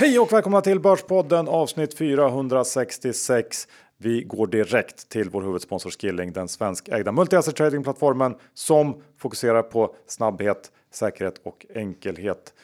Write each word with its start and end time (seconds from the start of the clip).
Hej 0.00 0.18
och 0.18 0.32
välkomna 0.32 0.60
till 0.60 0.80
Börspodden 0.80 1.48
avsnitt 1.48 1.98
466. 1.98 3.68
Vi 3.96 4.22
går 4.22 4.46
direkt 4.46 5.08
till 5.08 5.30
vår 5.30 5.42
huvudsponsor 5.42 5.90
Skilling, 5.90 6.32
den 6.32 6.48
svenskägda 6.48 7.12
multi-asset 7.12 7.56
tradingplattformen 7.56 8.34
som 8.54 9.02
fokuserar 9.18 9.62
på 9.62 9.94
snabbhet, 10.06 10.72
säkerhet 10.90 11.40
och 11.42 11.66
enkelhet. 11.74 12.54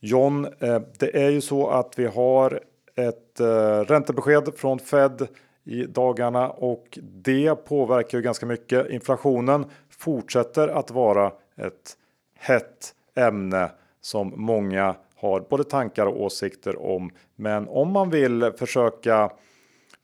John, 0.00 0.46
eh, 0.58 0.80
det 0.98 1.24
är 1.24 1.30
ju 1.30 1.40
så 1.40 1.68
att 1.68 1.98
vi 1.98 2.06
har 2.06 2.60
ett 2.94 3.40
eh, 3.40 3.46
räntebesked 3.80 4.54
från 4.56 4.78
Fed 4.78 5.28
i 5.64 5.84
dagarna 5.84 6.50
och 6.50 6.98
det 7.02 7.54
påverkar 7.54 8.18
ju 8.18 8.22
ganska 8.22 8.46
mycket. 8.46 8.90
Inflationen 8.90 9.64
fortsätter 9.90 10.68
att 10.68 10.90
vara 10.90 11.32
ett 11.56 11.96
hett 12.38 12.94
ämne 13.14 13.70
som 14.00 14.32
många 14.36 14.94
har 15.22 15.40
både 15.40 15.64
tankar 15.64 16.06
och 16.06 16.22
åsikter 16.22 16.82
om. 16.82 17.10
Men 17.36 17.68
om 17.68 17.92
man 17.92 18.10
vill 18.10 18.52
försöka 18.58 19.30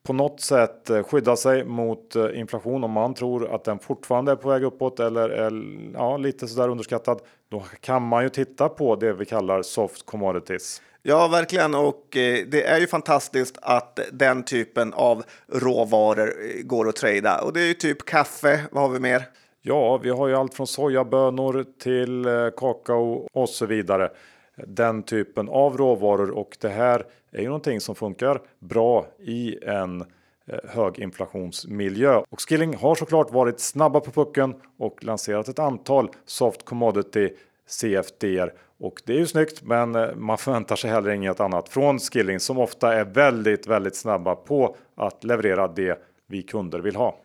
på 0.07 0.13
något 0.13 0.41
sätt 0.41 0.91
skydda 1.07 1.37
sig 1.37 1.65
mot 1.65 2.17
eh, 2.17 2.39
inflation 2.41 2.85
om 2.85 2.91
man 2.91 3.15
tror 3.15 3.55
att 3.55 3.65
den 3.65 3.79
fortfarande 3.79 4.33
är 4.33 4.37
på 4.37 4.49
väg 4.49 4.63
uppåt 4.63 5.01
eller 5.01 5.29
är 5.29 5.53
ja, 5.95 6.17
lite 6.17 6.49
sådär 6.49 6.69
underskattad. 6.69 7.21
Då 7.51 7.65
kan 7.81 8.03
man 8.03 8.23
ju 8.23 8.29
titta 8.29 8.69
på 8.69 8.97
det 8.97 9.13
vi 9.13 9.25
kallar 9.25 9.63
soft 9.63 10.07
commodities. 10.07 10.83
Ja, 11.03 11.29
verkligen. 11.29 11.75
Och 11.75 12.17
eh, 12.17 12.47
det 12.47 12.63
är 12.63 12.81
ju 12.81 12.87
fantastiskt 12.87 13.59
att 13.63 14.01
den 14.13 14.43
typen 14.43 14.93
av 14.93 15.23
råvaror 15.53 16.29
eh, 16.29 16.63
går 16.63 16.89
att 16.89 16.97
trada. 16.97 17.41
Och 17.41 17.53
det 17.53 17.61
är 17.61 17.67
ju 17.67 17.75
typ 17.75 18.05
kaffe. 18.05 18.61
Vad 18.71 18.83
har 18.83 18.91
vi 18.91 19.01
mer? 19.01 19.23
Ja, 19.63 19.97
vi 19.97 20.11
har 20.11 20.29
ju 20.29 20.35
allt 20.35 20.55
från 20.55 20.67
sojabönor 20.67 21.65
till 21.83 22.27
eh, 22.27 22.33
kakao 22.57 23.29
och 23.33 23.49
så 23.49 23.67
vidare. 23.67 24.11
Den 24.67 25.03
typen 25.03 25.49
av 25.49 25.77
råvaror 25.77 26.31
och 26.31 26.57
det 26.61 26.69
här 26.69 27.07
är 27.33 27.41
ju 27.41 27.47
någonting 27.47 27.81
som 27.81 27.95
funkar 27.95 28.41
bra 28.59 29.07
i 29.19 29.65
en 29.65 30.01
eh, 30.47 30.59
höginflationsmiljö. 30.69 32.23
Och 32.31 32.49
Skilling 32.49 32.77
har 32.77 32.95
såklart 32.95 33.33
varit 33.33 33.61
snabba 33.61 34.01
på 34.01 34.11
pucken 34.11 34.55
och 34.79 35.05
lanserat 35.05 35.49
ett 35.49 35.59
antal 35.59 36.11
soft 36.27 36.65
commodity 36.65 37.31
CFDR 37.67 38.53
och 38.81 39.03
det 39.05 39.13
är 39.13 39.19
ju 39.19 39.27
snyggt, 39.27 39.63
men 39.63 39.95
eh, 39.95 40.15
man 40.15 40.39
förväntar 40.39 40.77
sig 40.77 40.91
heller 40.91 41.11
inget 41.11 41.41
annat 41.41 41.69
från 41.69 41.99
Skilling 41.99 42.41
som 42.41 42.59
ofta 42.59 42.95
är 42.95 43.05
väldigt, 43.05 43.67
väldigt 43.67 43.97
snabba 43.97 44.35
på 44.35 44.77
att 44.95 45.25
leverera 45.25 45.69
det 45.69 46.03
vi 46.27 46.43
kunder 46.43 46.79
vill 46.79 46.97
ha. 46.97 47.19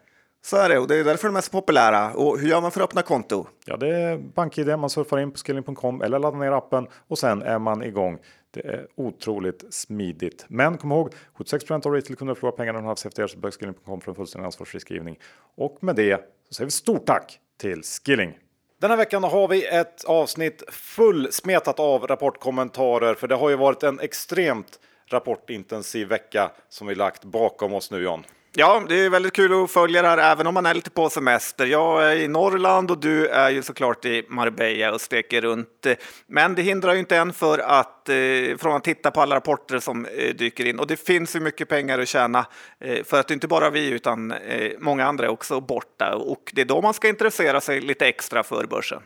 Så 0.46 0.58
är 0.58 0.70
det 0.70 0.80
och 0.80 0.88
det 0.88 0.96
är 0.96 1.04
därför 1.04 1.28
de 1.28 1.36
är 1.36 1.42
så 1.42 1.52
populära. 1.52 2.14
Och 2.14 2.40
hur 2.40 2.48
gör 2.48 2.62
man 2.62 2.72
för 2.72 2.82
att 2.82 2.90
öppna 2.90 3.02
konto? 3.02 3.48
Ja, 3.66 3.78
det 3.78 3.96
är 3.96 4.18
BankID. 4.18 4.80
Man 4.80 4.90
surfar 4.90 5.20
in 5.20 5.32
på 5.32 5.38
skilling.com 5.38 6.02
eller 6.02 6.20
laddar 6.20 6.38
ner 6.38 6.52
appen 6.52 6.88
och 7.08 7.20
sen 7.20 7.42
är 7.42 7.60
man 7.60 7.84
igång. 7.84 8.20
Det 8.52 8.66
är 8.66 8.88
otroligt 8.96 9.74
smidigt. 9.74 10.46
Men 10.48 10.78
kom 10.78 10.92
ihåg 10.92 11.14
76 11.34 11.72
av 11.72 11.94
retail-kunder 11.94 12.36
förlorar 12.36 12.58
pengarna 12.58 12.80
när 12.80 12.82
de 12.82 12.88
har 12.88 13.08
efter 13.08 13.28
så 13.28 13.38
besök 13.38 13.60
skilling.com 13.60 14.02
för 14.02 14.12
en 14.12 14.16
fullständig 14.16 14.46
ansvarsfri 14.46 14.80
skrivning. 14.80 15.20
Och 15.56 15.78
med 15.82 15.96
det 15.96 16.18
så 16.48 16.54
säger 16.54 16.66
vi 16.66 16.72
stort 16.72 17.06
tack 17.06 17.40
till 17.62 17.82
Skilling. 17.84 18.38
Den 18.82 18.90
här 18.90 18.98
veckan 18.98 19.24
har 19.24 19.48
vi 19.48 19.68
ett 19.68 20.04
avsnitt 20.04 20.64
fullsmetat 20.72 21.80
av 21.80 22.08
rapportkommentarer 22.08 23.14
för 23.14 23.28
det 23.28 23.36
har 23.36 23.50
ju 23.50 23.56
varit 23.56 23.84
en 23.84 24.00
extremt 24.00 24.80
rapportintensiv 25.08 26.08
vecka 26.08 26.52
som 26.70 26.88
vi 26.88 26.96
lagt 26.96 27.26
bakom 27.26 27.74
oss 27.74 27.92
nu 27.92 28.04
John. 28.04 28.24
Ja, 28.56 28.84
det 28.90 28.96
är 28.96 29.10
väldigt 29.10 29.34
kul 29.34 29.64
att 29.64 29.72
följa 29.72 30.02
det 30.02 30.08
här 30.08 30.18
även 30.18 30.48
om 30.48 30.54
man 30.54 30.66
är 30.66 30.74
lite 30.74 30.90
på 30.90 31.10
semester. 31.10 31.66
Jag 31.66 32.12
är 32.12 32.16
i 32.16 32.28
Norrland 32.28 32.92
och 32.92 32.98
du 32.98 33.28
är 33.28 33.50
ju 33.50 33.64
såklart 33.64 34.06
i 34.06 34.26
Marbella 34.30 34.94
och 34.94 35.02
steker 35.02 35.42
runt. 35.42 35.88
Men 36.28 36.56
det 36.56 36.62
hindrar 36.62 36.94
ju 36.94 37.00
inte 37.00 37.18
en 37.18 37.34
för 37.34 37.60
att, 37.60 38.10
eh, 38.10 38.16
från 38.58 38.76
att 38.76 38.84
titta 38.84 39.12
på 39.12 39.22
alla 39.22 39.36
rapporter 39.36 39.80
som 39.80 40.06
eh, 40.06 40.36
dyker 40.36 40.66
in. 40.66 40.80
Och 40.80 40.88
det 40.88 40.98
finns 40.98 41.36
ju 41.36 41.40
mycket 41.40 41.70
pengar 41.70 42.00
att 42.00 42.08
tjäna 42.08 42.46
eh, 42.80 43.04
för 43.04 43.20
att 43.20 43.32
inte 43.32 43.48
bara 43.48 43.70
vi 43.70 43.90
utan 43.90 44.34
många 44.80 45.06
andra 45.06 45.26
är 45.26 45.30
också 45.30 45.60
borta. 45.60 46.16
Och 46.16 46.52
det 46.54 46.62
är 46.62 46.66
då 46.66 46.82
man 46.82 46.94
ska 46.94 47.08
intressera 47.08 47.62
sig 47.62 47.82
lite 47.82 48.08
extra 48.08 48.44
för 48.44 48.66
börsen. 48.66 49.02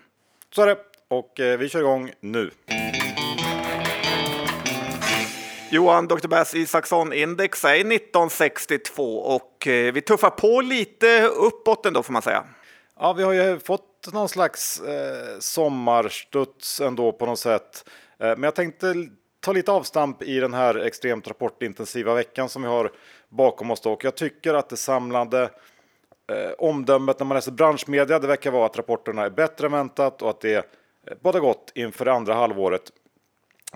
Så 0.56 0.62
är 0.62 0.68
det. 0.68 0.78
Och 1.10 1.34
vi 1.60 1.70
kör 1.70 1.80
igång 1.80 2.12
nu. 2.20 2.52
Johan, 5.70 6.08
Dr. 6.08 6.28
Bass 6.28 6.56
Isaksson 6.56 7.14
index 7.14 7.66
är 7.66 7.70
1962 7.70 9.18
och 9.18 9.68
eh, 9.68 9.94
vi 9.94 10.02
tuffar 10.02 10.30
på 10.30 10.62
lite 10.62 11.24
uppåt 11.24 11.86
ändå 11.86 12.04
får 12.04 12.14
man 12.14 12.22
säga. 12.22 12.44
Ja, 13.00 13.14
vi 13.14 13.24
har 13.24 13.34
ju 13.34 13.60
fått 13.60 14.14
någon 14.14 14.30
slags 14.30 14.82
eh, 14.82 15.40
sommarstuds 15.40 16.82
ändå 16.82 17.12
på 17.12 17.26
något 17.26 17.40
sätt. 17.40 17.90
Eh, 18.20 18.28
men 18.28 18.44
jag 18.44 18.56
tänkte 18.56 18.94
ta 19.40 19.52
lite 19.52 19.72
avstamp 19.72 20.24
i 20.24 20.40
den 20.40 20.54
här 20.54 20.76
extremt 20.76 21.28
rapportintensiva 21.28 22.14
veckan 22.14 22.50
som 22.50 22.62
vi 22.62 22.68
har 22.68 22.92
bakom 23.30 23.72
oss. 23.72 23.82
Då. 23.82 23.94
Och 23.94 24.04
jag 24.04 24.16
tycker 24.16 24.54
att 24.54 24.70
det 24.70 24.78
samlade 24.78 25.44
eh, 26.32 26.52
omdömet 26.58 27.20
när 27.20 27.26
man 27.26 27.36
läser 27.36 27.52
branschmedia, 27.52 28.20
det 28.20 28.28
verkar 28.28 28.52
vara 28.52 28.66
att 28.66 28.78
rapporterna 28.78 29.26
är 29.26 29.30
bättre 29.30 29.66
än 29.66 29.72
väntat 29.72 30.22
och 30.22 30.30
att 30.30 30.42
det 30.42 30.56
eh, 30.56 30.64
båda 31.22 31.40
gott 31.40 31.72
inför 31.76 32.06
det 32.06 32.14
andra 32.14 32.34
halvåret. 32.34 32.92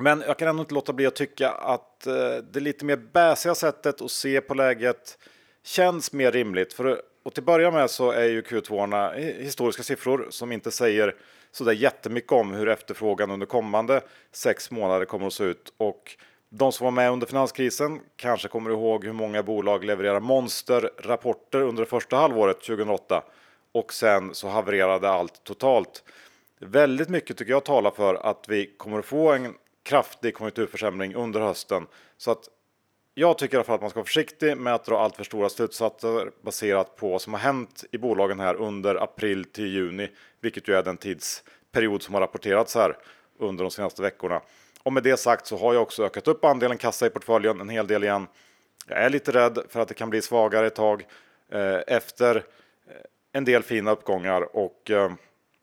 Men 0.02 0.24
jag 0.28 0.38
kan 0.38 0.48
ändå 0.48 0.62
inte 0.62 0.74
låta 0.74 0.94
bli 0.94 1.06
att 1.06 1.16
tycka 1.16 1.50
att 1.52 2.08
eh, 2.08 2.14
det 2.52 2.60
lite 2.60 2.86
mer 2.86 2.96
bäsiga 2.96 3.56
sättet 3.56 4.02
att 4.02 4.12
se 4.12 4.42
på 4.42 4.54
läget 4.54 5.18
känns 5.64 6.14
mer 6.14 6.32
rimligt. 6.32 6.74
För 6.74 7.02
och 7.24 7.34
till 7.34 7.42
att 7.42 7.46
börja 7.46 7.72
med 7.72 7.90
så 7.90 8.12
är 8.12 8.26
ju 8.26 8.42
Q2 8.42 9.14
historiska 9.40 9.84
siffror 9.84 10.28
som 10.30 10.52
inte 10.52 10.72
säger 10.72 11.16
så 11.52 11.64
där 11.64 11.72
jättemycket 11.72 12.32
om 12.32 12.54
hur 12.54 12.70
efterfrågan 12.70 13.32
under 13.32 13.46
kommande 13.46 14.02
sex 14.32 14.72
månader 14.72 15.06
kommer 15.06 15.28
att 15.28 15.34
se 15.34 15.44
ut. 15.44 15.74
Och 15.78 16.18
de 16.50 16.72
som 16.72 16.86
var 16.86 16.92
med 16.92 17.12
under 17.12 17.28
finanskrisen 17.28 18.00
kanske 18.16 18.48
kommer 18.48 18.70
ihåg 18.70 19.06
hur 19.06 19.14
många 19.14 19.44
bolag 19.44 19.84
levererar 19.84 20.20
monsterrapporter 20.20 21.62
under 21.62 21.84
det 21.84 21.90
första 21.90 22.16
halvåret 22.16 22.62
2008 22.62 23.24
och 23.72 23.94
sen 23.94 24.36
så 24.36 24.48
havererade 24.48 25.10
allt 25.10 25.44
totalt. 25.44 26.04
Väldigt 26.60 27.10
mycket 27.10 27.38
tycker 27.38 27.52
jag 27.52 27.66
talar 27.66 27.92
för 27.92 28.16
att 28.16 28.46
vi 28.48 28.66
kommer 28.78 29.00
att 29.00 29.06
få 29.06 29.32
en 29.32 29.54
kraftig 29.84 30.36
konjunkturförsämring 30.36 31.16
under 31.16 31.40
hösten. 31.40 31.88
Så 32.18 32.32
att 32.32 32.50
jag 33.14 33.38
tycker 33.38 33.54
i 33.54 33.58
alla 33.58 33.64
fall 33.64 33.76
att 33.76 33.82
man 33.82 33.90
ska 33.90 34.00
vara 34.00 34.06
försiktig 34.06 34.58
med 34.58 34.76
att 34.76 34.86
dra 34.86 35.00
allt 35.00 35.16
för 35.16 35.24
stora 35.24 35.50
slutsatser 35.50 36.32
baserat 36.42 36.96
på 36.96 37.10
vad 37.10 37.22
som 37.22 37.34
har 37.34 37.40
hänt 37.40 37.84
i 37.92 37.98
bolagen 37.98 38.40
här 38.40 38.56
under 38.56 38.96
april 38.96 39.46
till 39.46 39.68
juni, 39.68 40.10
vilket 40.42 40.68
ju 40.68 40.76
är 40.76 40.84
den 40.84 40.98
tidsperiod 40.98 42.02
som 42.02 42.14
har 42.14 42.22
rapporterats 42.22 42.76
här 42.76 42.98
under 43.40 43.64
de 43.64 43.72
senaste 43.72 44.02
veckorna. 44.02 44.42
Och 44.84 44.94
med 44.94 45.04
det 45.04 45.18
sagt 45.18 45.48
så 45.48 45.58
har 45.58 45.74
jag 45.74 45.84
också 45.84 46.06
ökat 46.06 46.28
upp 46.28 46.46
andelen 46.46 46.78
kassa 46.78 47.06
i 47.06 47.10
portföljen 47.10 47.62
en 47.62 47.70
hel 47.70 47.88
del 47.88 48.04
igen. 48.04 48.28
Jag 48.88 48.98
är 48.98 49.10
lite 49.10 49.32
rädd 49.32 49.60
för 49.70 49.80
att 49.80 49.88
det 49.88 49.94
kan 49.94 50.10
bli 50.10 50.22
svagare 50.22 50.68
ett 50.68 50.76
tag 50.76 51.06
eh, 51.52 51.80
efter 51.88 52.36
eh, 52.36 52.42
en 53.32 53.46
del 53.46 53.64
fina 53.64 53.92
uppgångar 53.92 54.56
och 54.56 54.92
eh, 54.92 55.12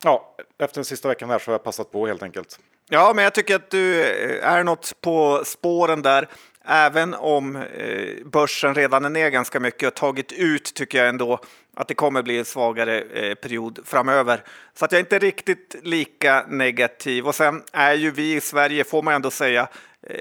ja, 0.03 0.35
efter 0.57 0.75
den 0.75 0.85
sista 0.85 1.07
veckan 1.07 1.29
här 1.29 1.39
så 1.39 1.51
har 1.51 1.53
jag 1.53 1.63
passat 1.63 1.91
på 1.91 2.07
helt 2.07 2.23
enkelt. 2.23 2.59
Ja, 2.91 3.13
men 3.15 3.23
jag 3.23 3.33
tycker 3.33 3.55
att 3.55 3.69
du 3.69 4.01
eh, 4.03 4.49
är 4.53 4.63
något 4.63 4.93
på 5.01 5.41
spåren 5.45 6.01
där. 6.01 6.27
Även 6.65 7.13
om 7.13 7.55
eh, 7.55 8.25
börsen 8.25 8.75
redan 8.75 9.05
är 9.05 9.09
ner 9.09 9.29
ganska 9.29 9.59
mycket 9.59 9.87
och 9.87 9.95
tagit 9.95 10.31
ut 10.31 10.73
tycker 10.73 10.97
jag 10.97 11.09
ändå 11.09 11.39
att 11.75 11.87
det 11.87 11.93
kommer 11.93 12.23
bli 12.23 12.39
en 12.39 12.45
svagare 12.45 13.01
eh, 13.01 13.35
period 13.35 13.79
framöver. 13.85 14.43
Så 14.73 14.85
att 14.85 14.91
jag 14.91 14.99
är 14.99 15.03
inte 15.03 15.19
riktigt 15.19 15.75
lika 15.83 16.45
negativ. 16.47 17.27
Och 17.27 17.35
sen 17.35 17.63
är 17.73 17.93
ju 17.93 18.11
vi 18.11 18.35
i 18.35 18.41
Sverige, 18.41 18.83
får 18.83 19.01
man 19.01 19.13
ändå 19.13 19.31
säga, 19.31 19.67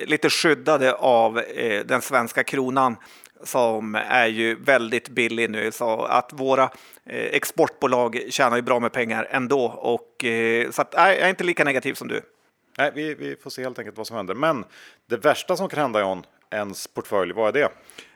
lite 0.03 0.31
skyddade 0.31 0.95
av 0.95 1.43
den 1.85 2.03
svenska 2.03 2.45
kronan 2.45 2.97
som 3.45 3.95
är 3.95 4.27
ju 4.27 4.55
väldigt 4.55 5.09
billig 5.09 5.51
nu. 5.51 5.73
Så 5.73 6.05
att 6.05 6.31
våra 6.33 6.71
exportbolag 7.07 8.21
tjänar 8.31 8.57
ju 8.57 8.63
bra 8.63 8.81
med 8.81 8.93
pengar 8.93 9.29
ändå. 9.31 9.65
Och, 9.67 10.25
så 10.71 10.83
att, 10.83 10.95
nej, 10.97 11.17
jag 11.17 11.25
är 11.25 11.31
inte 11.31 11.45
lika 11.45 11.65
negativ 11.65 11.95
som 11.95 12.09
du. 12.09 12.23
Nej, 12.79 12.93
vi, 12.95 13.15
vi 13.15 13.37
får 13.37 13.51
se 13.51 13.63
helt 13.63 13.79
enkelt 13.79 13.97
vad 13.97 14.07
som 14.07 14.17
händer. 14.17 14.35
Men 14.35 14.65
det 15.07 15.17
värsta 15.17 15.57
som 15.57 15.69
kan 15.69 15.79
hända 15.79 16.01
John, 16.01 16.27
ens 16.51 16.87
portfölj, 16.87 17.33
vad 17.33 17.57
är 17.57 17.61
det? 17.61 17.69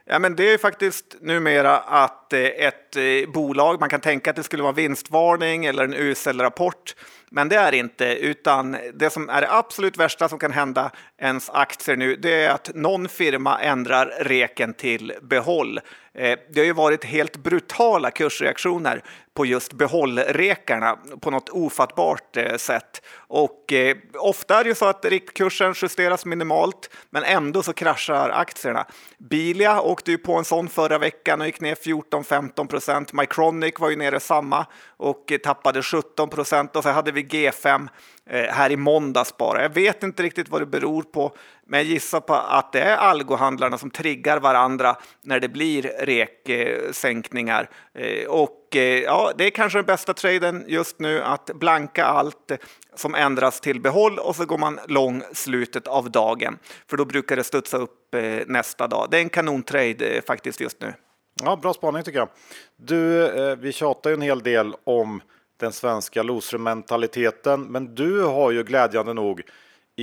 Ja, 0.04 0.18
men 0.18 0.36
det 0.36 0.52
är 0.52 0.58
faktiskt 0.58 1.16
numera 1.20 1.78
att 1.78 2.32
eh, 2.32 2.40
ett 2.40 2.96
eh, 2.96 3.30
bolag, 3.32 3.80
man 3.80 3.88
kan 3.88 4.00
tänka 4.00 4.30
att 4.30 4.36
det 4.36 4.42
skulle 4.42 4.62
vara 4.62 4.72
vinstvarning 4.72 5.64
eller 5.64 5.84
en 5.84 5.94
usel 5.94 6.40
rapport, 6.40 6.94
men 7.30 7.48
det 7.48 7.56
är 7.56 7.72
inte, 7.72 8.06
utan 8.06 8.76
det 8.94 9.10
som 9.10 9.28
är 9.28 9.40
det 9.40 9.52
absolut 9.52 9.96
värsta 9.96 10.28
som 10.28 10.38
kan 10.38 10.52
hända 10.52 10.90
ens 11.18 11.50
aktier 11.50 11.96
nu, 11.96 12.16
det 12.16 12.44
är 12.44 12.50
att 12.50 12.70
någon 12.74 13.08
firma 13.08 13.60
ändrar 13.60 14.14
reken 14.20 14.74
till 14.74 15.12
behåll. 15.22 15.80
Eh, 16.14 16.38
det 16.50 16.60
har 16.60 16.64
ju 16.64 16.72
varit 16.72 17.04
helt 17.04 17.36
brutala 17.36 18.10
kursreaktioner 18.10 19.02
på 19.34 19.46
just 19.46 19.72
behållrekarna 19.72 20.98
på 21.20 21.30
något 21.30 21.48
ofattbart 21.48 22.36
eh, 22.36 22.56
sätt. 22.56 23.02
Och 23.16 23.72
eh, 23.72 23.96
ofta 24.14 24.60
är 24.60 24.64
det 24.64 24.68
ju 24.68 24.74
så 24.74 24.84
att 24.84 25.04
riktkursen 25.04 25.74
justeras 25.82 26.24
minimalt, 26.24 26.90
men 27.10 27.24
ändå 27.24 27.62
så 27.62 27.72
kraschar 27.72 28.30
aktierna. 28.30 28.86
Bilia 29.18 29.80
åkte 29.80 30.10
ju 30.10 30.18
på 30.18 30.34
en 30.34 30.44
sån 30.44 30.68
förra 30.68 30.98
veckan 30.98 31.40
och 31.40 31.46
gick 31.46 31.60
ner 31.60 31.74
14-15 31.74 32.66
procent. 32.66 33.12
Mycronic 33.12 33.74
var 33.78 33.90
ju 33.90 33.96
nere 33.96 34.20
samma 34.20 34.66
och 34.96 35.32
tappade 35.42 35.82
17 35.82 36.28
procent 36.28 36.76
och 36.76 36.82
så 36.82 36.88
hade 36.88 37.12
vi 37.12 37.22
G5 37.22 37.88
eh, 38.26 38.42
här 38.42 38.72
i 38.72 38.76
måndags 38.76 39.36
bara. 39.36 39.62
Jag 39.62 39.74
vet 39.74 40.02
inte 40.02 40.22
riktigt 40.22 40.48
vad 40.48 40.60
det 40.60 40.66
beror 40.66 41.02
på, 41.02 41.36
men 41.72 41.80
jag 41.80 41.86
gissar 41.86 42.20
på 42.20 42.34
att 42.34 42.72
det 42.72 42.80
är 42.80 42.96
algohandlarna 42.96 43.78
som 43.78 43.90
triggar 43.90 44.40
varandra 44.40 44.96
när 45.22 45.40
det 45.40 45.48
blir 45.48 45.82
reksänkningar. 45.82 47.70
Eh, 47.94 48.28
och 48.28 48.76
eh, 48.76 49.00
ja, 49.00 49.32
det 49.38 49.44
är 49.44 49.50
kanske 49.50 49.78
den 49.78 49.86
bästa 49.86 50.14
traden 50.14 50.64
just 50.68 50.98
nu 50.98 51.22
att 51.22 51.50
blanka 51.54 52.04
allt 52.04 52.52
som 52.94 53.14
ändras 53.14 53.60
till 53.60 53.80
behåll 53.80 54.18
och 54.18 54.36
så 54.36 54.44
går 54.44 54.58
man 54.58 54.80
lång 54.88 55.22
slutet 55.32 55.86
av 55.86 56.10
dagen. 56.10 56.58
För 56.90 56.96
då 56.96 57.04
brukar 57.04 57.36
det 57.36 57.44
studsa 57.44 57.76
upp 57.76 58.14
eh, 58.14 58.22
nästa 58.46 58.88
dag. 58.88 59.08
Det 59.10 59.16
är 59.16 59.22
en 59.22 59.28
kanontrade 59.28 60.06
eh, 60.06 60.22
faktiskt 60.22 60.60
just 60.60 60.80
nu. 60.80 60.94
Ja, 61.42 61.56
bra 61.56 61.74
spaning 61.74 62.02
tycker 62.02 62.18
jag. 62.18 62.28
Du, 62.76 63.56
vi 63.60 63.72
tjatar 63.72 64.10
ju 64.10 64.14
en 64.14 64.22
hel 64.22 64.42
del 64.42 64.74
om 64.84 65.22
den 65.60 65.72
svenska 65.72 66.22
loser-mentaliteten, 66.22 67.62
men 67.62 67.94
du 67.94 68.22
har 68.22 68.50
ju 68.50 68.62
glädjande 68.62 69.14
nog 69.14 69.42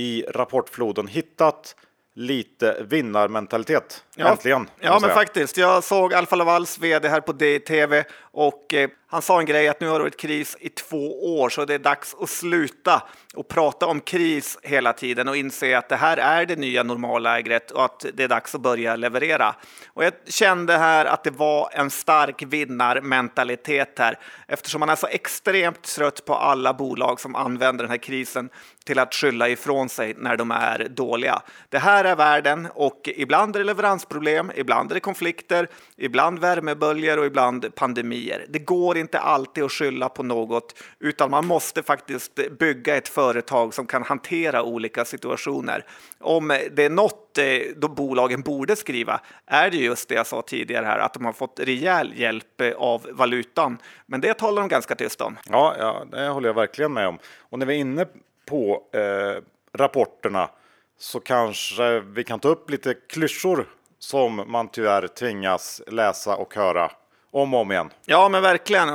i 0.00 0.24
rapportfloden 0.28 1.06
hittat 1.06 1.76
lite 2.14 2.76
vinnarmentalitet. 2.88 4.04
Ja, 4.16 4.28
Äntligen. 4.28 4.70
Ja, 4.80 4.98
men 5.00 5.10
faktiskt. 5.10 5.56
Jag 5.56 5.84
såg 5.84 6.14
Alfa 6.14 6.36
Lavals 6.36 6.78
vd 6.78 7.08
här 7.08 7.20
på 7.20 7.32
DTV 7.32 8.04
och 8.32 8.74
eh, 8.74 8.90
han 9.12 9.22
sa 9.22 9.40
en 9.40 9.46
grej 9.46 9.68
att 9.68 9.80
nu 9.80 9.86
har 9.86 9.98
det 9.98 10.02
varit 10.02 10.20
kris 10.20 10.56
i 10.60 10.68
två 10.68 11.38
år 11.40 11.48
så 11.48 11.64
det 11.64 11.74
är 11.74 11.78
dags 11.78 12.16
att 12.20 12.30
sluta 12.30 13.02
och 13.34 13.48
prata 13.48 13.86
om 13.86 14.00
kris 14.00 14.58
hela 14.62 14.92
tiden 14.92 15.28
och 15.28 15.36
inse 15.36 15.78
att 15.78 15.88
det 15.88 15.96
här 15.96 16.16
är 16.16 16.46
det 16.46 16.56
nya 16.56 16.82
normallägret 16.82 17.70
och 17.70 17.84
att 17.84 18.06
det 18.14 18.24
är 18.24 18.28
dags 18.28 18.54
att 18.54 18.60
börja 18.60 18.96
leverera. 18.96 19.54
Och 19.88 20.04
jag 20.04 20.12
kände 20.26 20.78
här 20.78 21.04
att 21.04 21.24
det 21.24 21.30
var 21.30 21.70
en 21.72 21.90
stark 21.90 22.42
vinnarmentalitet 22.42 23.98
här 23.98 24.18
eftersom 24.48 24.80
man 24.80 24.88
är 24.88 24.96
så 24.96 25.06
extremt 25.06 25.82
trött 25.82 26.24
på 26.24 26.34
alla 26.34 26.74
bolag 26.74 27.20
som 27.20 27.36
använder 27.36 27.84
den 27.84 27.90
här 27.90 27.98
krisen 27.98 28.50
till 28.84 28.98
att 28.98 29.14
skylla 29.14 29.48
ifrån 29.48 29.88
sig 29.88 30.14
när 30.18 30.36
de 30.36 30.50
är 30.50 30.88
dåliga. 30.88 31.42
Det 31.68 31.78
här 31.78 32.04
är 32.04 32.16
världen 32.16 32.68
och 32.74 33.00
ibland 33.04 33.56
är 33.56 33.60
det 33.60 33.66
leveransproblem, 33.66 34.52
ibland 34.54 34.90
är 34.90 34.94
det 34.94 35.00
konflikter, 35.00 35.68
ibland 36.00 36.38
värmeböljor 36.38 37.18
och 37.18 37.26
ibland 37.26 37.74
pandemier. 37.74 38.46
Det 38.48 38.58
går 38.58 38.98
inte 38.98 39.18
alltid 39.18 39.64
att 39.64 39.72
skylla 39.72 40.08
på 40.08 40.22
något, 40.22 40.82
utan 40.98 41.30
man 41.30 41.46
måste 41.46 41.82
faktiskt 41.82 42.58
bygga 42.58 42.96
ett 42.96 43.08
företag 43.08 43.74
som 43.74 43.86
kan 43.86 44.02
hantera 44.02 44.62
olika 44.62 45.04
situationer. 45.04 45.84
Om 46.18 46.48
det 46.72 46.84
är 46.84 46.90
något 46.90 47.38
eh, 47.38 47.44
då 47.76 47.88
bolagen 47.88 48.42
borde 48.42 48.76
skriva 48.76 49.20
är 49.46 49.70
det 49.70 49.76
just 49.76 50.08
det 50.08 50.14
jag 50.14 50.26
sa 50.26 50.42
tidigare 50.42 50.86
här, 50.86 50.98
att 50.98 51.14
de 51.14 51.24
har 51.24 51.32
fått 51.32 51.60
rejäl 51.60 52.12
hjälp 52.16 52.60
eh, 52.60 52.72
av 52.72 53.06
valutan. 53.12 53.78
Men 54.06 54.20
det 54.20 54.34
talar 54.34 54.62
de 54.62 54.68
ganska 54.68 54.94
tyst 54.94 55.20
om. 55.20 55.36
Ja, 55.50 55.74
ja, 55.78 56.04
det 56.10 56.28
håller 56.28 56.48
jag 56.48 56.54
verkligen 56.54 56.92
med 56.92 57.08
om. 57.08 57.18
Och 57.38 57.58
när 57.58 57.66
vi 57.66 57.74
är 57.74 57.78
inne 57.78 58.06
på 58.48 58.82
eh, 58.92 59.42
rapporterna 59.78 60.50
så 60.98 61.20
kanske 61.20 62.00
vi 62.00 62.24
kan 62.24 62.40
ta 62.40 62.48
upp 62.48 62.70
lite 62.70 62.94
klyschor 62.94 63.66
som 64.00 64.44
man 64.46 64.68
tyvärr 64.68 65.08
tvingas 65.08 65.82
läsa 65.86 66.36
och 66.36 66.54
höra 66.54 66.90
om 67.32 67.54
och 67.54 67.60
om 67.60 67.72
igen. 67.72 67.90
Ja, 68.04 68.28
men 68.28 68.42
verkligen. 68.42 68.88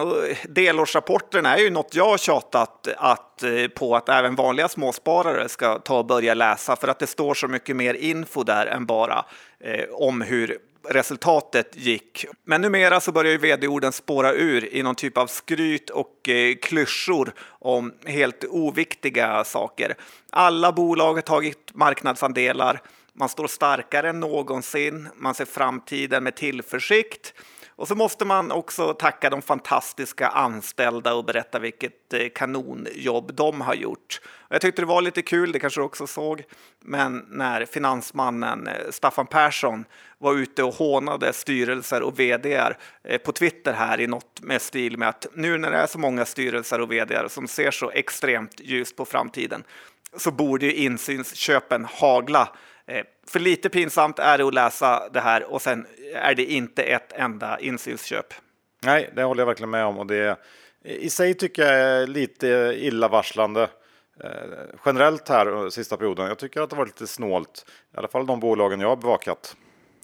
delårsrapporten 0.50 1.46
är 1.46 1.57
ju 1.57 1.69
något 1.69 1.96
jag 1.96 2.06
har 2.06 2.18
tjatat 2.18 2.88
att, 2.98 3.44
eh, 3.44 3.68
på 3.68 3.96
att 3.96 4.10
även 4.10 4.36
vanliga 4.36 4.68
småsparare 4.68 5.50
ska 5.50 5.80
ta 5.80 5.98
och 5.98 6.06
börja 6.06 6.34
läsa 6.34 6.75
för 6.75 6.88
att 6.88 7.00
det 7.00 7.07
står 7.07 7.34
så 7.34 7.48
mycket 7.48 7.75
mer 7.75 7.94
info 7.94 8.44
där 8.44 8.66
än 8.66 8.86
bara 8.86 9.25
eh, 9.60 9.86
om 9.92 10.22
hur 10.22 10.57
resultatet 10.90 11.75
gick. 11.75 12.25
Men 12.44 12.62
numera 12.62 13.00
så 13.00 13.12
börjar 13.12 13.31
ju 13.31 13.38
vd-orden 13.38 13.92
spåra 13.92 14.34
ur 14.34 14.74
i 14.74 14.84
någon 14.84 14.96
typ 14.96 15.18
av 15.18 15.28
skryt 15.28 15.90
och 15.90 16.30
eh, 16.30 16.56
klyschor 16.56 17.34
om 17.50 17.94
helt 18.06 18.44
oviktiga 18.50 19.44
saker. 19.44 19.96
Alla 20.30 20.72
bolag 20.72 21.13
har 21.13 21.22
tagit 21.22 21.72
marknadsandelar. 21.74 22.81
Man 23.18 23.30
står 23.30 23.48
starkare 23.48 24.10
än 24.10 24.20
någonsin. 24.20 25.10
Man 25.16 25.36
ser 25.36 25.46
framtiden 25.46 26.24
med 26.24 26.36
tillförsikt. 26.36 27.34
Och 27.78 27.88
så 27.88 27.96
måste 27.96 28.26
man 28.26 28.52
också 28.52 28.94
tacka 28.94 29.30
de 29.30 29.42
fantastiska 29.42 30.28
anställda 30.28 31.14
och 31.14 31.26
berätta 31.26 31.60
vilket 31.60 32.14
eh, 32.14 32.28
kanonjobb 32.36 33.34
de 33.34 33.62
har 33.62 33.74
gjort. 33.74 34.22
Jag 34.50 34.62
tyckte 34.62 34.82
det 34.82 34.86
var 34.86 35.02
lite 35.02 35.22
kul, 35.22 35.52
det 35.52 35.60
kanske 35.60 35.80
du 35.80 35.86
också 35.86 36.08
såg, 36.08 36.44
men 36.82 37.26
när 37.30 37.66
finansmannen 37.66 38.68
eh, 38.68 38.74
Staffan 38.90 39.28
Persson 39.28 39.86
var 40.18 40.36
ute 40.36 40.64
och 40.64 40.74
hånade 40.74 41.34
styrelser 41.34 42.02
och 42.02 42.20
vdar 42.20 42.78
eh, 43.04 43.18
på 43.18 43.32
Twitter 43.32 43.74
här 43.74 44.00
i 44.00 44.08
något 44.08 44.42
med 44.42 44.62
stil 44.62 44.98
med 44.98 45.10
att 45.10 45.28
nu 45.34 45.58
när 45.58 45.72
det 45.72 45.78
är 45.78 45.88
så 45.88 46.00
många 46.00 46.26
styrelser 46.26 46.82
och 46.82 46.92
vdar 46.92 47.28
som 47.28 47.48
ser 47.48 47.72
så 47.72 47.92
extremt 47.92 48.60
ljust 48.60 48.96
på 48.96 49.06
framtiden 49.06 49.64
så 50.18 50.32
borde 50.32 50.66
ju 50.66 50.74
insynsköpen 50.74 51.86
hagla 51.86 52.50
för 53.28 53.40
lite 53.40 53.70
pinsamt 53.70 54.20
är 54.20 54.38
det 54.38 54.44
att 54.44 54.54
läsa 54.54 55.10
det 55.10 55.20
här 55.20 55.44
och 55.44 55.62
sen 55.62 55.88
är 56.14 56.36
det 56.36 56.46
inte 56.46 56.84
ett 56.84 57.14
enda 57.14 57.60
insynsköp. 57.60 58.34
Nej, 58.84 59.10
det 59.16 59.24
håller 59.24 59.42
jag 59.42 59.48
verkligen 59.48 59.70
med 59.70 59.86
om 59.86 60.00
och 60.00 60.08
det 60.08 60.40
i 60.86 61.10
sig 61.10 61.34
tycker 61.34 61.62
jag 61.62 61.74
är 61.74 62.08
lite 62.08 62.48
illavarslande. 62.78 63.70
Eh, 64.24 64.30
generellt 64.86 65.30
här 65.30 65.70
sista 65.70 65.98
perioden. 65.98 66.28
Jag 66.28 66.40
tycker 66.40 66.62
att 66.62 66.70
det 66.70 66.76
var 66.76 66.86
lite 66.86 67.08
snålt, 67.08 67.66
i 67.94 67.98
alla 67.98 68.08
fall 68.08 68.26
de 68.26 68.40
bolagen 68.40 68.80
jag 68.80 68.90
har 68.90 68.96
bevakat. 68.96 69.56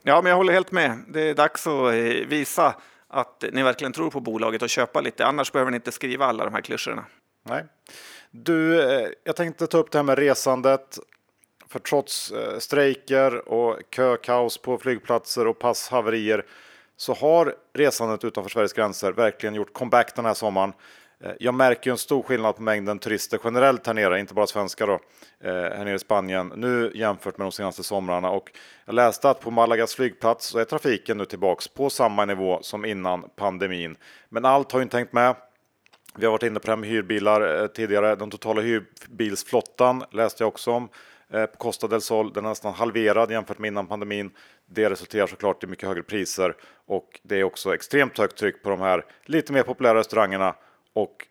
Ja, 0.04 0.22
men 0.22 0.30
jag 0.30 0.38
håller 0.38 0.54
helt 0.54 0.72
med. 0.72 1.00
Det 1.07 1.22
är 1.22 1.34
dags 1.34 1.68
att 1.68 1.94
eh, 1.94 2.27
visa 2.27 2.75
att 3.07 3.44
ni 3.51 3.63
verkligen 3.63 3.94
tror 3.94 4.10
på 4.10 4.19
bolaget 4.19 4.62
och 4.62 4.69
köpa 4.69 5.01
lite. 5.01 5.25
Annars 5.25 5.51
behöver 5.51 5.72
ni 5.72 5.75
inte 5.75 5.92
skriva 5.92 6.25
alla 6.25 6.45
de 6.45 6.54
här 6.54 6.62
klyschorna. 6.62 7.06
Nej. 7.45 7.66
Du, 8.31 8.75
jag 9.24 9.36
tänkte 9.36 9.68
ta 9.68 9.77
upp 9.77 9.92
det 9.92 9.98
här 9.98 10.04
med 10.04 10.18
resandet. 10.18 11.00
För 11.71 11.79
trots 11.79 12.31
eh, 12.31 12.57
strejker 12.59 13.50
och 13.50 13.79
kökaos 13.95 14.57
på 14.57 14.77
flygplatser 14.77 15.47
och 15.47 15.59
passhaverier 15.59 16.45
så 16.97 17.13
har 17.13 17.56
resandet 17.73 18.23
utanför 18.23 18.50
Sveriges 18.50 18.73
gränser 18.73 19.12
verkligen 19.12 19.56
gjort 19.56 19.73
comeback 19.73 20.15
den 20.15 20.25
här 20.25 20.33
sommaren. 20.33 20.73
Eh, 21.23 21.31
jag 21.39 21.53
märker 21.53 21.91
en 21.91 21.97
stor 21.97 22.23
skillnad 22.23 22.56
på 22.56 22.62
mängden 22.62 23.00
turister 23.00 23.39
generellt 23.44 23.88
här 23.88 23.94
nere, 23.94 24.19
inte 24.19 24.33
bara 24.33 24.47
svenskar 24.47 24.88
då, 24.88 24.94
eh, 25.44 25.53
här 25.53 25.85
nere 25.85 25.95
i 25.95 26.00
Spanien 26.00 26.53
nu 26.56 26.91
jämfört 26.95 27.38
med 27.38 27.45
de 27.45 27.51
senaste 27.51 27.83
somrarna. 27.83 28.29
Och 28.29 28.51
jag 28.85 28.95
läste 28.95 29.29
att 29.29 29.39
på 29.39 29.51
Malagas 29.51 29.95
flygplats 29.95 30.47
så 30.47 30.59
är 30.59 30.65
trafiken 30.65 31.17
nu 31.17 31.25
tillbaks 31.25 31.67
på 31.67 31.89
samma 31.89 32.25
nivå 32.25 32.59
som 32.62 32.85
innan 32.85 33.29
pandemin. 33.35 33.95
Men 34.29 34.45
allt 34.45 34.71
har 34.71 34.79
ju 34.79 34.83
inte 34.83 34.97
hängt 34.97 35.13
med. 35.13 35.36
Vi 36.15 36.25
har 36.25 36.31
varit 36.31 36.43
inne 36.43 36.60
på 36.60 36.65
det 36.65 36.72
här 36.72 36.77
med 36.77 36.89
hyrbilar 36.89 37.67
tidigare. 37.67 38.15
Den 38.15 38.29
totala 38.29 38.62
hyrbilsflottan 38.62 40.03
läste 40.12 40.43
jag 40.43 40.48
också 40.48 40.72
om 40.72 40.89
Eh, 41.33 41.45
på 41.45 41.57
Costa 41.57 41.88
del 41.88 42.01
Sol. 42.01 42.33
Den 42.33 42.45
är 42.45 42.50
nästan 42.50 42.73
halverad 42.73 43.31
jämfört 43.31 43.59
med 43.59 43.67
innan 43.67 43.88
pandemin. 43.88 44.31
Det 44.65 44.89
resulterar 44.89 45.27
såklart 45.27 45.63
i 45.63 45.67
mycket 45.67 45.88
högre 45.88 46.03
priser 46.03 46.55
och 46.85 47.19
det 47.23 47.39
är 47.39 47.43
också 47.43 47.73
extremt 47.73 48.17
högt 48.17 48.38
tryck 48.38 48.63
på 48.63 48.69
de 48.69 48.79
här 48.81 49.05
lite 49.25 49.53
mer 49.53 49.63
populära 49.63 50.00
restaurangerna 50.00 50.55
och 50.93 51.27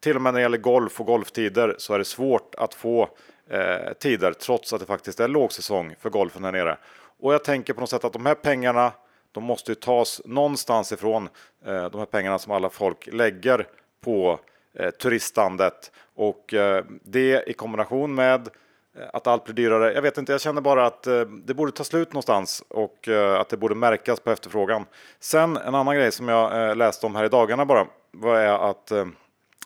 till 0.00 0.16
och 0.16 0.22
med 0.22 0.32
när 0.32 0.40
det 0.40 0.42
gäller 0.42 0.58
golf 0.58 1.00
och 1.00 1.06
golftider 1.06 1.74
så 1.78 1.94
är 1.94 1.98
det 1.98 2.04
svårt 2.04 2.54
att 2.54 2.74
få 2.74 3.08
eh, 3.50 3.92
tider 4.00 4.32
trots 4.32 4.72
att 4.72 4.80
det 4.80 4.86
faktiskt 4.86 5.20
är 5.20 5.28
lågsäsong 5.28 5.94
för 6.00 6.10
golfen 6.10 6.44
här 6.44 6.52
nere. 6.52 6.78
Och 7.20 7.34
jag 7.34 7.44
tänker 7.44 7.72
på 7.72 7.80
något 7.80 7.90
sätt 7.90 8.04
att 8.04 8.12
de 8.12 8.26
här 8.26 8.34
pengarna 8.34 8.92
de 9.32 9.44
måste 9.44 9.70
ju 9.70 9.74
tas 9.74 10.20
någonstans 10.24 10.92
ifrån 10.92 11.28
eh, 11.66 11.90
de 11.90 11.98
här 11.98 12.06
pengarna 12.06 12.38
som 12.38 12.52
alla 12.52 12.70
folk 12.70 13.08
lägger 13.12 13.66
på 14.04 14.40
eh, 14.74 14.90
turistandet 14.90 15.92
och 16.14 16.54
eh, 16.54 16.84
det 17.04 17.44
i 17.50 17.52
kombination 17.52 18.14
med 18.14 18.48
Eh, 18.48 18.50
Eh, 18.98 19.06
att 19.12 19.26
allt 19.26 19.44
blir 19.44 19.54
dyrare. 19.54 19.92
Jag 19.92 20.02
vet 20.02 20.18
inte, 20.18 20.32
jag 20.32 20.40
känner 20.40 20.60
bara 20.60 20.86
att 20.86 21.06
eh, 21.06 21.20
det 21.20 21.54
borde 21.54 21.72
ta 21.72 21.84
slut 21.84 22.12
någonstans 22.12 22.64
och 22.68 23.08
eh, 23.08 23.40
att 23.40 23.48
det 23.48 23.56
borde 23.56 23.74
märkas 23.74 24.20
på 24.20 24.30
efterfrågan. 24.30 24.84
Sen 25.20 25.56
en 25.56 25.74
annan 25.74 25.96
grej 25.96 26.12
som 26.12 26.28
jag 26.28 26.76
läste 26.76 27.06
om 27.06 27.14
här 27.14 27.24
i 27.24 27.28
dagarna 27.28 27.66
bara 27.66 27.86
var 28.10 28.36
är 28.36 28.70
att 28.70 28.92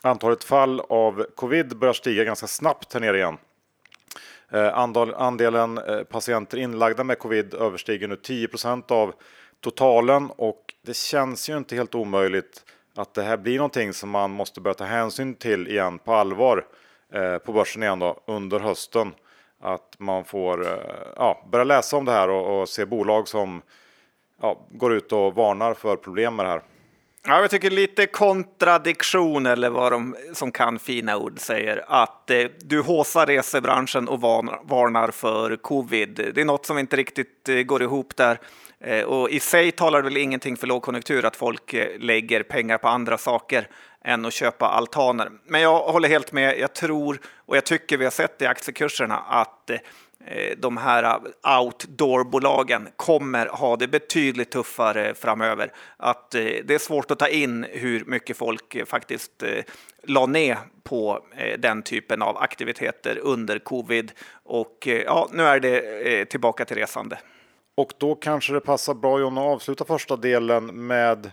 antalet 0.01 0.43
fall 0.43 0.79
av 0.79 1.25
covid 1.35 1.77
börjar 1.77 1.93
stiga 1.93 2.23
ganska 2.23 2.47
snabbt 2.47 2.93
här 2.93 2.99
nere 2.99 3.17
igen. 3.17 3.37
Andelen 5.15 5.79
patienter 6.09 6.57
inlagda 6.57 7.03
med 7.03 7.19
covid 7.19 7.53
överstiger 7.53 8.07
nu 8.07 8.15
10% 8.15 8.91
av 8.91 9.13
totalen 9.61 10.29
och 10.35 10.73
det 10.81 10.95
känns 10.95 11.49
ju 11.49 11.57
inte 11.57 11.75
helt 11.75 11.95
omöjligt 11.95 12.63
att 12.95 13.13
det 13.13 13.23
här 13.23 13.37
blir 13.37 13.57
någonting 13.57 13.93
som 13.93 14.09
man 14.09 14.31
måste 14.31 14.61
börja 14.61 14.73
ta 14.73 14.83
hänsyn 14.83 15.35
till 15.35 15.67
igen 15.67 15.99
på 15.99 16.13
allvar 16.13 16.63
Eh, 16.63 16.88
Eh, 17.13 17.37
på 17.37 17.53
börsen 17.53 17.83
igen 17.83 17.99
då, 17.99 18.19
under 18.25 18.59
hösten. 18.59 19.13
Att 19.59 19.95
man 19.97 20.23
får 20.25 20.67
eh, 20.67 20.77
ja, 21.15 21.47
börja 21.51 21.63
läsa 21.63 21.97
om 21.97 22.05
det 22.05 22.11
här 22.11 22.29
och, 22.29 22.61
och 22.61 22.69
se 22.69 22.85
bolag 22.85 23.27
som 23.27 23.61
ja, 24.41 24.67
går 24.69 24.93
ut 24.93 25.11
och 25.11 25.35
varnar 25.35 25.73
för 25.73 25.95
problem 25.95 26.35
med 26.35 26.45
det 26.45 26.49
här. 26.49 26.61
Ja, 27.29 27.41
jag 27.41 27.51
tycker 27.51 27.69
lite 27.69 28.05
kontradiktion 28.05 29.45
eller 29.45 29.69
vad 29.69 29.91
de 29.91 30.15
som 30.33 30.51
kan 30.51 30.79
fina 30.79 31.17
ord 31.17 31.39
säger 31.39 31.85
att 31.87 32.29
eh, 32.29 32.45
du 32.59 32.81
håsar 32.81 33.25
resebranschen 33.25 34.07
och 34.07 34.21
varnar, 34.21 34.59
varnar 34.63 35.11
för 35.11 35.55
covid. 35.55 36.31
Det 36.33 36.41
är 36.41 36.45
något 36.45 36.65
som 36.65 36.77
inte 36.77 36.95
riktigt 36.95 37.49
eh, 37.49 37.55
går 37.55 37.83
ihop 37.83 38.15
där. 38.15 38.39
Eh, 38.79 39.03
och 39.03 39.29
i 39.29 39.39
sig 39.39 39.71
talar 39.71 40.01
väl 40.01 40.17
ingenting 40.17 40.57
för 40.57 40.67
lågkonjunktur 40.67 41.25
att 41.25 41.35
folk 41.35 41.73
eh, 41.73 41.99
lägger 41.99 42.43
pengar 42.43 42.77
på 42.77 42.87
andra 42.87 43.17
saker 43.17 43.67
än 44.03 44.25
att 44.25 44.33
köpa 44.33 44.67
altaner. 44.67 45.31
Men 45.45 45.61
jag 45.61 45.79
håller 45.79 46.09
helt 46.09 46.31
med. 46.31 46.59
Jag 46.59 46.73
tror 46.73 47.19
och 47.45 47.57
jag 47.57 47.65
tycker 47.65 47.97
vi 47.97 48.03
har 48.03 48.11
sett 48.11 48.41
i 48.41 48.45
aktiekurserna 48.45 49.17
att 49.17 49.69
Eh, 49.69 49.79
Eh, 50.25 50.57
de 50.57 50.77
här 50.77 51.03
eh, 51.03 51.59
outdoorbolagen 51.59 52.87
kommer 52.95 53.45
ha 53.45 53.75
det 53.75 53.87
betydligt 53.87 54.51
tuffare 54.51 55.13
framöver. 55.13 55.71
Att 55.97 56.35
eh, 56.35 56.41
det 56.41 56.73
är 56.73 56.79
svårt 56.79 57.11
att 57.11 57.19
ta 57.19 57.27
in 57.27 57.65
hur 57.69 58.05
mycket 58.05 58.37
folk 58.37 58.89
faktiskt 58.89 59.43
la 60.03 60.25
ner 60.25 60.57
på 60.83 61.25
den 61.59 61.81
typen 61.81 62.21
av 62.21 62.37
aktiviteter 62.37 63.17
under 63.17 63.59
covid. 63.59 64.11
Och 64.43 64.87
ja, 65.05 65.29
nu 65.33 65.43
är 65.43 65.59
det 65.59 66.25
tillbaka 66.25 66.65
till 66.65 66.77
resande. 66.77 67.19
Och 67.77 67.93
då 67.97 68.15
kanske 68.15 68.53
det 68.53 68.59
passar 68.59 68.93
bra 68.93 69.19
John 69.19 69.37
att 69.37 69.43
avsluta 69.43 69.85
första 69.85 70.15
delen 70.15 70.87
med 70.87 71.31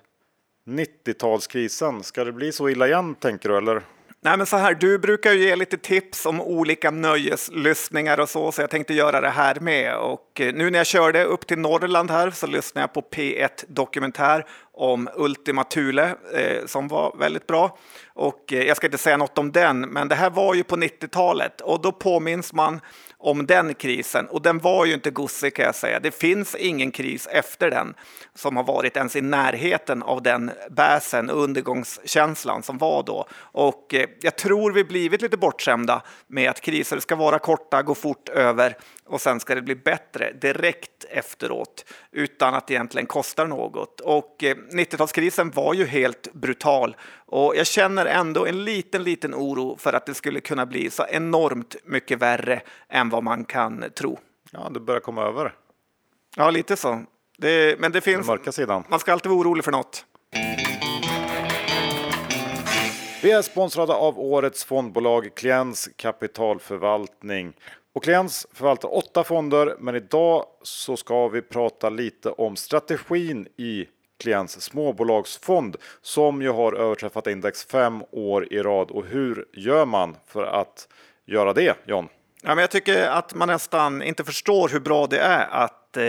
90-talskrisen. 0.66 2.02
Ska 2.02 2.24
det 2.24 2.32
bli 2.32 2.52
så 2.52 2.68
illa 2.68 2.86
igen 2.86 3.14
tänker 3.14 3.48
du 3.48 3.56
eller? 3.56 3.82
Nej, 4.20 4.36
men 4.36 4.46
så 4.46 4.56
här, 4.56 4.74
du 4.74 4.98
brukar 4.98 5.32
ju 5.32 5.44
ge 5.44 5.56
lite 5.56 5.76
tips 5.76 6.26
om 6.26 6.40
olika 6.40 6.90
nöjeslyssningar 6.90 8.20
och 8.20 8.28
så, 8.28 8.52
så 8.52 8.60
jag 8.60 8.70
tänkte 8.70 8.94
göra 8.94 9.20
det 9.20 9.28
här 9.28 9.60
med. 9.60 9.96
Och 9.96 10.40
eh, 10.40 10.54
nu 10.54 10.70
när 10.70 10.78
jag 10.78 10.86
körde 10.86 11.24
upp 11.24 11.46
till 11.46 11.58
Norrland 11.58 12.10
här 12.10 12.30
så 12.30 12.46
lyssnade 12.46 12.82
jag 12.82 12.92
på 12.92 13.16
P1 13.16 13.48
Dokumentär 13.68 14.46
om 14.72 15.08
Ultima 15.14 15.64
Thule 15.64 16.14
eh, 16.34 16.66
som 16.66 16.88
var 16.88 17.16
väldigt 17.18 17.46
bra. 17.46 17.78
Och 18.14 18.52
eh, 18.52 18.62
jag 18.62 18.76
ska 18.76 18.86
inte 18.86 18.98
säga 18.98 19.16
något 19.16 19.38
om 19.38 19.52
den, 19.52 19.80
men 19.80 20.08
det 20.08 20.14
här 20.14 20.30
var 20.30 20.54
ju 20.54 20.64
på 20.64 20.76
90-talet 20.76 21.60
och 21.60 21.80
då 21.80 21.92
påminns 21.92 22.52
man 22.52 22.80
om 23.26 23.46
den 23.46 23.74
krisen. 23.74 24.26
Och 24.26 24.42
den 24.42 24.58
var 24.58 24.84
ju 24.84 24.94
inte 24.94 25.10
gosig 25.10 25.54
kan 25.54 25.64
jag 25.64 25.74
säga. 25.74 26.00
Det 26.00 26.10
finns 26.10 26.54
ingen 26.54 26.90
kris 26.90 27.26
efter 27.26 27.70
den 27.70 27.94
som 28.34 28.56
har 28.56 28.64
varit 28.64 28.96
ens 28.96 29.16
i 29.16 29.20
närheten 29.20 30.02
av 30.02 30.22
den 30.22 30.50
bäsen 30.70 31.30
och 31.30 31.42
undergångskänslan 31.42 32.62
som 32.62 32.78
var 32.78 33.02
då. 33.02 33.26
Och 33.36 33.94
eh, 33.94 34.08
jag 34.20 34.36
tror 34.36 34.72
vi 34.72 34.84
blivit 34.84 35.22
lite 35.22 35.36
bortskämda 35.36 36.02
med 36.26 36.50
att 36.50 36.60
kriser 36.60 36.98
ska 36.98 37.16
vara 37.16 37.38
korta, 37.38 37.82
gå 37.82 37.94
fort 37.94 38.28
över 38.28 38.76
och 39.06 39.20
sen 39.20 39.40
ska 39.40 39.54
det 39.54 39.62
bli 39.62 39.74
bättre 39.74 40.32
direkt 40.32 41.04
efteråt 41.10 41.84
utan 42.12 42.54
att 42.54 42.66
det 42.66 42.74
egentligen 42.74 43.06
kostar 43.06 43.46
något. 43.46 44.00
Och 44.00 44.44
eh, 44.44 44.56
90-talskrisen 44.56 45.54
var 45.54 45.74
ju 45.74 45.86
helt 45.86 46.32
brutal 46.32 46.96
och 47.26 47.56
jag 47.56 47.66
känner 47.66 48.06
ändå 48.06 48.46
en 48.46 48.64
liten, 48.64 49.02
liten 49.02 49.34
oro 49.34 49.76
för 49.76 49.92
att 49.92 50.06
det 50.06 50.14
skulle 50.14 50.40
kunna 50.40 50.66
bli 50.66 50.90
så 50.90 51.06
enormt 51.08 51.76
mycket 51.84 52.18
värre 52.18 52.62
än 52.88 53.08
vad 53.08 53.22
man 53.22 53.44
kan 53.44 53.84
tro. 53.94 54.18
Ja, 54.50 54.70
det 54.74 54.80
börjar 54.80 55.00
komma 55.00 55.22
över. 55.22 55.54
Ja, 56.36 56.50
lite 56.50 56.76
så. 56.76 57.02
Det, 57.38 57.80
men 57.80 57.92
det 57.92 58.00
finns. 58.00 58.26
Den 58.26 58.36
mörka 58.36 58.52
sidan. 58.52 58.84
Man 58.88 59.00
ska 59.00 59.12
alltid 59.12 59.30
vara 59.30 59.40
orolig 59.40 59.64
för 59.64 59.72
något. 59.72 60.04
Vi 63.22 63.30
är 63.30 63.42
sponsrade 63.42 63.92
av 63.92 64.20
årets 64.20 64.64
fondbolag 64.64 65.30
Kliens 65.34 65.88
kapitalförvaltning. 65.96 67.52
Och 67.94 68.02
Kliens 68.02 68.46
förvaltar 68.52 68.94
åtta 68.94 69.24
fonder, 69.24 69.76
men 69.78 69.94
idag 69.94 70.44
så 70.62 70.96
ska 70.96 71.28
vi 71.28 71.42
prata 71.42 71.88
lite 71.88 72.30
om 72.30 72.56
strategin 72.56 73.48
i 73.56 73.86
Kliens 74.18 74.62
småbolagsfond 74.62 75.76
som 76.02 76.42
ju 76.42 76.50
har 76.50 76.72
överträffat 76.72 77.26
index 77.26 77.64
fem 77.64 78.02
år 78.10 78.52
i 78.52 78.58
rad. 78.58 78.90
Och 78.90 79.06
hur 79.06 79.44
gör 79.52 79.84
man 79.84 80.16
för 80.26 80.44
att 80.44 80.88
göra 81.26 81.52
det, 81.52 81.74
John? 81.86 82.08
Ja, 82.42 82.48
men 82.48 82.58
jag 82.58 82.70
tycker 82.70 83.08
att 83.08 83.34
man 83.34 83.48
nästan 83.48 84.02
inte 84.02 84.24
förstår 84.24 84.68
hur 84.68 84.80
bra 84.80 85.06
det 85.06 85.18
är 85.18 85.46
att 85.50 85.96
eh, 85.96 86.04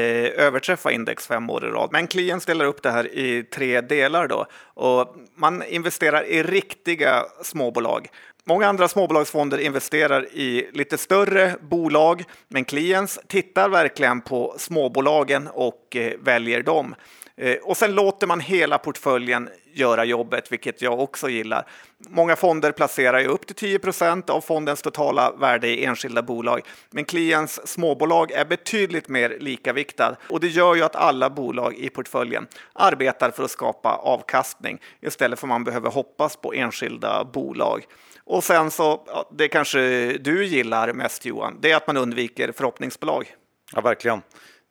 överträffa 0.46 0.92
index 0.92 1.28
fem 1.28 1.50
år 1.50 1.66
i 1.66 1.70
rad. 1.70 1.90
Men 1.92 2.08
Klient 2.08 2.44
ställer 2.44 2.66
upp 2.66 2.84
det 2.84 2.92
här 2.92 3.16
i 3.18 3.44
tre 3.44 3.82
delar 3.82 4.28
då 4.28 4.46
och 4.74 5.16
man 5.36 5.64
investerar 5.64 6.26
i 6.26 6.44
riktiga 6.44 7.26
småbolag. 7.44 8.08
Många 8.44 8.68
andra 8.68 8.88
småbolagsfonder 8.88 9.58
investerar 9.58 10.26
i 10.26 10.70
lite 10.74 10.98
större 10.98 11.56
bolag, 11.62 12.24
men 12.48 12.66
Clients 12.66 13.20
tittar 13.28 13.70
verkligen 13.70 14.22
på 14.22 14.56
småbolagen 14.58 15.48
och 15.48 15.96
eh, 15.96 16.14
väljer 16.20 16.64
dem. 16.64 16.96
Eh, 17.38 17.56
och 17.56 17.78
sen 17.78 17.96
låter 17.96 18.28
man 18.28 18.40
hela 18.40 18.78
portföljen 18.78 19.50
göra 19.74 20.06
jobbet, 20.06 20.52
vilket 20.52 20.82
jag 20.82 21.00
också 21.00 21.30
gillar. 21.30 21.68
Många 21.98 22.36
fonder 22.36 22.72
placerar 22.72 23.20
ju 23.20 23.28
upp 23.28 23.48
till 23.48 23.56
10 23.56 23.80
procent 23.80 24.30
av 24.30 24.42
fondens 24.42 24.82
totala 24.82 25.32
värde 25.32 25.68
i 25.68 25.86
enskilda 25.86 26.22
bolag, 26.22 26.62
men 26.90 27.06
Kliens 27.06 27.68
småbolag 27.68 28.32
är 28.32 28.46
betydligt 28.46 29.10
mer 29.10 29.38
likaviktad 29.40 30.16
och 30.30 30.40
det 30.40 30.48
gör 30.48 30.76
ju 30.76 30.84
att 30.84 30.96
alla 30.96 31.30
bolag 31.30 31.76
i 31.76 31.90
portföljen 31.90 32.48
arbetar 32.74 33.32
för 33.32 33.44
att 33.44 33.52
skapa 33.52 33.90
avkastning 33.90 34.82
istället 35.02 35.40
för 35.40 35.48
att 35.48 35.50
man 35.50 35.64
behöver 35.64 35.90
hoppas 35.90 36.36
på 36.36 36.54
enskilda 36.54 37.24
bolag. 37.24 37.84
Och 38.24 38.44
sen 38.44 38.72
så, 38.72 39.06
det 39.32 39.48
kanske 39.48 39.80
du 40.18 40.46
gillar 40.46 40.94
mest 40.94 41.26
Johan, 41.26 41.58
det 41.62 41.72
är 41.72 41.76
att 41.76 41.88
man 41.88 41.98
undviker 41.98 42.52
förhoppningsbolag. 42.52 43.36
Ja, 43.76 43.82
verkligen. 43.82 44.22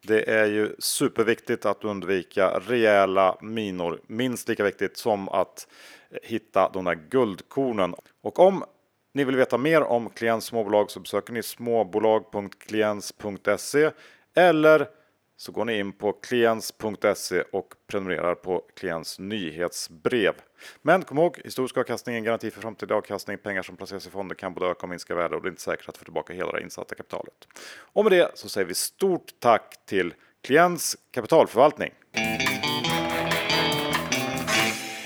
Det 0.06 0.30
är 0.30 0.46
ju 0.46 0.74
superviktigt 0.78 1.66
att 1.66 1.84
undvika 1.84 2.48
rejäla 2.48 3.36
minor, 3.40 4.00
minst 4.06 4.48
lika 4.48 4.64
viktigt 4.64 4.96
som 4.96 5.28
att 5.28 5.68
hitta 6.22 6.68
de 6.68 6.84
där 6.84 6.94
guldkornen. 6.94 7.94
Och 8.22 8.38
om 8.38 8.64
ni 9.14 9.24
vill 9.24 9.36
veta 9.36 9.58
mer 9.58 9.82
om 9.82 10.10
Klients 10.10 10.46
småbolag 10.46 10.90
så 10.90 11.00
besöker 11.00 11.32
ni 11.32 11.42
småbolag.kliens.se 11.42 13.90
eller 14.34 14.88
så 15.36 15.52
går 15.52 15.64
ni 15.64 15.78
in 15.78 15.92
på 15.92 16.12
kliens.se 16.12 17.42
och 17.52 17.74
prenumererar 17.86 18.34
på 18.34 18.62
kliens 18.76 19.18
nyhetsbrev. 19.18 20.34
Men 20.82 21.02
kom 21.02 21.18
ihåg, 21.18 21.40
historisk 21.44 21.76
avkastning 21.76 22.14
är 22.14 22.18
en 22.18 22.24
garanti 22.24 22.50
för 22.50 22.60
framtida 22.60 22.94
avkastning. 22.94 23.38
Pengar 23.38 23.62
som 23.62 23.76
placeras 23.76 24.06
i 24.06 24.10
fonder 24.10 24.34
kan 24.34 24.54
både 24.54 24.66
öka 24.66 24.82
och 24.82 24.88
minska 24.88 25.14
värde 25.14 25.36
och 25.36 25.42
det 25.42 25.48
är 25.48 25.50
inte 25.50 25.62
säkert 25.62 25.88
att 25.88 25.98
få 25.98 26.04
tillbaka 26.04 26.32
hela 26.32 26.52
det 26.52 26.62
insatta 26.62 26.94
kapitalet. 26.94 27.48
Och 27.92 28.04
med 28.04 28.12
det 28.12 28.30
så 28.34 28.48
säger 28.48 28.66
vi 28.66 28.74
stort 28.74 29.32
tack 29.40 29.74
till 29.86 30.14
Klients 30.42 30.96
kapitalförvaltning. 31.10 31.92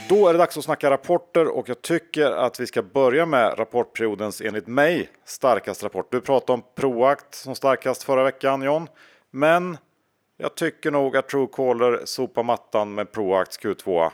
Då 0.08 0.28
är 0.28 0.32
det 0.32 0.38
dags 0.38 0.58
att 0.58 0.64
snacka 0.64 0.90
rapporter 0.90 1.46
och 1.48 1.68
jag 1.68 1.82
tycker 1.82 2.30
att 2.30 2.60
vi 2.60 2.66
ska 2.66 2.82
börja 2.82 3.26
med 3.26 3.58
rapportperiodens 3.58 4.40
enligt 4.40 4.66
mig 4.66 5.08
starkaste 5.24 5.86
rapport. 5.86 6.12
Du 6.12 6.20
pratade 6.20 6.52
om 6.52 6.62
Proact 6.74 7.34
som 7.34 7.54
starkast 7.54 8.02
förra 8.02 8.24
veckan 8.24 8.62
John, 8.62 8.88
men 9.30 9.76
jag 10.40 10.54
tycker 10.54 10.90
nog 10.90 11.16
att 11.16 11.28
Truecaller 11.28 12.00
sopar 12.04 12.42
mattan 12.42 12.94
med 12.94 13.12
Proacts 13.12 13.60
Q2. 13.60 14.10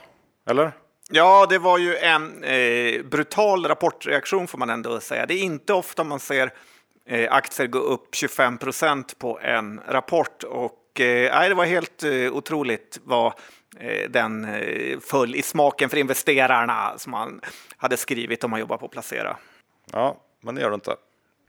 Eller? 0.49 0.71
Ja, 1.09 1.45
det 1.49 1.59
var 1.59 1.77
ju 1.77 1.97
en 1.97 2.43
eh, 2.43 3.03
brutal 3.03 3.65
rapportreaktion 3.65 4.47
får 4.47 4.57
man 4.57 4.69
ändå 4.69 4.99
säga. 4.99 5.25
Det 5.25 5.33
är 5.33 5.43
inte 5.43 5.73
ofta 5.73 6.03
man 6.03 6.19
ser 6.19 6.53
eh, 7.05 7.33
aktier 7.33 7.67
gå 7.67 7.79
upp 7.79 8.15
25 8.15 8.57
procent 8.57 9.19
på 9.19 9.39
en 9.39 9.81
rapport 9.87 10.43
och 10.43 11.01
eh, 11.01 11.49
det 11.49 11.55
var 11.55 11.65
helt 11.65 12.03
eh, 12.03 12.33
otroligt 12.33 12.99
vad 13.03 13.33
eh, 13.79 14.09
den 14.09 14.45
eh, 14.45 14.99
föll 14.99 15.35
i 15.35 15.41
smaken 15.41 15.89
för 15.89 15.97
investerarna 15.97 16.93
som 16.97 17.11
man 17.11 17.41
hade 17.77 17.97
skrivit 17.97 18.43
om 18.43 18.51
man 18.51 18.59
jobbar 18.59 18.77
på 18.77 18.87
placera. 18.87 19.37
Ja, 19.91 20.17
men 20.43 20.55
det 20.55 20.61
gör 20.61 20.69
du 20.69 20.75
inte. 20.75 20.95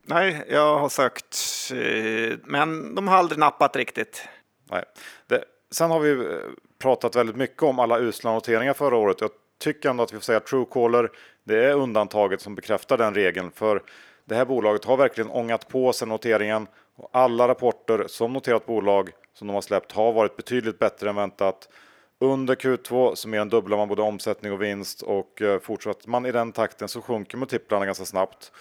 Nej, 0.04 0.44
jag 0.48 0.78
har 0.78 0.88
sökt, 0.88 1.36
eh, 1.72 2.38
men 2.44 2.94
de 2.94 3.08
har 3.08 3.16
aldrig 3.16 3.38
nappat 3.38 3.76
riktigt. 3.76 4.28
Nej. 4.70 4.84
Det, 5.26 5.44
sen 5.70 5.90
har 5.90 6.00
vi 6.00 6.10
eh, 6.10 6.38
pratat 6.78 7.16
väldigt 7.16 7.36
mycket 7.36 7.62
om 7.62 7.78
alla 7.78 7.98
usla 7.98 8.32
noteringar 8.32 8.74
förra 8.74 8.96
året. 8.96 9.20
Jag 9.20 9.30
tycker 9.58 9.90
ändå 9.90 10.02
att 10.02 10.12
vi 10.12 10.16
får 10.16 10.24
säga 10.24 10.38
att 10.38 10.46
Truecaller, 10.46 11.10
det 11.44 11.64
är 11.64 11.74
undantaget 11.74 12.40
som 12.40 12.54
bekräftar 12.54 12.98
den 12.98 13.14
regeln. 13.14 13.50
För 13.50 13.82
det 14.24 14.34
här 14.34 14.44
bolaget 14.44 14.84
har 14.84 14.96
verkligen 14.96 15.30
ångat 15.30 15.68
på 15.68 15.92
sig 15.92 16.08
noteringen 16.08 16.66
och 16.96 17.10
alla 17.12 17.48
rapporter 17.48 18.04
som 18.06 18.32
noterat 18.32 18.66
bolag 18.66 19.10
som 19.34 19.46
de 19.46 19.54
har 19.54 19.60
släppt 19.60 19.92
har 19.92 20.12
varit 20.12 20.36
betydligt 20.36 20.78
bättre 20.78 21.08
än 21.08 21.16
väntat. 21.16 21.68
Under 22.18 22.54
Q2 22.54 23.14
så 23.14 23.28
mer 23.28 23.40
än 23.40 23.48
dubblar 23.48 23.76
man 23.76 23.88
både 23.88 24.02
omsättning 24.02 24.52
och 24.52 24.62
vinst 24.62 25.02
och 25.02 25.42
eh, 25.42 25.60
fortsätter 25.60 26.08
man 26.08 26.26
i 26.26 26.32
den 26.32 26.52
takten 26.52 26.88
så 26.88 27.00
sjunker 27.00 27.38
multiplarna 27.38 27.86
ganska 27.86 28.04
snabbt. 28.04 28.52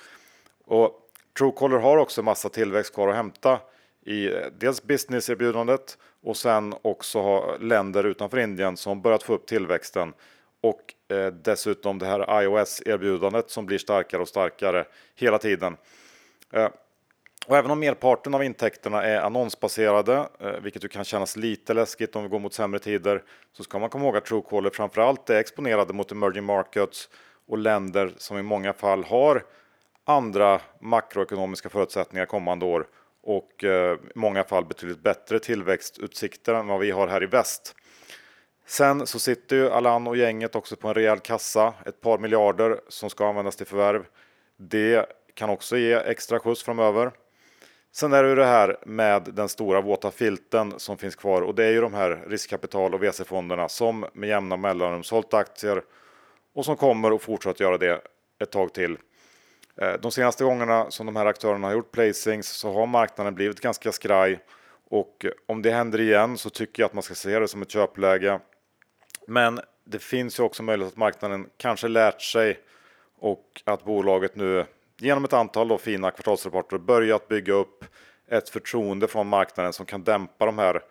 Och 0.65 0.91
Truecaller 1.37 1.77
har 1.77 1.97
också 1.97 2.23
massa 2.23 2.49
tillväxt 2.49 2.93
kvar 2.93 3.07
att 3.07 3.15
hämta 3.15 3.59
i 4.07 4.25
eh, 4.27 4.45
dels 4.57 4.83
businesserbjudandet 4.83 5.97
och 6.23 6.37
sen 6.37 6.75
också 6.81 7.19
ha 7.19 7.57
länder 7.57 8.03
utanför 8.03 8.39
Indien 8.39 8.77
som 8.77 9.01
börjat 9.01 9.23
få 9.23 9.33
upp 9.33 9.45
tillväxten 9.45 10.13
och 10.61 11.15
eh, 11.15 11.27
dessutom 11.27 11.99
det 11.99 12.05
här 12.05 12.41
iOS-erbjudandet 12.43 13.49
som 13.49 13.65
blir 13.65 13.77
starkare 13.77 14.21
och 14.21 14.27
starkare 14.27 14.85
hela 15.15 15.37
tiden. 15.37 15.77
Eh, 16.53 16.69
och 17.47 17.57
även 17.57 17.71
om 17.71 17.79
merparten 17.79 18.33
av 18.33 18.43
intäkterna 18.43 19.03
är 19.03 19.21
annonsbaserade, 19.21 20.29
eh, 20.39 20.51
vilket 20.61 20.83
ju 20.83 20.87
kan 20.87 21.03
kännas 21.05 21.35
lite 21.37 21.73
läskigt 21.73 22.15
om 22.15 22.23
vi 22.23 22.29
går 22.29 22.39
mot 22.39 22.53
sämre 22.53 22.79
tider, 22.79 23.23
så 23.51 23.63
ska 23.63 23.79
man 23.79 23.89
komma 23.89 24.05
ihåg 24.05 24.17
att 24.17 24.25
Truecaller 24.25 24.69
framförallt 24.69 25.29
är 25.29 25.35
exponerade 25.39 25.93
mot 25.93 26.11
emerging 26.11 26.43
markets 26.43 27.09
och 27.47 27.57
länder 27.57 28.13
som 28.17 28.37
i 28.37 28.41
många 28.41 28.73
fall 28.73 29.03
har 29.03 29.43
andra 30.05 30.61
makroekonomiska 30.79 31.69
förutsättningar 31.69 32.25
kommande 32.25 32.65
år 32.65 32.87
och 33.23 33.63
eh, 33.63 33.93
i 33.93 33.97
många 34.15 34.43
fall 34.43 34.65
betydligt 34.65 35.03
bättre 35.03 35.39
tillväxtutsikter 35.39 36.53
än 36.53 36.67
vad 36.67 36.79
vi 36.79 36.91
har 36.91 37.07
här 37.07 37.23
i 37.23 37.25
väst. 37.25 37.75
Sen 38.65 39.07
så 39.07 39.19
sitter 39.19 39.55
ju 39.55 39.69
Allan 39.69 40.07
och 40.07 40.17
gänget 40.17 40.55
också 40.55 40.75
på 40.75 40.87
en 40.87 40.93
rejäl 40.93 41.19
kassa, 41.19 41.73
ett 41.85 42.01
par 42.01 42.17
miljarder 42.17 42.79
som 42.87 43.09
ska 43.09 43.27
användas 43.27 43.55
till 43.55 43.65
förvärv. 43.65 44.05
Det 44.57 45.05
kan 45.33 45.49
också 45.49 45.77
ge 45.77 45.93
extra 45.93 46.39
skjuts 46.39 46.63
framöver. 46.63 47.11
Sen 47.91 48.13
är 48.13 48.23
det 48.23 48.29
ju 48.29 48.35
det 48.35 48.45
här 48.45 48.77
med 48.85 49.29
den 49.33 49.49
stora 49.49 49.81
våta 49.81 50.11
filten 50.11 50.73
som 50.77 50.97
finns 50.97 51.15
kvar 51.15 51.41
och 51.41 51.55
det 51.55 51.65
är 51.65 51.71
ju 51.71 51.81
de 51.81 51.93
här 51.93 52.23
riskkapital 52.27 52.93
och 52.93 53.03
VC-fonderna 53.03 53.67
som 53.67 54.05
med 54.13 54.29
jämna 54.29 54.57
mellanrum 54.57 55.03
sålt 55.03 55.33
aktier 55.33 55.81
och 56.53 56.65
som 56.65 56.75
kommer 56.75 57.11
att 57.11 57.21
fortsätta 57.21 57.63
göra 57.63 57.77
det 57.77 58.01
ett 58.39 58.51
tag 58.51 58.73
till. 58.73 58.97
Eh, 59.81 59.93
de 59.93 60.11
senaste 60.11 60.43
gångerna 60.43 60.91
som 60.91 61.05
de 61.05 61.15
här 61.15 61.25
aktörerna 61.25 61.67
har 61.67 61.73
gjort 61.73 61.91
placings 61.91 62.47
så 62.47 62.73
har 62.73 62.85
marknaden 62.85 63.35
blivit 63.35 63.61
ganska 63.61 63.91
skraj 63.91 64.39
och 64.89 65.25
eh, 65.25 65.31
om 65.45 65.61
det 65.61 65.71
händer 65.71 66.01
igen 66.01 66.37
så 66.37 66.49
tycker 66.49 66.83
jag 66.83 66.87
att 66.87 66.93
man 66.93 67.03
ska 67.03 67.15
se 67.15 67.39
det 67.39 67.47
som 67.47 67.61
ett 67.61 67.71
köpläge. 67.71 68.39
Men 69.27 69.59
det 69.85 69.99
finns 69.99 70.39
ju 70.39 70.43
också 70.43 70.63
möjlighet 70.63 70.93
att 70.93 70.97
marknaden 70.97 71.49
kanske 71.57 71.87
lärt 71.87 72.21
sig 72.21 72.59
och 73.19 73.61
att 73.65 73.85
bolaget 73.85 74.35
nu 74.35 74.65
genom 74.99 75.25
ett 75.25 75.33
antal 75.33 75.67
då 75.67 75.77
fina 75.77 76.11
kvartalsrapporter 76.11 76.77
börjat 76.77 77.27
bygga 77.27 77.53
upp 77.53 77.85
ett 78.27 78.49
förtroende 78.49 79.07
från 79.07 79.27
marknaden 79.27 79.73
som 79.73 79.85
kan 79.85 80.03
dämpa 80.03 80.45
de 80.45 80.57
här 80.57 80.81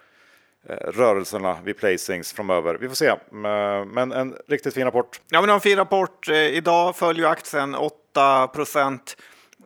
eh, 0.69 0.77
rörelserna 0.77 1.59
vid 1.65 1.77
placings 1.77 2.33
framöver. 2.33 2.75
Vi 2.75 2.89
får 2.89 2.95
se, 2.95 3.15
men 3.31 4.13
en 4.13 4.37
riktigt 4.49 4.75
fin 4.75 4.85
rapport. 4.85 5.21
Ja, 5.29 5.41
men 5.41 5.51
en 5.51 5.61
fin 5.61 5.77
rapport. 5.77 6.29
Idag 6.29 6.97
följer 6.97 7.27
aktien 7.27 7.75
8 7.75 7.97
procent. 8.53 9.17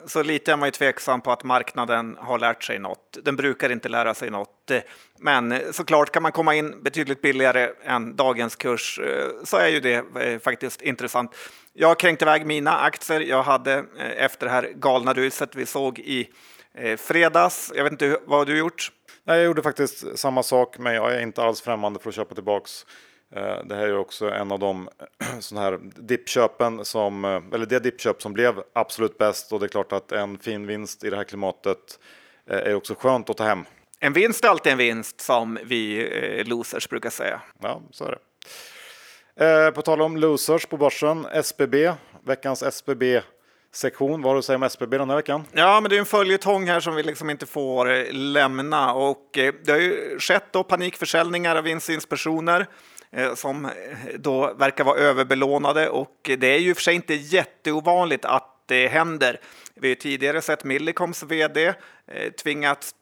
Så 0.05 0.23
lite 0.23 0.51
är 0.51 0.57
man 0.57 0.67
ju 0.67 0.71
tveksam 0.71 1.21
på 1.21 1.31
att 1.31 1.43
marknaden 1.43 2.17
har 2.19 2.39
lärt 2.39 2.63
sig 2.63 2.79
något. 2.79 3.17
Den 3.23 3.35
brukar 3.35 3.69
inte 3.69 3.89
lära 3.89 4.13
sig 4.13 4.29
något. 4.29 4.71
Men 5.19 5.73
såklart 5.73 6.11
kan 6.11 6.23
man 6.23 6.31
komma 6.31 6.55
in 6.55 6.83
betydligt 6.83 7.21
billigare 7.21 7.69
än 7.83 8.15
dagens 8.15 8.55
kurs 8.55 8.99
eh, 8.99 9.27
så 9.43 9.57
är 9.57 9.67
ju 9.67 9.79
det 9.79 10.03
eh, 10.21 10.39
faktiskt 10.39 10.81
intressant. 10.81 11.35
Jag 11.73 11.99
kränkte 11.99 12.25
iväg 12.25 12.45
mina 12.45 12.77
aktier 12.77 13.19
jag 13.19 13.43
hade 13.43 13.73
eh, 13.73 14.23
efter 14.23 14.45
det 14.45 14.51
här 14.51 14.71
galna 14.75 15.13
ruset 15.13 15.55
vi 15.55 15.65
såg 15.65 15.99
i 15.99 16.29
fredags. 16.97 17.71
Jag 17.75 17.83
vet 17.83 17.91
inte 17.91 18.17
vad 18.25 18.47
du 18.47 18.57
gjort? 18.57 18.91
Nej, 19.23 19.37
jag 19.37 19.45
gjorde 19.45 19.61
faktiskt 19.61 20.19
samma 20.19 20.43
sak, 20.43 20.77
men 20.77 20.93
jag 20.93 21.15
är 21.15 21.21
inte 21.21 21.43
alls 21.43 21.61
främmande 21.61 21.99
för 21.99 22.09
att 22.09 22.15
köpa 22.15 22.35
tillbaks. 22.35 22.85
Eh, 23.35 23.65
det 23.65 23.75
här 23.75 23.87
är 23.87 23.97
också 23.97 24.29
en 24.29 24.51
av 24.51 24.59
de 24.59 24.89
sådana 25.39 25.65
här 25.65 25.79
dippköpen 25.95 26.85
som, 26.85 27.25
eller 27.53 27.65
det 27.65 27.79
dippköp 27.79 28.21
som 28.21 28.33
blev 28.33 28.63
absolut 28.73 29.17
bäst 29.17 29.53
och 29.53 29.59
det 29.59 29.65
är 29.65 29.67
klart 29.67 29.91
att 29.91 30.11
en 30.11 30.37
fin 30.37 30.67
vinst 30.67 31.03
i 31.03 31.09
det 31.09 31.15
här 31.15 31.23
klimatet 31.23 31.99
är 32.47 32.75
också 32.75 32.95
skönt 32.95 33.29
att 33.29 33.37
ta 33.37 33.43
hem. 33.43 33.65
En 33.99 34.13
vinst 34.13 34.43
är 34.43 34.49
alltid 34.49 34.71
en 34.71 34.77
vinst 34.77 35.21
som 35.21 35.59
vi 35.63 36.43
losers 36.45 36.89
brukar 36.89 37.09
säga. 37.09 37.41
Ja, 37.61 37.81
så 37.91 38.05
är 38.05 38.11
det. 38.11 38.17
Eh, 39.35 39.71
på 39.71 39.81
tal 39.81 40.01
om 40.01 40.17
losers 40.17 40.65
på 40.65 40.77
börsen, 40.77 41.25
SBB, 41.25 41.93
veckans 42.25 42.63
SBB 42.63 43.21
sektion. 43.73 44.21
Vad 44.21 44.29
har 44.29 44.35
du 44.35 44.39
att 44.39 44.45
säga 44.45 44.55
om 44.55 44.63
SBB 44.63 44.97
den 44.97 45.09
här 45.09 45.15
veckan? 45.17 45.43
Ja, 45.51 45.81
men 45.81 45.89
det 45.89 45.95
är 45.95 45.99
en 45.99 46.05
följetong 46.05 46.67
här 46.67 46.79
som 46.79 46.95
vi 46.95 47.03
liksom 47.03 47.29
inte 47.29 47.45
får 47.45 47.91
eh, 47.91 48.11
lämna 48.11 48.93
och 48.93 49.37
eh, 49.37 49.53
det 49.63 49.71
har 49.71 49.79
ju 49.79 50.19
skett 50.19 50.45
då 50.51 50.63
panikförsäljningar 50.63 51.55
av 51.55 51.67
insynspersoner 51.67 52.67
Eh, 53.13 53.33
som 53.33 53.65
eh, 53.65 53.71
då 54.15 54.53
verkar 54.53 54.83
vara 54.83 54.99
överbelånade 54.99 55.89
och 55.89 56.29
det 56.37 56.47
är 56.47 56.59
ju 56.59 56.75
för 56.75 56.81
sig 56.81 56.95
inte 56.95 57.13
jätteovanligt 57.13 58.25
att 58.25 58.47
det 58.65 58.87
händer. 58.87 59.39
Vi 59.75 59.87
har 59.87 59.95
tidigare 59.95 60.41
sett 60.41 60.63
Millicoms 60.63 61.23
vd 61.23 61.73
eh, 62.07 62.31
tvingats 62.31 62.95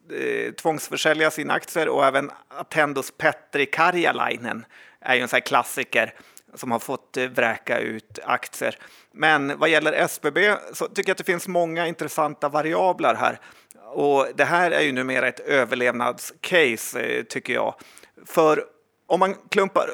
tvångsförsälja 0.62 1.32
sina 1.32 1.54
aktier 1.54 1.90
och 1.90 2.06
även 2.06 2.32
Attendos 2.48 3.14
Petri 3.18 3.66
Karjalainen 3.66 4.66
är 5.02 5.16
ju 5.16 5.22
en 5.22 5.28
sån 5.28 5.42
klassiker 5.42 6.14
som 6.56 6.72
har 6.72 6.80
fått 6.80 7.18
vräka 7.18 7.80
ut 7.80 8.20
aktier. 8.24 8.76
Men 9.12 9.60
vad 9.60 9.70
gäller 9.70 9.94
SBB 9.94 10.56
så 10.74 10.88
tycker 10.88 11.10
jag 11.10 11.14
att 11.14 11.18
det 11.18 11.24
finns 11.24 11.48
många 11.48 11.88
intressanta 11.88 12.50
variabler 12.50 13.16
här. 13.16 13.40
Och 13.86 14.28
det 14.36 14.46
här 14.46 14.72
är 14.72 14.82
ju 14.82 14.92
numera 14.92 15.28
ett 15.28 15.40
överlevnadscase 15.40 17.24
tycker 17.24 17.54
jag. 17.54 17.76
För 18.26 18.64
om 19.10 19.20
man 19.20 19.36
klumpar... 19.50 19.90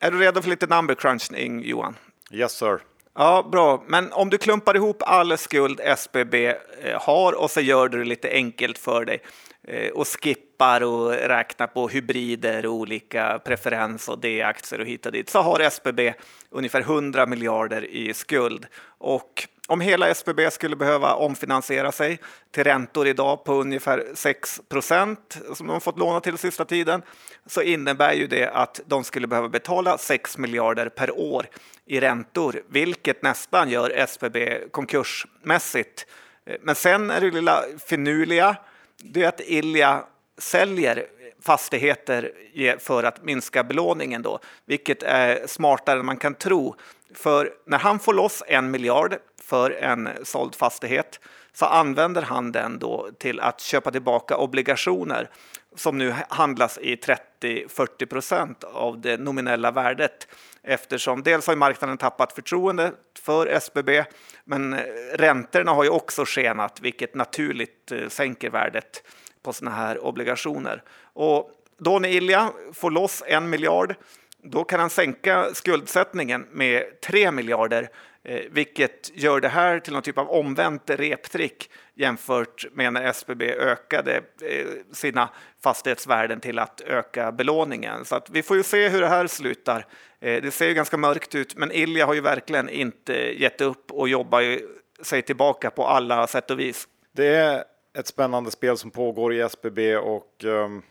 Är 0.00 0.10
du 0.10 0.18
redo 0.18 0.42
för 0.42 0.50
lite 0.50 0.66
number 0.66 0.94
crunching 0.94 1.64
Johan? 1.64 1.96
Yes 2.30 2.52
sir. 2.52 2.80
Ja, 3.14 3.48
bra. 3.52 3.84
Men 3.86 4.12
om 4.12 4.30
du 4.30 4.38
klumpar 4.38 4.76
ihop 4.76 5.02
all 5.06 5.38
skuld 5.38 5.80
SBB 5.80 6.46
eh, 6.46 6.54
har 7.00 7.32
och 7.32 7.50
så 7.50 7.60
gör 7.60 7.88
du 7.88 7.98
det 7.98 8.04
lite 8.04 8.30
enkelt 8.30 8.78
för 8.78 9.04
dig 9.04 9.22
Eh, 9.68 9.90
och 9.90 10.06
skippar 10.06 10.82
och 10.82 11.10
räknar 11.10 11.66
på 11.66 11.88
hybrider 11.88 12.66
och 12.66 12.72
olika 12.72 13.40
preferens 13.44 14.08
och 14.08 14.18
D-aktier 14.18 14.80
och 14.80 14.86
hit 14.86 15.06
och 15.06 15.12
dit 15.12 15.30
så 15.30 15.40
har 15.40 15.60
SBB 15.60 16.14
ungefär 16.50 16.80
100 16.80 17.26
miljarder 17.26 17.84
i 17.84 18.14
skuld. 18.14 18.66
Och 18.98 19.48
om 19.68 19.80
hela 19.80 20.08
SBB 20.08 20.50
skulle 20.50 20.76
behöva 20.76 21.14
omfinansiera 21.14 21.92
sig 21.92 22.18
till 22.50 22.64
räntor 22.64 23.06
idag 23.06 23.44
på 23.44 23.54
ungefär 23.54 24.04
6 24.14 24.60
procent 24.68 25.38
som 25.54 25.66
de 25.66 25.80
fått 25.80 25.98
låna 25.98 26.20
till 26.20 26.38
sista 26.38 26.64
tiden 26.64 27.02
så 27.46 27.62
innebär 27.62 28.12
ju 28.12 28.26
det 28.26 28.48
att 28.48 28.80
de 28.86 29.04
skulle 29.04 29.26
behöva 29.26 29.48
betala 29.48 29.98
6 29.98 30.38
miljarder 30.38 30.88
per 30.88 31.18
år 31.18 31.46
i 31.86 32.00
räntor, 32.00 32.62
vilket 32.68 33.22
nästan 33.22 33.70
gör 33.70 33.90
SBB 33.90 34.60
konkursmässigt. 34.70 36.06
Eh, 36.46 36.56
men 36.62 36.74
sen 36.74 37.10
är 37.10 37.20
det 37.20 37.30
lilla 37.30 37.64
finurliga 37.86 38.56
det 39.02 39.22
är 39.22 39.28
att 39.28 39.40
Ilja 39.40 40.04
säljer 40.38 41.06
fastigheter 41.42 42.32
för 42.78 43.02
att 43.04 43.24
minska 43.24 43.64
belåningen 43.64 44.22
då, 44.22 44.38
vilket 44.66 45.02
är 45.02 45.46
smartare 45.46 45.98
än 45.98 46.06
man 46.06 46.16
kan 46.16 46.34
tro. 46.34 46.74
För 47.14 47.50
när 47.66 47.78
han 47.78 47.98
får 47.98 48.14
loss 48.14 48.42
en 48.46 48.70
miljard 48.70 49.16
för 49.50 49.70
en 49.70 50.08
såld 50.22 50.54
fastighet 50.54 51.20
så 51.52 51.66
använder 51.66 52.22
han 52.22 52.52
den 52.52 52.78
då 52.78 53.10
till 53.18 53.40
att 53.40 53.60
köpa 53.60 53.90
tillbaka 53.90 54.36
obligationer 54.36 55.30
som 55.76 55.98
nu 55.98 56.14
handlas 56.28 56.78
i 56.78 56.96
30-40 56.96 58.06
procent 58.06 58.64
av 58.64 59.00
det 59.00 59.20
nominella 59.20 59.70
värdet 59.70 60.28
eftersom 60.62 61.22
dels 61.22 61.46
har 61.46 61.56
marknaden 61.56 61.98
tappat 61.98 62.32
förtroende 62.32 62.92
för 63.22 63.46
SBB 63.46 64.04
men 64.44 64.72
eh, 64.72 64.80
räntorna 65.14 65.72
har 65.72 65.84
ju 65.84 65.90
också 65.90 66.24
skenat 66.24 66.80
vilket 66.80 67.14
naturligt 67.14 67.92
eh, 67.92 68.08
sänker 68.08 68.50
värdet 68.50 69.02
på 69.42 69.52
sådana 69.52 69.76
här 69.76 70.04
obligationer. 70.04 70.82
Och 71.12 71.50
då 71.78 71.98
när 71.98 72.08
Ilja 72.08 72.50
får 72.72 72.90
loss 72.90 73.22
en 73.26 73.50
miljard 73.50 73.94
då 74.42 74.64
kan 74.64 74.80
han 74.80 74.90
sänka 74.90 75.54
skuldsättningen 75.54 76.46
med 76.50 77.00
3 77.00 77.30
miljarder 77.30 77.88
Eh, 78.24 78.42
vilket 78.50 79.10
gör 79.14 79.40
det 79.40 79.48
här 79.48 79.80
till 79.80 79.92
någon 79.92 80.02
typ 80.02 80.18
av 80.18 80.30
omvänt 80.30 80.90
reptrick 80.90 81.70
jämfört 81.94 82.66
med 82.72 82.92
när 82.92 83.04
SBB 83.04 83.42
ökade 83.52 84.16
eh, 84.42 84.66
sina 84.92 85.28
fastighetsvärden 85.62 86.40
till 86.40 86.58
att 86.58 86.80
öka 86.80 87.32
belåningen. 87.32 88.04
Så 88.04 88.16
att 88.16 88.30
vi 88.30 88.42
får 88.42 88.56
ju 88.56 88.62
se 88.62 88.88
hur 88.88 89.00
det 89.00 89.08
här 89.08 89.26
slutar. 89.26 89.86
Eh, 90.20 90.42
det 90.42 90.50
ser 90.50 90.68
ju 90.68 90.74
ganska 90.74 90.96
mörkt 90.96 91.34
ut, 91.34 91.56
men 91.56 91.72
Ilja 91.72 92.06
har 92.06 92.14
ju 92.14 92.20
verkligen 92.20 92.68
inte 92.68 93.12
gett 93.42 93.60
upp 93.60 93.92
och 93.92 94.08
jobbar 94.08 94.40
ju 94.40 94.68
sig 95.02 95.22
tillbaka 95.22 95.70
på 95.70 95.86
alla 95.86 96.26
sätt 96.26 96.50
och 96.50 96.60
vis. 96.60 96.88
Det 97.12 97.26
är 97.26 97.64
ett 97.98 98.06
spännande 98.06 98.50
spel 98.50 98.76
som 98.76 98.90
pågår 98.90 99.34
i 99.34 99.40
SBB 99.40 99.96
och 99.96 100.44
um, 100.44 100.82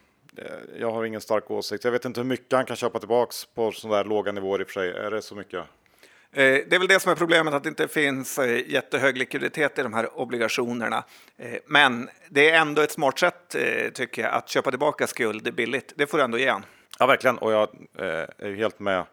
jag 0.79 0.91
har 0.91 1.05
ingen 1.05 1.21
stark 1.21 1.51
åsikt. 1.51 1.83
Jag 1.83 1.91
vet 1.91 2.05
inte 2.05 2.19
hur 2.19 2.27
mycket 2.27 2.53
han 2.53 2.65
kan 2.65 2.75
köpa 2.75 2.99
tillbaks 2.99 3.45
på 3.45 3.71
sådana 3.71 3.97
där 3.97 4.09
låga 4.09 4.31
nivåer 4.31 4.61
i 4.61 4.63
och 4.63 4.67
för 4.67 4.73
sig. 4.73 4.89
Är 4.89 5.11
det 5.11 5.21
så 5.21 5.35
mycket? 5.35 5.65
Eh, 6.31 6.43
det 6.43 6.75
är 6.75 6.79
väl 6.79 6.87
det 6.87 6.99
som 6.99 7.11
är 7.11 7.15
problemet, 7.15 7.53
att 7.53 7.63
det 7.63 7.69
inte 7.69 7.87
finns 7.87 8.39
eh, 8.39 8.69
jättehög 8.69 9.17
likviditet 9.17 9.79
i 9.79 9.83
de 9.83 9.93
här 9.93 10.19
obligationerna. 10.19 11.03
Eh, 11.37 11.57
men 11.65 12.09
det 12.29 12.49
är 12.49 12.61
ändå 12.61 12.81
ett 12.81 12.91
smart 12.91 13.19
sätt, 13.19 13.55
tycker 13.93 14.21
jag, 14.21 14.33
att 14.33 14.49
köpa 14.49 14.69
tillbaka 14.69 15.07
skuld 15.07 15.53
billigt. 15.53 15.93
Det 15.95 16.07
får 16.07 16.17
du 16.17 16.23
ändå 16.23 16.37
ge 16.37 16.49
han. 16.49 16.65
Ja, 16.99 17.05
verkligen. 17.05 17.37
Och 17.37 17.51
jag 17.51 17.69
är 18.37 18.55
helt 18.55 18.79
med 18.79 19.03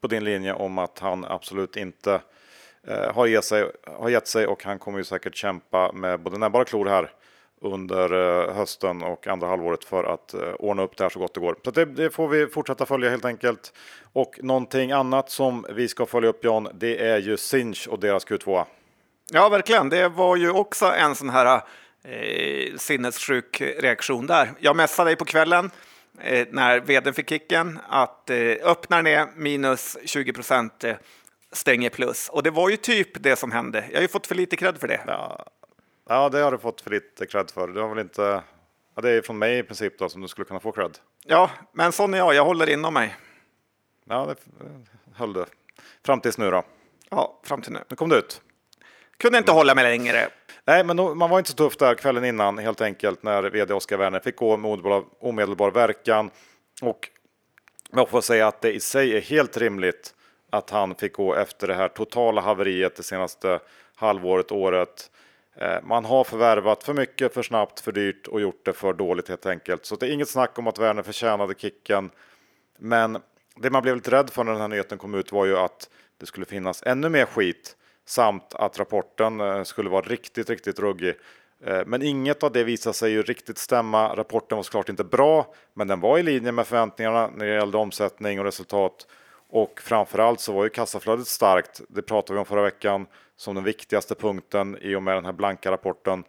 på 0.00 0.08
din 0.08 0.24
linje 0.24 0.52
om 0.52 0.78
att 0.78 0.98
han 0.98 1.24
absolut 1.24 1.76
inte 1.76 2.20
har 3.14 3.26
gett 3.26 3.44
sig, 3.44 3.70
har 3.86 4.08
gett 4.08 4.26
sig 4.26 4.46
och 4.46 4.64
han 4.64 4.78
kommer 4.78 4.98
ju 4.98 5.04
säkert 5.04 5.36
kämpa 5.36 5.92
med 5.92 6.20
både 6.20 6.38
näbbar 6.38 6.60
och 6.60 6.68
klor 6.68 6.86
här 6.86 7.10
under 7.60 8.12
eh, 8.12 8.54
hösten 8.54 9.02
och 9.02 9.26
andra 9.26 9.46
halvåret 9.46 9.84
för 9.84 10.04
att 10.04 10.34
eh, 10.34 10.40
ordna 10.40 10.82
upp 10.82 10.96
det 10.96 11.04
här 11.04 11.10
så 11.10 11.18
gott 11.18 11.34
det 11.34 11.40
går. 11.40 11.56
Så 11.64 11.70
det, 11.70 11.84
det, 11.84 12.10
får 12.10 12.28
vi 12.28 12.46
fortsätta 12.46 12.86
följa 12.86 13.10
helt 13.10 13.24
enkelt. 13.24 13.72
Och 14.12 14.38
någonting 14.42 14.92
annat 14.92 15.30
som 15.30 15.66
vi 15.70 15.88
ska 15.88 16.06
följa 16.06 16.28
upp 16.28 16.44
Jan, 16.44 16.68
det 16.74 17.06
är 17.06 17.18
ju 17.18 17.36
Sinch 17.36 17.88
och 17.88 18.00
deras 18.00 18.26
Q2. 18.26 18.64
Ja, 19.32 19.48
verkligen. 19.48 19.88
Det 19.88 20.08
var 20.08 20.36
ju 20.36 20.50
också 20.50 20.86
en 20.86 21.14
sån 21.14 21.30
här 21.30 21.60
eh, 22.04 22.76
sinnessjuk 22.76 23.60
reaktion 23.60 24.26
där. 24.26 24.52
Jag 24.58 24.76
messade 24.76 25.08
dig 25.08 25.16
på 25.16 25.24
kvällen 25.24 25.70
eh, 26.20 26.46
när 26.50 26.80
vdn 26.80 27.14
fick 27.14 27.28
kicken 27.28 27.78
att 27.88 28.30
eh, 28.30 28.36
öppnar 28.62 29.02
ner 29.02 29.26
minus 29.36 29.96
20 30.04 30.32
procent, 30.32 30.84
eh, 30.84 30.96
stänger 31.52 31.90
plus. 31.90 32.28
Och 32.28 32.42
det 32.42 32.50
var 32.50 32.70
ju 32.70 32.76
typ 32.76 33.22
det 33.22 33.36
som 33.36 33.52
hände. 33.52 33.84
Jag 33.88 33.96
har 33.96 34.02
ju 34.02 34.08
fått 34.08 34.26
för 34.26 34.34
lite 34.34 34.56
cred 34.56 34.78
för 34.78 34.88
det. 34.88 35.00
Ja, 35.06 35.46
Ja, 36.08 36.28
det 36.28 36.38
har 36.38 36.52
du 36.52 36.58
fått 36.58 36.80
för 36.80 36.90
lite 36.90 37.26
cred 37.26 37.50
för. 37.50 37.68
Det, 37.68 37.80
har 37.80 37.88
väl 37.88 37.98
inte, 37.98 38.42
ja, 38.94 39.02
det 39.02 39.10
är 39.10 39.22
från 39.22 39.38
mig 39.38 39.58
i 39.58 39.62
princip 39.62 39.98
då, 39.98 40.08
som 40.08 40.22
du 40.22 40.28
skulle 40.28 40.44
kunna 40.44 40.60
få 40.60 40.72
cred. 40.72 40.98
Ja, 41.24 41.50
men 41.72 41.92
sån 41.92 42.14
är 42.14 42.18
jag. 42.18 42.34
Jag 42.34 42.44
håller 42.44 42.68
inom 42.68 42.94
mig. 42.94 43.16
Ja, 44.04 44.26
det 44.26 44.36
höll 45.14 45.32
det. 45.32 45.46
Fram 46.04 46.20
tills 46.20 46.38
nu 46.38 46.50
då. 46.50 46.64
Ja, 47.10 47.40
fram 47.44 47.62
till 47.62 47.72
nu. 47.72 47.80
Nu 47.88 47.96
kom 47.96 48.08
det 48.08 48.16
ut. 48.16 48.42
Kunde 49.16 49.38
inte 49.38 49.52
hålla 49.52 49.74
mig 49.74 49.84
längre. 49.84 50.28
Nej, 50.64 50.84
men 50.84 50.96
då, 50.96 51.14
man 51.14 51.30
var 51.30 51.38
inte 51.38 51.50
så 51.50 51.56
tuff 51.56 51.76
där 51.76 51.94
kvällen 51.94 52.24
innan 52.24 52.58
helt 52.58 52.80
enkelt 52.80 53.22
när 53.22 53.42
vd 53.42 53.74
Oskar 53.74 53.96
Werner 53.96 54.20
fick 54.20 54.36
gå 54.36 54.56
med 54.56 54.70
omedelbar, 54.70 55.04
omedelbar 55.20 55.70
verkan. 55.70 56.30
Och 56.82 57.10
jag 57.92 58.08
får 58.08 58.20
säga 58.20 58.46
att 58.46 58.60
det 58.60 58.72
i 58.72 58.80
sig 58.80 59.16
är 59.16 59.20
helt 59.20 59.56
rimligt 59.56 60.14
att 60.50 60.70
han 60.70 60.94
fick 60.94 61.12
gå 61.12 61.34
efter 61.34 61.66
det 61.68 61.74
här 61.74 61.88
totala 61.88 62.40
haveriet 62.40 62.96
det 62.96 63.02
senaste 63.02 63.60
halvåret, 63.94 64.52
året. 64.52 65.10
Eh, 65.56 65.82
man 65.82 66.04
har 66.04 66.24
förvärvat 66.24 66.84
för 66.84 66.94
mycket, 66.94 67.34
för 67.34 67.42
snabbt, 67.42 67.80
för 67.80 67.92
dyrt 67.92 68.26
och 68.26 68.40
gjort 68.40 68.64
det 68.64 68.72
för 68.72 68.92
dåligt 68.92 69.28
helt 69.28 69.46
enkelt. 69.46 69.86
Så 69.86 69.96
det 69.96 70.06
är 70.06 70.10
inget 70.10 70.28
snack 70.28 70.58
om 70.58 70.66
att 70.66 70.78
Werner 70.78 71.02
förtjänade 71.02 71.54
kicken. 71.58 72.10
Men 72.78 73.18
det 73.56 73.70
man 73.70 73.82
blev 73.82 73.94
lite 73.94 74.10
rädd 74.10 74.30
för 74.30 74.44
när 74.44 74.52
den 74.52 74.60
här 74.60 74.68
nyheten 74.68 74.98
kom 74.98 75.14
ut 75.14 75.32
var 75.32 75.46
ju 75.46 75.56
att 75.56 75.90
det 76.18 76.26
skulle 76.26 76.46
finnas 76.46 76.82
ännu 76.86 77.08
mer 77.08 77.26
skit 77.26 77.76
samt 78.06 78.54
att 78.54 78.78
rapporten 78.78 79.40
eh, 79.40 79.62
skulle 79.62 79.90
vara 79.90 80.02
riktigt, 80.02 80.50
riktigt 80.50 80.78
ruggig. 80.78 81.14
Eh, 81.64 81.82
men 81.86 82.02
inget 82.02 82.42
av 82.42 82.52
det 82.52 82.64
visade 82.64 82.94
sig 82.94 83.12
ju 83.12 83.22
riktigt 83.22 83.58
stämma. 83.58 84.16
Rapporten 84.16 84.56
var 84.56 84.62
såklart 84.62 84.88
inte 84.88 85.04
bra, 85.04 85.54
men 85.74 85.88
den 85.88 86.00
var 86.00 86.18
i 86.18 86.22
linje 86.22 86.52
med 86.52 86.66
förväntningarna 86.66 87.30
när 87.36 87.46
det 87.46 87.54
gällde 87.54 87.78
omsättning 87.78 88.38
och 88.38 88.44
resultat. 88.44 89.06
Och 89.56 89.80
framförallt 89.80 90.40
så 90.40 90.52
var 90.52 90.64
ju 90.64 90.70
kassaflödet 90.70 91.26
starkt. 91.26 91.80
Det 91.88 92.02
pratade 92.02 92.34
vi 92.34 92.38
om 92.38 92.44
förra 92.44 92.62
veckan 92.62 93.06
som 93.36 93.54
den 93.54 93.64
viktigaste 93.64 94.14
punkten 94.14 94.78
i 94.80 94.94
och 94.94 95.02
med 95.02 95.16
den 95.16 95.24
här 95.24 95.32
blanka 95.32 95.70
rapporten. 95.70 96.24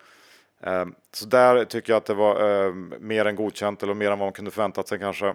Ehm, 0.61 0.95
så 1.11 1.25
där 1.25 1.65
tycker 1.65 1.93
jag 1.93 1.97
att 1.97 2.05
det 2.05 2.13
var 2.13 2.49
ehm, 2.49 2.93
mer 2.99 3.25
än 3.25 3.35
godkänt 3.35 3.83
eller 3.83 3.93
mer 3.93 4.11
än 4.11 4.19
vad 4.19 4.25
man 4.25 4.33
kunde 4.33 4.51
förväntat 4.51 4.87
sig 4.87 4.99
kanske. 4.99 5.33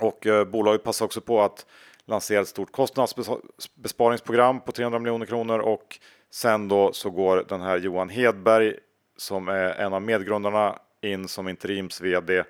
Och 0.00 0.26
eh, 0.26 0.44
bolaget 0.44 0.82
passade 0.82 1.06
också 1.06 1.20
på 1.20 1.42
att 1.42 1.66
lansera 2.04 2.40
ett 2.40 2.48
stort 2.48 2.72
kostnadsbesparingsprogram 2.72 4.60
på 4.60 4.72
300 4.72 4.98
miljoner 4.98 5.26
kronor 5.26 5.58
och 5.58 5.98
sen 6.30 6.68
då 6.68 6.92
så 6.92 7.10
går 7.10 7.44
den 7.48 7.60
här 7.60 7.78
Johan 7.78 8.08
Hedberg 8.08 8.74
som 9.16 9.48
är 9.48 9.74
en 9.74 9.92
av 9.92 10.02
medgrundarna 10.02 10.78
in 11.00 11.28
som 11.28 11.48
interims 11.48 12.00
vd. 12.00 12.44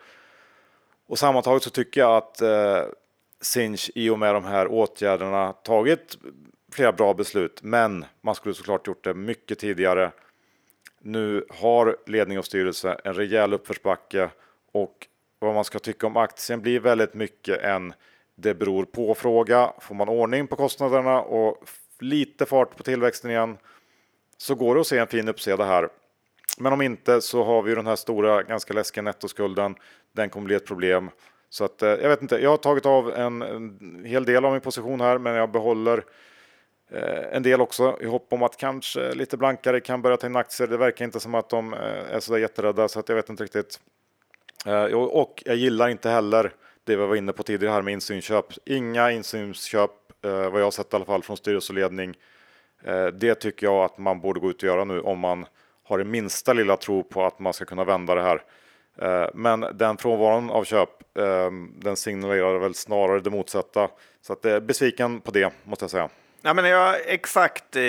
Och 1.06 1.18
sammantaget 1.18 1.62
så 1.62 1.70
tycker 1.70 2.00
jag 2.00 2.16
att 2.16 2.40
eh, 2.40 2.82
Sinch 3.40 3.90
i 3.94 4.10
och 4.10 4.18
med 4.18 4.34
de 4.34 4.44
här 4.44 4.68
åtgärderna 4.68 5.52
tagit 5.52 6.18
flera 6.72 6.92
bra 6.92 7.14
beslut, 7.14 7.62
men 7.62 8.04
man 8.20 8.34
skulle 8.34 8.54
såklart 8.54 8.86
gjort 8.86 9.04
det 9.04 9.14
mycket 9.14 9.58
tidigare. 9.58 10.12
Nu 11.00 11.44
har 11.48 11.96
ledning 12.06 12.38
och 12.38 12.44
styrelse 12.44 13.00
en 13.04 13.14
rejäl 13.14 13.52
uppförsbacke 13.52 14.30
och 14.72 15.06
vad 15.38 15.54
man 15.54 15.64
ska 15.64 15.78
tycka 15.78 16.06
om 16.06 16.16
aktien 16.16 16.60
blir 16.60 16.80
väldigt 16.80 17.14
mycket 17.14 17.62
en 17.62 17.94
det 18.34 18.54
beror 18.54 18.84
på 18.84 19.14
fråga. 19.14 19.72
Får 19.80 19.94
man 19.94 20.08
ordning 20.08 20.46
på 20.46 20.56
kostnaderna 20.56 21.20
och 21.20 21.68
lite 21.98 22.46
fart 22.46 22.76
på 22.76 22.82
tillväxten 22.82 23.30
igen 23.30 23.58
så 24.36 24.54
går 24.54 24.74
det 24.74 24.80
att 24.80 24.86
se 24.86 24.98
en 24.98 25.06
fin 25.06 25.28
uppsida 25.28 25.64
här. 25.64 25.88
Men 26.58 26.72
om 26.72 26.82
inte 26.82 27.20
så 27.20 27.44
har 27.44 27.62
vi 27.62 27.74
den 27.74 27.86
här 27.86 27.96
stora, 27.96 28.42
ganska 28.42 28.74
läskiga 28.74 29.02
nettoskulden. 29.02 29.74
Den 30.12 30.30
kommer 30.30 30.46
bli 30.46 30.54
ett 30.54 30.66
problem. 30.66 31.10
Så 31.50 31.64
att, 31.64 31.82
eh, 31.82 31.88
jag 31.88 32.08
vet 32.08 32.22
inte, 32.22 32.36
jag 32.36 32.50
har 32.50 32.56
tagit 32.56 32.86
av 32.86 33.10
en, 33.10 33.42
en 33.42 34.04
hel 34.04 34.24
del 34.24 34.44
av 34.44 34.52
min 34.52 34.60
position 34.60 35.00
här, 35.00 35.18
men 35.18 35.34
jag 35.34 35.50
behåller 35.50 36.04
eh, 36.90 37.36
en 37.36 37.42
del 37.42 37.60
också 37.60 37.98
i 38.00 38.06
hopp 38.06 38.32
om 38.32 38.42
att 38.42 38.56
kanske 38.56 39.12
lite 39.14 39.36
blankare 39.36 39.80
kan 39.80 40.02
börja 40.02 40.16
ta 40.16 40.26
in 40.26 40.36
aktier. 40.36 40.68
Det 40.68 40.76
verkar 40.76 41.04
inte 41.04 41.20
som 41.20 41.34
att 41.34 41.48
de 41.48 41.74
eh, 41.74 42.14
är 42.14 42.20
så 42.20 42.32
där 42.32 42.38
jätterädda, 42.38 42.88
så 42.88 43.00
att 43.00 43.08
jag 43.08 43.16
vet 43.16 43.28
inte 43.28 43.44
riktigt. 43.44 43.80
Eh, 44.66 44.84
och 44.94 45.42
jag 45.46 45.56
gillar 45.56 45.88
inte 45.88 46.10
heller 46.10 46.52
det 46.84 46.96
vi 46.96 47.06
var 47.06 47.16
inne 47.16 47.32
på 47.32 47.42
tidigare 47.42 47.72
här 47.72 47.82
med 47.82 47.92
insynsköp. 47.92 48.46
Inga 48.64 49.10
insynsköp, 49.10 49.90
eh, 50.24 50.50
vad 50.50 50.60
jag 50.60 50.66
har 50.66 50.70
sett 50.70 50.92
i 50.92 50.96
alla 50.96 51.04
fall 51.04 51.22
från 51.22 51.36
styrelse 51.36 51.72
och 51.72 51.78
ledning. 51.78 52.14
Eh, 52.84 53.06
det 53.06 53.34
tycker 53.34 53.66
jag 53.66 53.84
att 53.84 53.98
man 53.98 54.20
borde 54.20 54.40
gå 54.40 54.50
ut 54.50 54.62
och 54.62 54.68
göra 54.68 54.84
nu 54.84 55.00
om 55.00 55.18
man 55.18 55.46
har 55.84 55.98
det 55.98 56.04
minsta 56.04 56.52
lilla 56.52 56.76
tro 56.76 57.02
på 57.02 57.24
att 57.24 57.38
man 57.38 57.52
ska 57.52 57.64
kunna 57.64 57.84
vända 57.84 58.14
det 58.14 58.22
här. 58.22 58.42
Eh, 58.98 59.26
men 59.34 59.60
den 59.60 59.96
frånvaron 59.96 60.50
av 60.50 60.64
köp, 60.64 60.88
ehm, 61.18 61.72
den 61.80 61.96
signalerar 61.96 62.58
väl 62.58 62.74
snarare 62.74 63.20
det 63.20 63.30
motsatta. 63.30 63.88
Så 64.22 64.32
att 64.32 64.44
jag 64.44 64.52
är 64.52 64.60
besviken 64.60 65.20
på 65.20 65.30
det 65.30 65.52
måste 65.64 65.82
jag 65.82 65.90
säga. 65.90 66.08
Ja, 66.42 66.54
men 66.54 66.64
jag, 66.64 66.96
exakt. 67.06 67.76
Eh, 67.76 67.82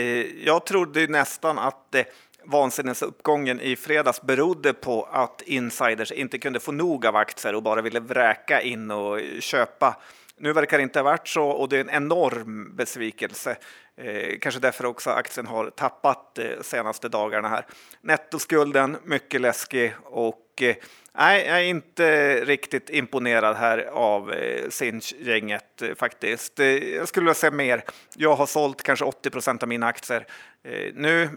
jag 0.46 0.66
trodde 0.66 1.08
nästan 1.08 1.60
att 1.60 1.96
vansinnesuppgången 2.44 3.62
i 3.62 3.76
fredags 3.76 4.22
berodde 4.22 4.74
på 4.74 5.08
att 5.12 5.42
insiders 5.42 6.12
inte 6.12 6.38
kunde 6.38 6.60
få 6.60 6.72
nog 6.72 7.06
av 7.06 7.16
aktier 7.16 7.56
och 7.56 7.64
bara 7.64 7.82
ville 7.82 8.00
vräka 8.00 8.62
in 8.62 8.92
och 8.92 9.20
köpa. 9.40 9.98
Nu 10.38 10.54
verkar 10.54 10.78
det 10.78 10.84
inte 10.84 11.00
ha 11.00 11.04
varit 11.04 11.28
så 11.28 11.50
och 11.50 11.70
det 11.70 11.78
är 11.78 11.82
en 11.82 11.90
enorm 11.90 12.76
besvikelse. 12.76 13.58
Eh, 13.98 14.40
kanske 14.42 14.60
därför 14.62 14.86
också 14.86 15.10
aktien 15.10 15.48
har 15.48 15.70
tappat 15.70 16.36
de 16.36 16.54
eh, 16.54 16.62
senaste 16.62 17.10
dagarna 17.10 17.48
här. 17.48 17.66
Nettoskulden 18.02 18.98
mycket 19.04 19.42
läskig 19.42 19.94
och 20.04 20.41
eh, 20.62 20.76
nej, 21.18 21.46
jag 21.48 21.58
är 21.60 21.64
inte 21.64 22.36
riktigt 22.46 22.90
imponerad 22.90 23.56
här 23.56 23.78
av 23.84 24.34
eh, 24.34 24.70
Sinch-gänget 24.70 25.82
eh, 25.82 25.96
faktiskt. 25.96 26.60
Eh, 26.60 26.68
jag 26.68 27.08
skulle 27.08 27.24
vilja 27.24 27.34
säga 27.34 27.52
mer. 27.52 27.84
Jag 28.16 28.36
har 28.36 28.46
sålt 28.46 28.84
kanske 28.84 29.06
80 29.06 29.30
procent 29.30 29.64
av 29.64 29.70
mina 29.70 29.88
aktier. 29.88 30.28
Eh, 30.64 30.94
nu 30.94 31.30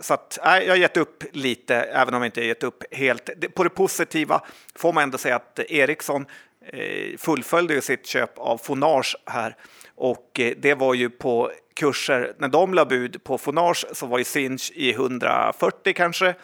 så 0.00 0.14
att, 0.14 0.38
nej, 0.44 0.64
jag 0.64 0.72
har 0.72 0.78
gett 0.78 0.96
upp 0.96 1.24
lite, 1.32 1.74
även 1.76 2.14
om 2.14 2.22
jag 2.22 2.28
inte 2.28 2.44
gett 2.44 2.62
upp 2.62 2.84
helt. 2.90 3.54
På 3.54 3.64
det 3.64 3.70
positiva 3.70 4.42
får 4.74 4.92
man 4.92 5.02
ändå 5.02 5.18
säga 5.18 5.36
att 5.36 5.58
Ericsson 5.58 6.26
eh, 6.66 6.78
fullföljde 6.78 7.18
fullföljde 7.18 7.82
sitt 7.82 8.06
köp 8.06 8.38
av 8.38 8.58
Fonage 8.58 9.16
här 9.26 9.56
och 9.94 10.40
det 10.56 10.74
var 10.74 10.94
ju 10.94 11.10
på 11.10 11.52
kurser, 11.74 12.32
när 12.38 12.48
de 12.48 12.74
la 12.74 12.84
bud 12.84 13.24
på 13.24 13.38
Fonage 13.38 13.86
så 13.92 14.06
var 14.06 14.18
ju 14.18 14.24
Sinch 14.24 14.72
i 14.74 14.90
140 14.90 15.92
kanske 15.96 16.34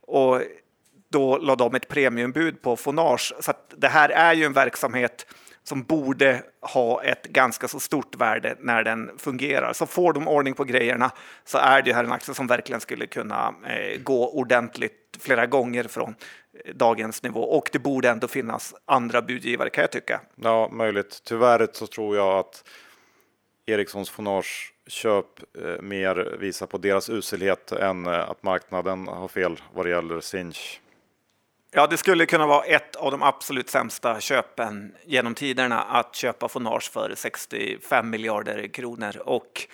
och 0.00 0.42
då 1.14 1.38
la 1.38 1.56
de 1.56 1.74
ett 1.74 1.88
premiumbud 1.88 2.62
på 2.62 2.76
Fonage. 2.76 3.34
Så 3.40 3.50
att 3.50 3.74
det 3.76 3.88
här 3.88 4.08
är 4.08 4.34
ju 4.34 4.44
en 4.44 4.52
verksamhet 4.52 5.26
som 5.62 5.82
borde 5.82 6.42
ha 6.60 7.02
ett 7.02 7.26
ganska 7.26 7.68
så 7.68 7.80
stort 7.80 8.16
värde 8.16 8.56
när 8.60 8.84
den 8.84 9.10
fungerar. 9.18 9.72
Så 9.72 9.86
får 9.86 10.12
de 10.12 10.28
ordning 10.28 10.54
på 10.54 10.64
grejerna 10.64 11.10
så 11.44 11.58
är 11.58 11.82
det 11.82 11.92
här 11.92 12.04
en 12.04 12.12
aktie 12.12 12.34
som 12.34 12.46
verkligen 12.46 12.80
skulle 12.80 13.06
kunna 13.06 13.54
eh, 13.66 14.00
gå 14.02 14.30
ordentligt 14.30 15.18
flera 15.20 15.46
gånger 15.46 15.84
från 15.84 16.14
eh, 16.64 16.74
dagens 16.74 17.22
nivå 17.22 17.40
och 17.40 17.68
det 17.72 17.78
borde 17.78 18.08
ändå 18.10 18.28
finnas 18.28 18.74
andra 18.84 19.22
budgivare 19.22 19.70
kan 19.70 19.82
jag 19.82 19.90
tycka. 19.90 20.20
Ja, 20.36 20.68
möjligt. 20.72 21.22
Tyvärr 21.24 21.68
så 21.72 21.86
tror 21.86 22.16
jag 22.16 22.38
att 22.38 22.64
Ericssons 23.66 24.10
Fonage 24.10 24.74
köp 24.86 25.26
eh, 25.64 25.82
mer 25.82 26.36
visar 26.40 26.66
på 26.66 26.78
deras 26.78 27.10
uselhet 27.10 27.72
än 27.72 28.06
eh, 28.06 28.30
att 28.30 28.42
marknaden 28.42 29.08
har 29.08 29.28
fel 29.28 29.60
vad 29.74 29.86
det 29.86 29.90
gäller 29.90 30.20
Sinch. 30.20 30.80
Ja, 31.76 31.86
det 31.86 31.96
skulle 31.96 32.26
kunna 32.26 32.46
vara 32.46 32.64
ett 32.64 32.96
av 32.96 33.10
de 33.10 33.22
absolut 33.22 33.70
sämsta 33.70 34.20
köpen 34.20 34.94
genom 35.04 35.34
tiderna 35.34 35.82
att 35.82 36.14
köpa 36.14 36.48
Fonage 36.48 36.92
för 36.92 37.12
65 37.16 38.10
miljarder 38.10 38.66
kronor 38.66 39.16
och 39.24 39.66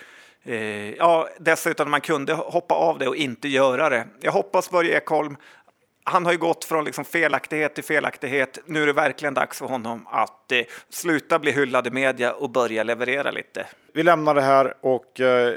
eh, 0.43 0.89
ja, 0.93 1.27
dessutom 1.39 1.91
man 1.91 2.01
kunde 2.01 2.33
hoppa 2.33 2.75
av 2.75 2.99
det 2.99 3.07
och 3.07 3.15
inte 3.15 3.47
göra 3.47 3.89
det. 3.89 4.07
Jag 4.21 4.31
hoppas 4.31 4.69
Börje 4.69 4.97
Ekholm 4.97 5.37
han 6.03 6.25
har 6.25 6.31
ju 6.31 6.37
gått 6.37 6.65
från 6.65 6.85
liksom 6.85 7.05
felaktighet 7.05 7.75
till 7.75 7.83
felaktighet. 7.83 8.59
Nu 8.65 8.83
är 8.83 8.87
det 8.87 8.93
verkligen 8.93 9.33
dags 9.33 9.59
för 9.59 9.65
honom 9.65 10.07
att 10.11 10.51
eh, 10.51 10.61
sluta 10.89 11.39
bli 11.39 11.51
hyllad 11.51 11.87
i 11.87 11.91
media 11.91 12.33
och 12.33 12.49
börja 12.49 12.83
leverera 12.83 13.31
lite. 13.31 13.65
Vi 13.93 14.03
lämnar 14.03 14.35
det 14.35 14.41
här 14.41 14.73
och 14.81 15.19
eh, 15.19 15.53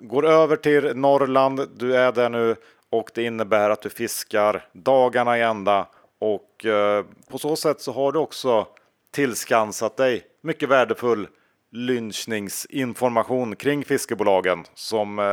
går 0.00 0.26
över 0.26 0.56
till 0.56 0.96
Norrland. 0.96 1.68
Du 1.76 1.96
är 1.96 2.12
där 2.12 2.28
nu 2.28 2.56
och 2.90 3.10
det 3.14 3.22
innebär 3.22 3.70
att 3.70 3.82
du 3.82 3.90
fiskar 3.90 4.66
dagarna 4.72 5.38
i 5.38 5.42
ända 5.42 5.86
och 6.20 6.66
eh, 6.66 7.04
på 7.30 7.38
så 7.38 7.56
sätt 7.56 7.80
så 7.80 7.92
har 7.92 8.12
du 8.12 8.18
också 8.18 8.66
tillskansat 9.14 9.96
dig 9.96 10.24
mycket 10.42 10.68
värdefull 10.68 11.28
lynchningsinformation 11.72 13.56
kring 13.56 13.84
fiskebolagen 13.84 14.64
som 14.74 15.18
eh, 15.18 15.24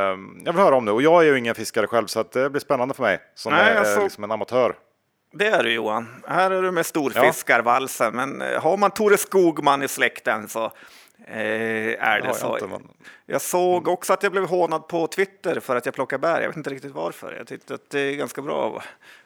jag 0.45 0.53
vill 0.53 0.61
höra 0.61 0.75
om 0.75 0.85
nu. 0.85 0.91
Och 0.91 1.01
jag 1.01 1.23
är 1.23 1.27
ju 1.31 1.37
ingen 1.37 1.55
fiskare 1.55 1.87
själv 1.87 2.07
så 2.07 2.23
det 2.23 2.49
blir 2.49 2.61
spännande 2.61 2.93
för 2.93 3.03
mig 3.03 3.19
som 3.35 3.53
Nej, 3.53 3.71
är 3.71 3.75
alltså, 3.75 4.03
liksom 4.03 4.23
en 4.23 4.31
amatör. 4.31 4.75
Det 5.33 5.47
är 5.47 5.63
du 5.63 5.73
Johan. 5.73 6.07
Här 6.27 6.51
är 6.51 6.61
du 6.61 6.71
med 6.71 6.85
storfiskarvalsen. 6.85 8.05
Ja. 8.05 8.25
Men 8.25 8.41
eh, 8.41 8.61
har 8.61 8.77
man 8.77 8.91
Tore 8.91 9.17
Skogman 9.17 9.83
i 9.83 9.87
släkten 9.87 10.47
så 10.47 10.71
Eh, 11.27 12.03
är 12.07 12.21
det 12.21 12.33
så. 12.33 12.57
Jag, 12.61 12.81
jag 13.25 13.41
såg 13.41 13.87
också 13.87 14.13
att 14.13 14.23
jag 14.23 14.31
blev 14.31 14.45
hånad 14.45 14.87
på 14.87 15.07
Twitter 15.07 15.59
för 15.59 15.75
att 15.75 15.85
jag 15.85 15.95
plockar 15.95 16.17
bär. 16.17 16.41
Jag 16.41 16.47
vet 16.47 16.57
inte 16.57 16.69
riktigt 16.69 16.91
varför. 16.91 17.35
Jag 17.37 17.47
tyckte 17.47 17.73
att 17.73 17.89
det 17.89 17.99
är 17.99 18.15
ganska 18.15 18.41
bra 18.41 18.77
att 18.77 18.83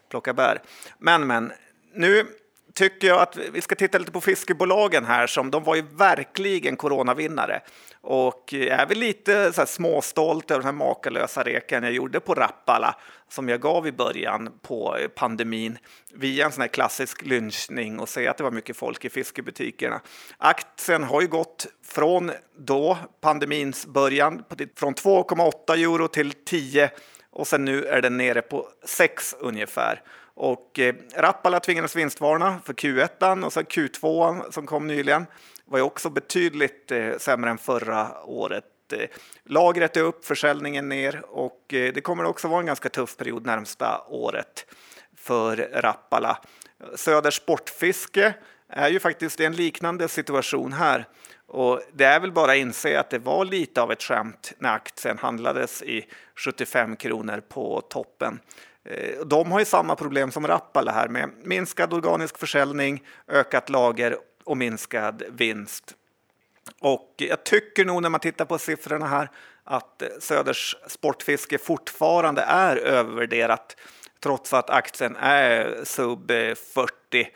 plocka 0.09 0.33
bär. 0.33 0.61
Men, 0.97 1.27
men, 1.27 1.51
nu 1.93 2.25
tycker 2.73 3.07
jag 3.07 3.21
att 3.21 3.37
vi 3.37 3.61
ska 3.61 3.75
titta 3.75 3.97
lite 3.97 4.11
på 4.11 4.21
fiskebolagen 4.21 5.05
här 5.05 5.27
som 5.27 5.51
de 5.51 5.63
var 5.63 5.75
ju 5.75 5.81
verkligen 5.81 6.75
coronavinnare 6.75 7.61
och 8.01 8.53
är 8.53 8.85
väl 8.85 8.97
lite 8.97 9.53
så 9.53 9.61
här 9.61 9.65
småstolt 9.65 10.51
över 10.51 10.59
den 10.59 10.65
här 10.65 10.85
makalösa 10.85 11.43
reken 11.43 11.83
jag 11.83 11.93
gjorde 11.93 12.19
på 12.19 12.35
Rappala 12.35 12.95
som 13.29 13.49
jag 13.49 13.61
gav 13.61 13.87
i 13.87 13.91
början 13.91 14.49
på 14.61 14.97
pandemin 15.15 15.77
via 16.13 16.45
en 16.45 16.51
sån 16.51 16.61
här 16.61 16.67
klassisk 16.67 17.25
lynchning 17.25 17.99
och 17.99 18.09
säga 18.09 18.31
att 18.31 18.37
det 18.37 18.43
var 18.43 18.51
mycket 18.51 18.77
folk 18.77 19.05
i 19.05 19.09
fiskebutikerna. 19.09 20.01
Aktien 20.37 21.03
har 21.03 21.21
ju 21.21 21.27
gått 21.27 21.67
från 21.85 22.31
då 22.57 22.97
pandemins 23.21 23.85
början 23.87 24.43
från 24.75 24.93
2,8 24.93 25.73
euro 25.73 26.07
till 26.07 26.31
10 26.31 26.91
och 27.31 27.47
sen 27.47 27.65
nu 27.65 27.85
är 27.85 28.01
den 28.01 28.17
nere 28.17 28.41
på 28.41 28.67
6 28.85 29.35
ungefär. 29.39 30.01
Och 30.39 30.79
eh, 30.79 30.95
Rappala 31.15 31.59
tvingades 31.59 31.95
vinstvarna 31.95 32.59
för 32.65 32.73
Q1 32.73 33.45
och 33.45 33.53
sen 33.53 33.65
Q2 33.65 34.51
som 34.51 34.65
kom 34.65 34.87
nyligen 34.87 35.25
var 35.65 35.77
ju 35.77 35.83
också 35.83 36.09
betydligt 36.09 36.91
eh, 36.91 37.17
sämre 37.17 37.49
än 37.49 37.57
förra 37.57 38.23
året. 38.23 38.93
Eh, 38.93 39.09
lagret 39.45 39.97
är 39.97 40.01
upp, 40.01 40.25
försäljningen 40.25 40.89
ner 40.89 41.25
och 41.25 41.73
eh, 41.73 41.93
det 41.93 42.01
kommer 42.01 42.23
också 42.23 42.47
vara 42.47 42.59
en 42.59 42.65
ganska 42.65 42.89
tuff 42.89 43.17
period 43.17 43.45
närmsta 43.45 44.01
året 44.07 44.65
för 45.17 45.57
Rappala. 45.73 46.37
Söder 46.95 47.31
Sportfiske 47.31 48.33
är 48.69 48.89
ju 48.89 48.99
faktiskt 48.99 49.39
i 49.39 49.45
en 49.45 49.55
liknande 49.55 50.07
situation 50.07 50.73
här. 50.73 51.05
Och 51.47 51.81
det 51.93 52.05
är 52.05 52.19
väl 52.19 52.31
bara 52.31 52.51
att 52.51 52.57
inse 52.57 52.99
att 52.99 53.09
det 53.09 53.19
var 53.19 53.45
lite 53.45 53.81
av 53.81 53.91
ett 53.91 54.03
skämt 54.03 54.53
när 54.57 54.73
aktien 54.73 55.17
handlades 55.17 55.83
i 55.83 56.05
75 56.35 56.95
kronor 56.95 57.41
på 57.49 57.81
toppen. 57.81 58.39
Eh, 58.89 59.25
de 59.25 59.51
har 59.51 59.59
ju 59.59 59.65
samma 59.65 59.95
problem 59.95 60.31
som 60.31 60.47
Rappala 60.47 60.91
här 60.91 61.07
med 61.07 61.29
minskad 61.43 61.93
organisk 61.93 62.37
försäljning, 62.37 63.03
ökat 63.27 63.69
lager 63.69 64.17
och 64.43 64.57
minskad 64.57 65.23
vinst. 65.29 65.95
Och 66.79 67.13
jag 67.17 67.43
tycker 67.43 67.85
nog 67.85 68.01
när 68.01 68.09
man 68.09 68.19
tittar 68.19 68.45
på 68.45 68.57
siffrorna 68.57 69.07
här 69.07 69.29
att 69.63 70.01
eh, 70.01 70.07
Söders 70.19 70.75
Sportfiske 70.87 71.57
fortfarande 71.57 72.41
är 72.41 72.75
övervärderat 72.75 73.75
trots 74.23 74.53
att 74.53 74.69
aktien 74.69 75.15
är 75.15 75.83
sub 75.83 76.31
eh, 76.31 76.55
40 76.55 77.27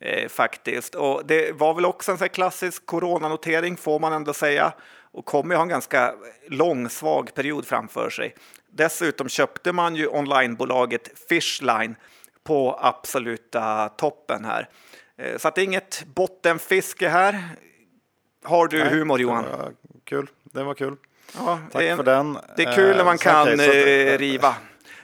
eh, 0.00 0.28
faktiskt. 0.28 0.94
Och 0.94 1.26
det 1.26 1.52
var 1.52 1.74
väl 1.74 1.84
också 1.84 2.12
en 2.12 2.18
sån 2.18 2.28
klassisk 2.28 2.86
coronanotering 2.86 3.76
får 3.76 3.98
man 3.98 4.12
ändå 4.12 4.32
säga 4.32 4.72
och 5.12 5.24
kommer 5.24 5.54
ha 5.54 5.62
en 5.62 5.68
ganska 5.68 6.14
lång 6.48 6.88
svag 6.88 7.34
period 7.34 7.66
framför 7.66 8.10
sig. 8.10 8.34
Dessutom 8.70 9.28
köpte 9.28 9.72
man 9.72 9.96
ju 9.96 10.06
onlinebolaget 10.06 11.18
Fishline 11.28 11.96
på 12.44 12.78
absoluta 12.82 13.88
toppen 13.88 14.44
här. 14.44 14.68
Eh, 15.18 15.38
så 15.38 15.48
att 15.48 15.54
det 15.54 15.60
är 15.60 15.64
inget 15.64 16.04
bottenfiske 16.14 17.08
här. 17.08 17.42
Har 18.44 18.68
du 18.68 18.78
Nej, 18.78 18.88
humor 18.88 19.20
Johan? 19.20 19.44
Det 19.44 19.72
kul. 20.04 20.30
Det 20.42 20.62
var 20.62 20.74
kul. 20.74 20.96
Ja, 21.36 21.60
Tack 21.72 21.82
en, 21.82 21.96
för 21.96 22.04
den. 22.04 22.38
Det 22.56 22.62
är 22.62 22.72
kul 22.72 22.96
när 22.96 23.04
man 23.04 23.14
eh, 23.14 23.18
kan 23.18 23.54
okay, 23.54 24.14
att, 24.14 24.20
riva. 24.20 24.54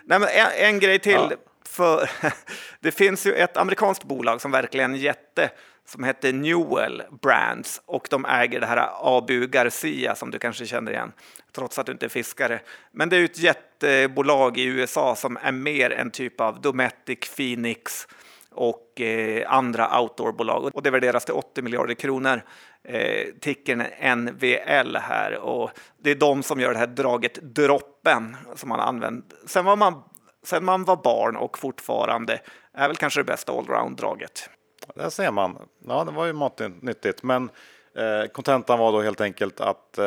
Nej, 0.05 0.19
men 0.19 0.29
en, 0.29 0.47
en 0.57 0.81
grej 0.81 0.99
till. 0.99 1.13
Ja. 1.13 1.31
För 1.67 2.11
det 2.81 2.93
finns 2.93 3.27
ju 3.27 3.33
ett 3.33 3.57
amerikanskt 3.57 4.05
bolag 4.05 4.41
som 4.41 4.51
verkligen 4.51 4.97
jätte 4.97 5.51
som 5.87 6.05
heter 6.05 6.33
Newell 6.33 7.03
Brands 7.23 7.83
och 7.87 8.07
de 8.11 8.25
äger 8.25 8.61
det 8.61 8.67
här 8.67 8.89
Abu 9.19 9.47
Garcia 9.47 10.15
som 10.15 10.31
du 10.31 10.39
kanske 10.39 10.67
känner 10.67 10.93
igen 10.93 11.13
trots 11.53 11.79
att 11.79 11.87
du 11.87 11.93
inte 11.93 12.07
är 12.07 12.11
fiskare. 12.11 12.61
Men 12.93 13.09
det 13.09 13.17
är 13.17 13.25
ett 13.25 13.39
jättebolag 13.39 14.59
i 14.59 14.65
USA 14.65 15.17
som 15.17 15.39
är 15.43 15.53
mer 15.53 15.91
en 15.91 16.11
typ 16.11 16.41
av 16.41 16.61
Dometic, 16.61 17.19
Phoenix 17.37 18.09
och 18.51 19.01
eh, 19.01 19.53
andra 19.53 20.01
outdoorbolag 20.01 20.71
och 20.75 20.83
det 20.83 20.91
värderas 20.91 21.25
till 21.25 21.35
80 21.35 21.63
miljarder 21.63 21.95
kronor. 21.95 22.43
Eh, 22.85 23.27
tickern 23.41 23.83
NVL 24.17 24.97
här 24.97 25.39
och 25.39 25.71
det 26.03 26.11
är 26.11 26.15
de 26.15 26.43
som 26.43 26.61
gör 26.61 26.73
det 26.73 26.79
här 26.79 26.87
draget 26.87 27.35
droppen 27.35 28.37
som 28.55 28.69
man 28.69 28.81
använt 28.81 29.35
sen 29.47 29.65
var 29.65 29.77
man, 29.77 30.03
sen 30.43 30.65
man 30.65 30.85
var 30.85 30.97
barn 30.97 31.37
och 31.37 31.59
fortfarande 31.59 32.41
är 32.75 32.89
väl 32.89 32.97
kanske 32.97 33.21
det 33.21 33.25
bästa 33.25 33.53
allround-draget. 33.53 34.51
Där 34.95 35.11
ser 35.11 35.31
man. 35.31 35.69
Ja, 35.89 36.05
det 36.05 36.13
var 36.13 36.27
ju 36.27 36.33
matnyttigt, 36.33 37.23
men 37.23 37.51
eh, 37.97 38.29
kontentan 38.33 38.79
var 38.79 38.93
då 38.93 39.03
helt 39.03 39.21
enkelt 39.21 39.61
att 39.61 39.99
eh, 39.99 40.05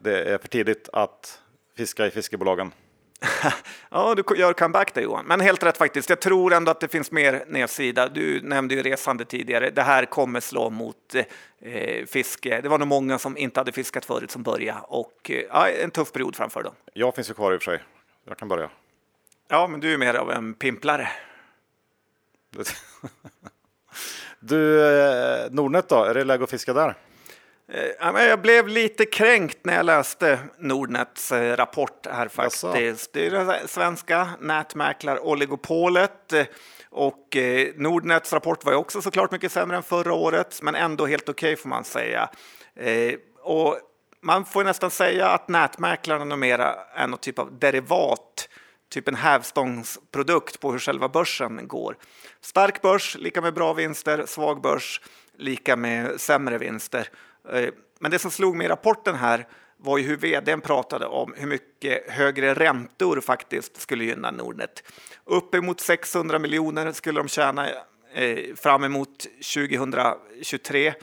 det 0.00 0.24
är 0.24 0.38
för 0.38 0.48
tidigt 0.48 0.88
att 0.92 1.40
fiska 1.76 2.06
i 2.06 2.10
fiskebolagen. 2.10 2.72
ja, 3.90 4.14
du 4.14 4.36
gör 4.36 4.52
comeback 4.52 4.94
där 4.94 5.02
Johan. 5.02 5.26
Men 5.26 5.40
helt 5.40 5.62
rätt 5.62 5.76
faktiskt. 5.76 6.08
Jag 6.08 6.20
tror 6.20 6.52
ändå 6.52 6.70
att 6.70 6.80
det 6.80 6.88
finns 6.88 7.10
mer 7.10 7.44
nedsida. 7.46 8.08
Du 8.08 8.40
nämnde 8.42 8.74
ju 8.74 8.82
resande 8.82 9.24
tidigare. 9.24 9.70
Det 9.70 9.82
här 9.82 10.04
kommer 10.04 10.40
slå 10.40 10.70
mot 10.70 11.14
eh, 11.60 12.06
fiske. 12.06 12.60
Det 12.60 12.68
var 12.68 12.78
nog 12.78 12.88
många 12.88 13.18
som 13.18 13.36
inte 13.36 13.60
hade 13.60 13.72
fiskat 13.72 14.04
förut 14.04 14.30
som 14.30 14.42
började 14.42 14.80
och 14.82 15.30
eh, 15.30 15.42
ja, 15.50 15.68
en 15.68 15.90
tuff 15.90 16.12
period 16.12 16.36
framför 16.36 16.62
dem. 16.62 16.74
Jag 16.92 17.14
finns 17.14 17.30
ju 17.30 17.34
kvar 17.34 17.52
i 17.52 17.56
och 17.56 17.62
för 17.62 17.72
sig. 17.72 17.82
Jag 18.28 18.38
kan 18.38 18.48
börja. 18.48 18.70
Ja, 19.48 19.66
men 19.66 19.80
du 19.80 19.94
är 19.94 19.98
mer 19.98 20.14
av 20.14 20.30
en 20.30 20.54
pimplare. 20.54 21.08
du, 24.46 24.86
eh, 24.86 25.50
Nordnet 25.50 25.88
då? 25.88 26.04
Är 26.04 26.14
det 26.14 26.24
läge 26.24 26.44
att 26.44 26.50
fiska 26.50 26.72
där? 26.72 26.94
Eh, 27.72 28.24
jag 28.24 28.40
blev 28.40 28.68
lite 28.68 29.04
kränkt 29.04 29.58
när 29.62 29.76
jag 29.76 29.86
läste 29.86 30.38
Nordnets 30.58 31.32
eh, 31.32 31.56
rapport 31.56 32.06
här 32.10 32.28
faktiskt. 32.28 33.12
Det 33.12 33.26
är 33.26 33.30
det 33.30 33.68
svenska 33.68 34.28
nätmäklaroligopolet 34.40 36.32
och 36.90 37.36
Nordnets 37.74 38.32
rapport 38.32 38.64
var 38.64 38.72
ju 38.72 38.78
också 38.78 39.02
såklart 39.02 39.30
mycket 39.30 39.52
sämre 39.52 39.76
än 39.76 39.82
förra 39.82 40.12
året, 40.12 40.62
men 40.62 40.74
ändå 40.74 41.06
helt 41.06 41.28
okej 41.28 41.52
okay, 41.52 41.62
får 41.62 41.68
man 41.68 41.84
säga. 41.84 42.30
Och 43.42 43.78
man 44.22 44.44
får 44.44 44.64
nästan 44.64 44.90
säga 44.90 45.28
att 45.28 45.48
nätmäklarna 45.48 46.24
numera 46.24 46.74
är 46.94 47.06
någon 47.06 47.18
typ 47.18 47.38
av 47.38 47.58
derivat 47.58 48.48
typ 48.88 49.08
en 49.08 49.14
hävstångsprodukt 49.14 50.60
på 50.60 50.72
hur 50.72 50.78
själva 50.78 51.08
börsen 51.08 51.68
går. 51.68 51.96
Stark 52.40 52.82
börs, 52.82 53.16
lika 53.18 53.40
med 53.40 53.54
bra 53.54 53.72
vinster, 53.72 54.24
svag 54.26 54.60
börs, 54.60 55.00
lika 55.36 55.76
med 55.76 56.20
sämre 56.20 56.58
vinster. 56.58 57.08
Eh, 57.52 57.68
men 57.98 58.10
det 58.10 58.18
som 58.18 58.30
slog 58.30 58.56
mig 58.56 58.64
i 58.64 58.68
rapporten 58.68 59.14
här 59.14 59.46
var 59.76 59.98
ju 59.98 60.04
hur 60.04 60.16
vdn 60.16 60.60
pratade 60.60 61.06
om 61.06 61.34
hur 61.36 61.46
mycket 61.46 62.10
högre 62.10 62.54
räntor 62.54 63.20
faktiskt 63.20 63.80
skulle 63.80 64.04
gynna 64.04 64.30
Nordnet. 64.30 64.82
Uppemot 65.24 65.80
600 65.80 66.38
miljoner 66.38 66.92
skulle 66.92 67.20
de 67.20 67.28
tjäna 67.28 67.68
eh, 68.14 68.54
fram 68.56 68.84
emot 68.84 69.26
2023 69.54 70.94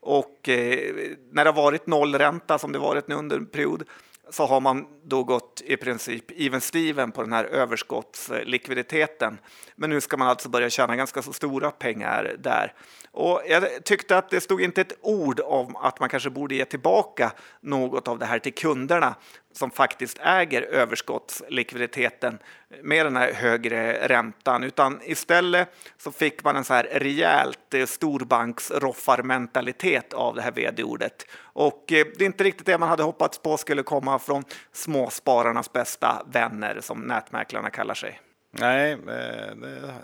och 0.00 0.48
eh, 0.48 0.94
när 1.30 1.44
det 1.44 1.50
har 1.50 1.62
varit 1.62 1.86
nollränta 1.86 2.58
som 2.58 2.72
det 2.72 2.78
varit 2.78 3.08
nu 3.08 3.14
under 3.14 3.36
en 3.36 3.46
period 3.46 3.84
så 4.32 4.46
har 4.46 4.60
man 4.60 4.86
då 5.04 5.24
gått 5.24 5.62
i 5.64 5.76
princip 5.76 6.24
even 6.36 6.60
steven 6.60 7.12
på 7.12 7.22
den 7.22 7.32
här 7.32 7.44
överskottslikviditeten. 7.44 9.38
Men 9.76 9.90
nu 9.90 10.00
ska 10.00 10.16
man 10.16 10.28
alltså 10.28 10.48
börja 10.48 10.70
tjäna 10.70 10.96
ganska 10.96 11.22
så 11.22 11.32
stora 11.32 11.70
pengar 11.70 12.36
där. 12.38 12.74
Och 13.10 13.42
jag 13.48 13.84
tyckte 13.84 14.18
att 14.18 14.30
det 14.30 14.40
stod 14.40 14.60
inte 14.60 14.80
ett 14.80 14.98
ord 15.00 15.40
om 15.40 15.76
att 15.76 16.00
man 16.00 16.08
kanske 16.08 16.30
borde 16.30 16.54
ge 16.54 16.64
tillbaka 16.64 17.32
något 17.60 18.08
av 18.08 18.18
det 18.18 18.26
här 18.26 18.38
till 18.38 18.54
kunderna 18.54 19.14
som 19.52 19.70
faktiskt 19.70 20.18
äger 20.22 20.62
överskottslikviditeten 20.62 22.38
med 22.82 23.06
den 23.06 23.16
här 23.16 23.32
högre 23.32 24.08
räntan, 24.08 24.64
utan 24.64 25.00
istället 25.04 25.68
så 25.96 26.12
fick 26.12 26.44
man 26.44 26.56
en 26.56 26.64
så 26.64 26.74
här 26.74 26.88
rejält 26.92 27.74
eh, 27.74 27.86
storbanksroffarmentalitet 27.86 30.12
av 30.12 30.34
det 30.34 30.42
här 30.42 30.52
vd-ordet. 30.52 31.26
Och 31.42 31.92
eh, 31.92 32.06
det 32.18 32.24
är 32.24 32.26
inte 32.26 32.44
riktigt 32.44 32.66
det 32.66 32.78
man 32.78 32.88
hade 32.88 33.02
hoppats 33.02 33.38
på 33.38 33.56
skulle 33.56 33.82
komma 33.82 34.18
från 34.18 34.44
småspararnas 34.72 35.72
bästa 35.72 36.26
vänner 36.32 36.78
som 36.80 37.00
nätmäklarna 37.00 37.70
kallar 37.70 37.94
sig. 37.94 38.20
Nej, 38.50 38.92
eh, 38.92 38.98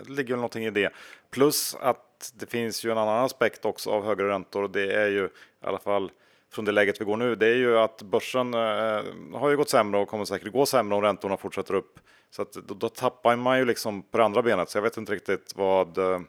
det 0.05 0.07
ligger 0.07 0.29
väl 0.29 0.35
någonting 0.35 0.65
i 0.65 0.69
det. 0.69 0.93
Plus 1.31 1.75
att 1.81 2.33
det 2.35 2.45
finns 2.45 2.85
ju 2.85 2.91
en 2.91 2.97
annan 2.97 3.25
aspekt 3.25 3.65
också 3.65 3.89
av 3.89 4.05
högre 4.05 4.29
räntor 4.29 4.63
och 4.63 4.69
det 4.69 4.93
är 4.93 5.07
ju 5.07 5.25
i 5.25 5.65
alla 5.65 5.79
fall 5.79 6.11
från 6.51 6.65
det 6.65 6.71
läget 6.71 7.01
vi 7.01 7.05
går 7.05 7.17
nu, 7.17 7.35
det 7.35 7.47
är 7.47 7.55
ju 7.55 7.77
att 7.77 8.01
börsen 8.01 8.53
eh, 8.53 9.39
har 9.39 9.49
ju 9.49 9.57
gått 9.57 9.69
sämre 9.69 9.99
och 9.99 10.07
kommer 10.07 10.25
säkert 10.25 10.53
gå 10.53 10.65
sämre 10.65 10.95
om 10.95 11.01
räntorna 11.01 11.37
fortsätter 11.37 11.73
upp. 11.73 11.99
Så 12.31 12.41
att 12.41 12.53
då, 12.53 12.73
då 12.73 12.89
tappar 12.89 13.35
man 13.35 13.57
ju 13.57 13.65
liksom 13.65 14.01
på 14.03 14.17
det 14.17 14.23
andra 14.23 14.41
benet, 14.41 14.69
så 14.69 14.77
jag 14.77 14.83
vet 14.83 14.97
inte 14.97 15.11
riktigt 15.11 15.53
vad 15.55 15.97
eh, 15.97 16.19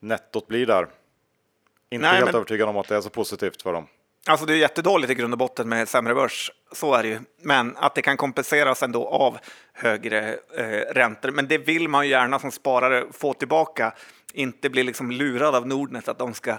nettot 0.00 0.46
blir 0.46 0.66
där. 0.66 0.86
Inte 1.90 2.06
Nej, 2.06 2.14
helt 2.14 2.26
men... 2.26 2.34
övertygad 2.34 2.68
om 2.68 2.76
att 2.76 2.88
det 2.88 2.96
är 2.96 3.00
så 3.00 3.10
positivt 3.10 3.62
för 3.62 3.72
dem. 3.72 3.86
Alltså 4.26 4.46
det 4.46 4.52
är 4.52 4.56
jättedåligt 4.56 5.10
i 5.10 5.14
grund 5.14 5.34
och 5.34 5.38
botten 5.38 5.68
med 5.68 5.88
sämre 5.88 6.14
börs, 6.14 6.50
så 6.72 6.94
är 6.94 7.02
det 7.02 7.08
ju. 7.08 7.20
Men 7.42 7.76
att 7.76 7.94
det 7.94 8.02
kan 8.02 8.16
kompenseras 8.16 8.82
ändå 8.82 9.08
av 9.08 9.38
högre 9.72 10.38
eh, 10.56 10.94
räntor. 10.94 11.30
Men 11.30 11.48
det 11.48 11.58
vill 11.58 11.88
man 11.88 12.04
ju 12.04 12.10
gärna 12.10 12.38
som 12.38 12.50
sparare 12.50 13.04
få 13.12 13.34
tillbaka, 13.34 13.94
inte 14.32 14.70
bli 14.70 14.82
liksom 14.82 15.10
lurad 15.10 15.54
av 15.54 15.66
Nordnet 15.66 16.08
att 16.08 16.18
de 16.18 16.34
ska 16.34 16.58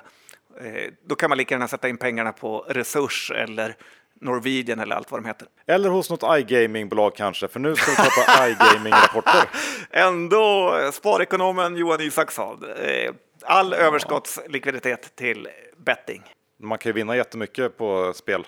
då 1.08 1.16
kan 1.16 1.30
man 1.30 1.38
lika 1.38 1.56
gärna 1.56 1.68
sätta 1.68 1.90
in 1.90 1.98
pengarna 1.98 2.32
på 2.32 2.66
Resurs 2.70 3.32
eller 3.32 3.76
Norwegian 4.22 4.80
eller 4.80 4.96
allt 4.96 5.12
vad 5.12 5.24
de 5.24 5.28
heter. 5.28 5.48
Eller 5.68 5.90
hos 5.90 6.10
något 6.10 6.24
iGaming-bolag 6.24 7.16
kanske, 7.16 7.48
för 7.48 7.60
nu 7.60 7.76
ska 7.76 7.92
vi 7.92 7.98
prata 7.98 8.48
iGaming-rapporter. 8.50 9.50
Ändå 9.92 10.74
sparekonomen 10.94 11.76
Johan 11.76 12.02
Isaksson. 12.02 12.64
Eh, 12.64 13.14
all 13.42 13.74
överskottslikviditet 13.74 15.16
till 15.16 15.48
betting. 15.78 16.24
Man 16.58 16.78
kan 16.78 16.90
ju 16.90 16.94
vinna 16.94 17.16
jättemycket 17.16 17.78
på 17.78 18.14
spel. 18.16 18.48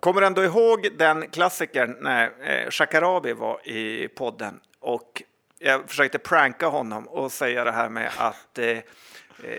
Kommer 0.00 0.20
du 0.20 0.26
ändå 0.26 0.44
ihåg 0.44 0.88
den 0.98 1.30
klassikern 1.30 1.96
när 2.00 2.24
eh, 2.24 2.70
Shakarabi 2.70 3.32
var 3.32 3.68
i 3.68 4.08
podden 4.08 4.60
och 4.80 5.22
jag 5.58 5.88
försökte 5.88 6.18
pranka 6.18 6.66
honom 6.66 7.08
och 7.08 7.32
säga 7.32 7.64
det 7.64 7.72
här 7.72 7.88
med 7.88 8.10
att 8.18 8.58
eh, 8.58 8.78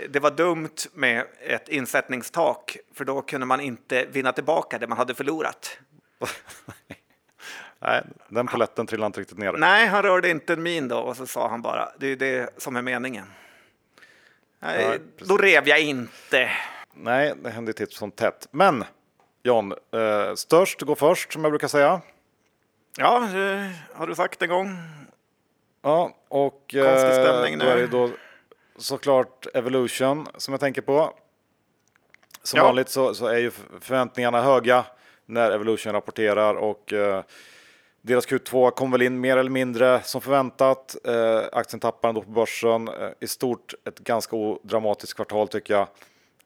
det 0.10 0.20
var 0.20 0.32
dumt 0.32 0.76
med 0.94 1.26
ett 1.40 1.70
insättningstak 1.70 2.78
för 2.94 3.06
då 3.06 3.22
kunde 3.22 3.46
man 3.46 3.62
inte 3.62 4.06
vinna 4.06 4.32
tillbaka 4.32 4.78
det 4.78 4.88
man 4.88 4.98
hade 4.98 5.16
förlorat. 5.16 5.78
Nej, 7.80 8.04
den 8.28 8.48
poletten 8.48 8.88
trillade 8.88 9.08
inte 9.08 9.22
riktigt 9.22 9.38
ner. 9.38 9.54
Nej, 9.54 9.88
han 9.88 10.04
rörde 10.04 10.30
inte 10.30 10.54
en 10.54 10.64
min 10.64 10.88
då 10.88 10.98
och 10.98 11.18
så 11.18 11.28
sa 11.28 11.50
han 11.50 11.62
bara 11.62 11.90
det 11.98 12.08
är 12.08 12.16
det 12.16 12.50
som 12.58 12.76
är 12.76 12.82
meningen. 12.82 13.26
Nej, 14.60 14.88
Nej, 14.88 15.00
då 15.18 15.38
rev 15.38 15.68
jag 15.68 15.82
inte. 15.82 16.52
Nej, 16.94 17.34
det 17.44 17.50
händer 17.50 17.74
titt 17.74 17.94
som 17.94 18.12
tätt. 18.12 18.48
Men 18.52 18.84
John, 19.44 19.72
eh, 19.72 20.36
störst 20.36 20.82
går 20.82 20.96
först 20.96 21.34
som 21.34 21.44
jag 21.44 21.52
brukar 21.52 21.68
säga. 21.68 22.02
Ja, 22.98 23.20
det 23.20 23.72
har 23.94 24.08
du 24.08 24.16
sagt 24.16 24.42
en 24.42 24.50
gång. 24.50 24.78
Ja, 25.82 26.16
och 26.28 26.52
Konstig 26.52 26.80
eh, 26.82 27.12
stämning 27.12 27.60
då 27.60 27.66
nu. 27.66 27.88
Såklart 28.78 29.48
Evolution 29.54 30.28
som 30.38 30.52
jag 30.54 30.62
tänker 30.62 30.82
på. 30.82 31.14
Som 32.44 32.58
Ja. 32.58 32.64
vanligt 32.64 32.90
så, 32.90 33.14
så 33.14 33.28
är 33.28 33.38
ju 33.38 33.52
förväntningarna 33.82 34.42
höga 34.42 34.86
när 35.26 35.52
Evolution 35.52 35.94
rapporterar 35.94 36.56
och 36.56 36.94
eh, 36.94 37.24
deras 38.02 38.28
Q2 38.28 38.72
kom 38.72 38.92
väl 38.92 39.02
in 39.02 39.20
mer 39.22 39.38
eller 39.38 39.50
mindre 39.50 40.02
som 40.04 40.22
förväntat. 40.22 40.96
Eh, 41.04 41.42
aktien 41.52 41.80
tappar 41.80 42.10
ändå 42.10 42.22
på 42.22 42.30
börsen. 42.32 42.88
Eh, 42.88 43.10
I 43.20 43.28
stort 43.28 43.74
ett 43.88 44.00
ganska 44.00 44.36
odramatiskt 44.36 45.16
kvartal 45.16 45.48
tycker 45.48 45.74
jag. 45.74 45.88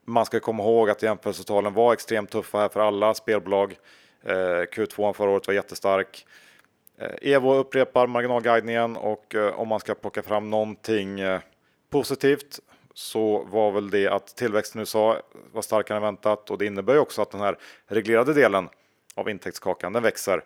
Man 0.05 0.25
ska 0.25 0.39
komma 0.39 0.63
ihåg 0.63 0.89
att 0.89 1.03
jämförelsetalen 1.03 1.73
var 1.73 1.93
extremt 1.93 2.29
tuffa 2.29 2.57
här 2.57 2.69
för 2.69 2.79
alla 2.79 3.13
spelbolag. 3.13 3.77
Eh, 4.23 4.33
Q2 4.33 5.13
förra 5.13 5.29
året 5.29 5.47
var 5.47 5.53
jättestark. 5.53 6.25
Eh, 6.97 7.31
Evo 7.33 7.53
upprepar 7.53 8.07
marginalguidningen 8.07 8.95
och 8.97 9.35
eh, 9.35 9.59
om 9.59 9.67
man 9.67 9.79
ska 9.79 9.95
plocka 9.95 10.21
fram 10.23 10.49
någonting 10.49 11.19
eh, 11.19 11.39
positivt 11.89 12.59
så 12.93 13.43
var 13.43 13.71
väl 13.71 13.89
det 13.89 14.07
att 14.07 14.27
tillväxten 14.35 14.79
i 14.79 14.81
USA 14.81 15.21
var 15.51 15.61
starkare 15.61 15.97
än 15.97 16.03
väntat 16.03 16.49
och 16.49 16.57
det 16.57 16.65
innebär 16.65 16.93
ju 16.93 16.99
också 16.99 17.21
att 17.21 17.31
den 17.31 17.41
här 17.41 17.57
reglerade 17.87 18.33
delen 18.33 18.69
av 19.15 19.29
intäktskakan 19.29 19.93
den 19.93 20.03
växer. 20.03 20.43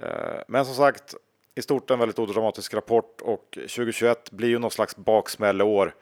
Eh, 0.00 0.40
men 0.48 0.64
som 0.64 0.74
sagt, 0.74 1.14
i 1.54 1.62
stort 1.62 1.90
en 1.90 1.98
väldigt 1.98 2.18
odramatisk 2.18 2.74
rapport 2.74 3.20
och 3.20 3.50
2021 3.50 4.30
blir 4.30 4.48
ju 4.48 4.58
någon 4.58 4.70
slags 4.70 4.96
baksmälleår 4.96 5.94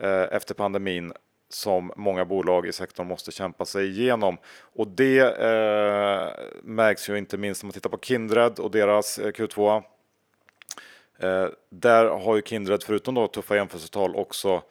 eh, 0.00 0.22
efter 0.22 0.54
pandemin 0.54 1.12
som 1.48 1.92
många 1.96 2.24
bolag 2.24 2.66
i 2.66 2.72
sektorn 2.72 3.06
måste 3.06 3.32
kämpa 3.32 3.64
sig 3.64 3.86
igenom. 3.86 4.38
Och 4.58 4.88
det 4.88 5.20
eh, 5.20 6.28
märks 6.62 7.08
ju 7.08 7.18
inte 7.18 7.38
minst 7.38 7.62
om 7.62 7.66
man 7.66 7.72
tittar 7.72 7.90
på 7.90 7.98
Kindred 7.98 8.58
och 8.58 8.70
deras 8.70 9.18
eh, 9.18 9.30
Q2. 9.30 9.82
Eh, 11.18 11.48
där 11.70 12.04
har 12.04 12.36
ju 12.36 12.42
Kindred 12.42 12.82
förutom 12.82 13.14
då 13.14 13.28
tuffa 13.28 13.56
jämförelsetal 13.56 14.16
också 14.16 14.62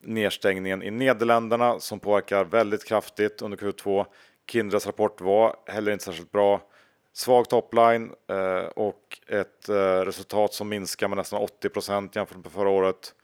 nedstängningen 0.00 0.82
i 0.82 0.90
Nederländerna 0.90 1.80
som 1.80 2.00
påverkar 2.00 2.44
väldigt 2.44 2.84
kraftigt 2.84 3.42
under 3.42 3.58
Q2. 3.58 4.06
Kindreds 4.50 4.86
rapport 4.86 5.20
var 5.20 5.56
heller 5.66 5.92
inte 5.92 6.04
särskilt 6.04 6.32
bra. 6.32 6.60
Svag 7.12 7.48
topline 7.48 8.12
eh, 8.28 8.64
och 8.64 9.18
ett 9.28 9.68
eh, 9.68 10.00
resultat 10.00 10.54
som 10.54 10.68
minskar 10.68 11.08
med 11.08 11.18
nästan 11.18 11.48
80% 11.62 12.10
jämfört 12.12 12.36
med 12.36 12.52
förra 12.52 12.68
året. 12.68 13.14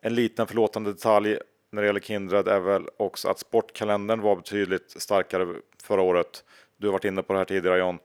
En 0.00 0.14
liten 0.14 0.46
förlåtande 0.46 0.92
detalj 0.92 1.38
när 1.70 1.82
det 1.82 1.86
gäller 1.86 2.00
Kindred 2.00 2.48
är 2.48 2.60
väl 2.60 2.88
också 2.96 3.28
att 3.28 3.38
sportkalendern 3.38 4.20
var 4.20 4.36
betydligt 4.36 5.02
starkare 5.02 5.54
förra 5.82 6.02
året. 6.02 6.44
Du 6.76 6.86
har 6.86 6.92
varit 6.92 7.04
inne 7.04 7.22
på 7.22 7.32
det 7.32 7.38
här 7.38 7.46
tidigare 7.46 7.78
John. 7.78 7.98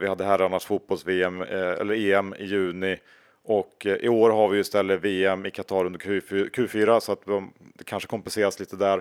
Vi 0.00 0.08
hade 0.08 0.24
herrarnas 0.24 0.64
fotbolls-VM 0.64 1.42
eller 1.42 1.94
EM 1.94 2.34
i 2.34 2.44
juni 2.44 2.98
och 3.48 3.86
eh, 3.86 3.96
i 3.96 4.08
år 4.08 4.30
har 4.30 4.48
vi 4.48 4.58
istället 4.58 5.00
VM 5.00 5.46
i 5.46 5.50
Qatar 5.50 5.84
under 5.84 5.98
Q4, 5.98 7.00
så 7.00 7.12
att 7.12 7.26
det 7.74 7.84
kanske 7.84 8.08
kompenseras 8.08 8.60
lite 8.60 8.76
där. 8.76 8.98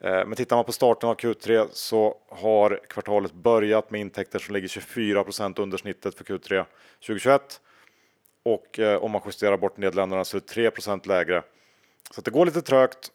Eh, 0.00 0.26
men 0.26 0.34
tittar 0.34 0.56
man 0.56 0.64
på 0.64 0.72
starten 0.72 1.08
av 1.08 1.16
Q3 1.16 1.68
så 1.72 2.16
har 2.28 2.80
kvartalet 2.88 3.32
börjat 3.32 3.90
med 3.90 4.00
intäkter 4.00 4.38
som 4.38 4.54
ligger 4.54 4.68
24 4.68 5.24
under 5.56 5.78
snittet 5.78 6.14
för 6.14 6.24
Q3 6.24 6.64
2021. 7.00 7.60
Och 8.42 8.78
eh, 8.78 9.02
om 9.02 9.10
man 9.10 9.22
justerar 9.26 9.56
bort 9.56 9.76
Nederländerna 9.76 10.24
så 10.24 10.36
är 10.36 10.40
det 10.40 10.70
3% 10.70 11.08
lägre. 11.08 11.42
Så 12.10 12.20
att 12.20 12.24
det 12.24 12.30
går 12.30 12.46
lite 12.46 12.62
trögt. 12.62 13.12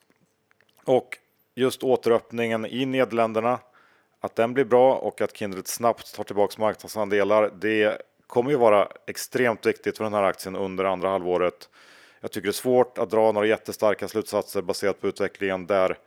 Och 0.85 1.17
just 1.55 1.83
återöppningen 1.83 2.65
i 2.65 2.85
Nederländerna, 2.85 3.59
att 4.19 4.35
den 4.35 4.53
blir 4.53 4.65
bra 4.65 4.95
och 4.95 5.21
att 5.21 5.37
Kindred 5.37 5.67
snabbt 5.67 6.15
tar 6.15 6.23
tillbaka 6.23 6.61
marknadsandelar, 6.61 7.51
det 7.55 8.01
kommer 8.27 8.51
ju 8.51 8.57
vara 8.57 8.87
extremt 9.07 9.65
viktigt 9.65 9.97
för 9.97 10.03
den 10.03 10.13
här 10.13 10.23
aktien 10.23 10.55
under 10.55 10.85
andra 10.85 11.09
halvåret. 11.09 11.69
Jag 12.21 12.31
tycker 12.31 12.47
det 12.47 12.51
är 12.51 12.53
svårt 12.53 12.97
att 12.97 13.09
dra 13.09 13.31
några 13.31 13.47
jättestarka 13.47 14.07
slutsatser 14.07 14.61
baserat 14.61 15.01
på 15.01 15.07
utvecklingen 15.07 15.67
där 15.67 15.97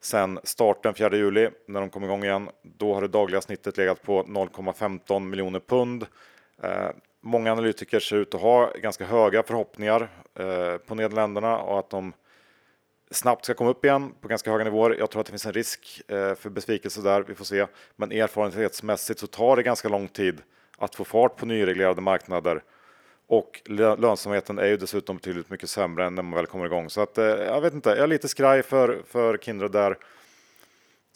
sen 0.00 0.38
starten 0.44 0.94
4 0.94 1.16
juli 1.16 1.50
när 1.66 1.80
de 1.80 1.90
kom 1.90 2.04
igång 2.04 2.24
igen. 2.24 2.50
Då 2.62 2.94
har 2.94 3.02
det 3.02 3.08
dagliga 3.08 3.40
snittet 3.40 3.76
legat 3.76 4.02
på 4.02 4.22
0,15 4.22 5.20
miljoner 5.20 5.60
pund. 5.60 6.06
Eh, 6.62 6.88
många 7.20 7.52
analytiker 7.52 8.00
ser 8.00 8.16
ut 8.16 8.34
att 8.34 8.40
ha 8.40 8.72
ganska 8.72 9.04
höga 9.04 9.42
förhoppningar 9.42 10.08
eh, 10.34 10.76
på 10.76 10.94
Nederländerna 10.94 11.58
och 11.58 11.78
att 11.78 11.90
de 11.90 12.12
snabbt 13.10 13.44
ska 13.44 13.54
komma 13.54 13.70
upp 13.70 13.84
igen 13.84 14.14
på 14.20 14.28
ganska 14.28 14.50
höga 14.50 14.64
nivåer. 14.64 14.96
Jag 14.98 15.10
tror 15.10 15.20
att 15.20 15.26
det 15.26 15.32
finns 15.32 15.46
en 15.46 15.52
risk 15.52 16.02
eh, 16.08 16.34
för 16.34 16.50
besvikelse 16.50 17.00
där, 17.00 17.22
vi 17.22 17.34
får 17.34 17.44
se. 17.44 17.66
Men 17.96 18.12
erfarenhetsmässigt 18.12 19.20
så 19.20 19.26
tar 19.26 19.56
det 19.56 19.62
ganska 19.62 19.88
lång 19.88 20.08
tid 20.08 20.42
att 20.80 20.94
få 20.94 21.04
fart 21.04 21.36
på 21.36 21.46
nyreglerade 21.46 22.00
marknader. 22.00 22.62
Och 23.26 23.62
lönsamheten 23.98 24.58
är 24.58 24.66
ju 24.66 24.76
dessutom 24.76 25.16
betydligt 25.16 25.50
mycket 25.50 25.70
sämre 25.70 26.06
än 26.06 26.14
när 26.14 26.22
man 26.22 26.36
väl 26.36 26.46
kommer 26.46 26.66
igång. 26.66 26.90
Så 26.90 27.00
att, 27.00 27.18
eh, 27.18 27.24
jag 27.24 27.60
vet 27.60 27.74
inte, 27.74 27.88
jag 27.88 27.98
är 27.98 28.06
lite 28.06 28.28
skraj 28.28 28.62
för, 28.62 29.02
för 29.06 29.38
Kindred 29.38 29.70
där. 29.70 29.98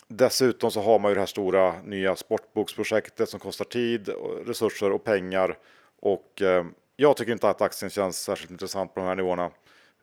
Dessutom 0.08 0.70
så 0.70 0.80
har 0.80 0.98
man 0.98 1.10
ju 1.10 1.14
det 1.14 1.20
här 1.20 1.26
stora 1.26 1.74
nya 1.84 2.16
sportboksprojektet 2.16 3.28
som 3.28 3.40
kostar 3.40 3.64
tid, 3.64 4.08
resurser 4.46 4.92
och 4.92 5.04
pengar. 5.04 5.58
Och 6.00 6.42
eh, 6.42 6.64
jag 6.96 7.16
tycker 7.16 7.32
inte 7.32 7.48
att 7.48 7.62
aktien 7.62 7.90
känns 7.90 8.22
särskilt 8.22 8.50
intressant 8.50 8.94
på 8.94 9.00
de 9.00 9.06
här 9.06 9.14
nivåerna. 9.14 9.50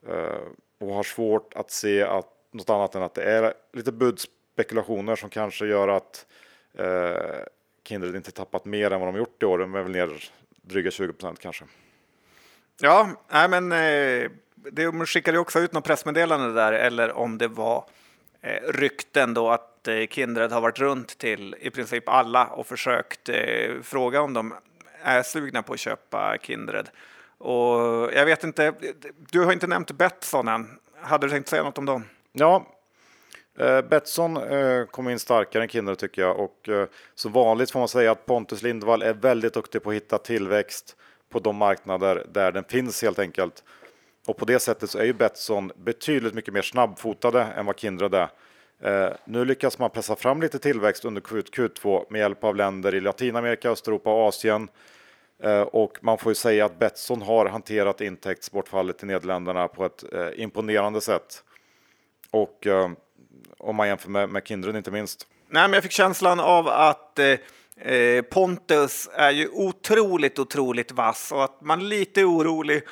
Eh, 0.07 0.41
och 0.79 0.93
har 0.93 1.03
svårt 1.03 1.53
att 1.53 1.71
se 1.71 2.03
att, 2.03 2.27
något 2.51 2.69
annat 2.69 2.95
än 2.95 3.03
att 3.03 3.13
det 3.13 3.23
är 3.23 3.53
lite 3.73 3.91
budspekulationer 3.91 5.15
som 5.15 5.29
kanske 5.29 5.65
gör 5.65 5.87
att 5.87 6.25
eh, 6.73 7.43
Kindred 7.83 8.15
inte 8.15 8.31
tappat 8.31 8.65
mer 8.65 8.91
än 8.91 8.99
vad 8.99 9.13
de 9.13 9.17
gjort 9.17 9.43
i 9.43 9.45
år. 9.45 9.57
De 9.57 9.75
är 9.75 9.81
väl 9.81 9.91
ner 9.91 10.23
dryga 10.61 10.91
20 10.91 11.13
procent 11.13 11.39
kanske. 11.39 11.65
Ja, 12.81 13.09
nej 13.29 13.49
men 13.49 13.71
eh, 13.71 14.31
det 14.71 15.05
skickade 15.05 15.35
ju 15.37 15.41
också 15.41 15.59
ut 15.59 15.73
något 15.73 15.83
pressmeddelande 15.83 16.53
där, 16.53 16.73
eller 16.73 17.11
om 17.11 17.37
det 17.37 17.47
var 17.47 17.85
eh, 18.41 18.71
rykten 18.71 19.33
då 19.33 19.49
att 19.49 19.87
eh, 19.87 20.07
Kindred 20.09 20.51
har 20.51 20.61
varit 20.61 20.79
runt 20.79 21.17
till 21.17 21.55
i 21.59 21.69
princip 21.69 22.09
alla 22.09 22.47
och 22.47 22.67
försökt 22.67 23.29
eh, 23.29 23.81
fråga 23.83 24.21
om 24.21 24.33
de 24.33 24.53
är 25.01 25.23
sugna 25.23 25.63
på 25.63 25.73
att 25.73 25.79
köpa 25.79 26.37
Kindred. 26.41 26.89
Och 27.37 27.79
jag 28.13 28.25
vet 28.25 28.43
inte, 28.43 28.73
du 29.31 29.39
har 29.39 29.53
inte 29.53 29.67
nämnt 29.67 29.91
Betsson 29.91 30.47
än. 30.47 30.79
Hade 31.01 31.27
du 31.27 31.31
tänkt 31.31 31.49
säga 31.49 31.63
något 31.63 31.77
om 31.77 31.85
dem? 31.85 32.03
Ja, 32.31 32.65
eh, 33.61 33.81
Betsson 33.81 34.37
eh, 34.37 34.85
kom 34.85 35.09
in 35.09 35.19
starkare 35.19 35.63
än 35.63 35.69
Kindred 35.69 35.97
tycker 35.97 36.21
jag 36.21 36.39
och 36.39 36.69
eh, 36.69 36.87
som 37.15 37.31
vanligt 37.31 37.71
får 37.71 37.79
man 37.79 37.87
säga 37.87 38.11
att 38.11 38.25
Pontus 38.25 38.61
Lindvall 38.61 39.01
är 39.01 39.13
väldigt 39.13 39.53
duktig 39.53 39.83
på 39.83 39.89
att 39.89 39.95
hitta 39.95 40.17
tillväxt 40.17 40.95
på 41.29 41.39
de 41.39 41.55
marknader 41.55 42.25
där 42.31 42.51
den 42.51 42.63
finns 42.63 43.01
helt 43.01 43.19
enkelt. 43.19 43.63
Och 44.27 44.37
på 44.37 44.45
det 44.45 44.59
sättet 44.59 44.89
så 44.89 44.97
är 44.99 45.03
ju 45.03 45.13
Betsson 45.13 45.71
betydligt 45.75 46.33
mycket 46.33 46.53
mer 46.53 46.61
snabbfotade 46.61 47.41
än 47.41 47.65
vad 47.65 47.79
Kindred 47.79 48.13
är. 48.13 48.29
Eh, 48.83 49.13
nu 49.25 49.45
lyckas 49.45 49.79
man 49.79 49.89
pressa 49.89 50.15
fram 50.15 50.41
lite 50.41 50.59
tillväxt 50.59 51.05
under 51.05 51.21
Q2 51.21 52.05
med 52.09 52.19
hjälp 52.19 52.43
av 52.43 52.55
länder 52.55 52.95
i 52.95 53.01
Latinamerika, 53.01 53.69
Östeuropa 53.69 54.13
och 54.13 54.27
Asien. 54.27 54.67
Eh, 55.43 55.61
Och 55.61 55.97
man 56.01 56.17
får 56.17 56.29
ju 56.29 56.35
säga 56.35 56.65
att 56.65 56.79
Betsson 56.79 57.21
har 57.21 57.45
hanterat 57.45 58.01
intäktsbortfallet 58.01 59.03
i 59.03 59.05
Nederländerna 59.05 59.67
på 59.67 59.85
ett 59.85 60.03
eh, 60.13 60.29
imponerande 60.35 61.01
sätt. 61.01 61.43
Och 62.31 62.67
eh, 62.67 62.89
om 63.57 63.75
man 63.75 63.87
jämför 63.87 64.09
med, 64.09 64.29
med 64.29 64.47
Kindred 64.47 64.75
inte 64.75 64.91
minst. 64.91 65.27
Nej, 65.49 65.63
men 65.63 65.73
jag 65.73 65.83
fick 65.83 65.91
känslan 65.91 66.39
av 66.39 66.67
att 66.67 67.19
eh, 67.19 67.93
eh, 67.93 68.21
Pontus 68.21 69.09
är 69.13 69.31
ju 69.31 69.49
otroligt, 69.49 70.39
otroligt 70.39 70.91
vass 70.91 71.31
och 71.31 71.43
att 71.43 71.61
man 71.61 71.79
är 71.81 71.85
lite 71.85 72.23
orolig 72.23 72.83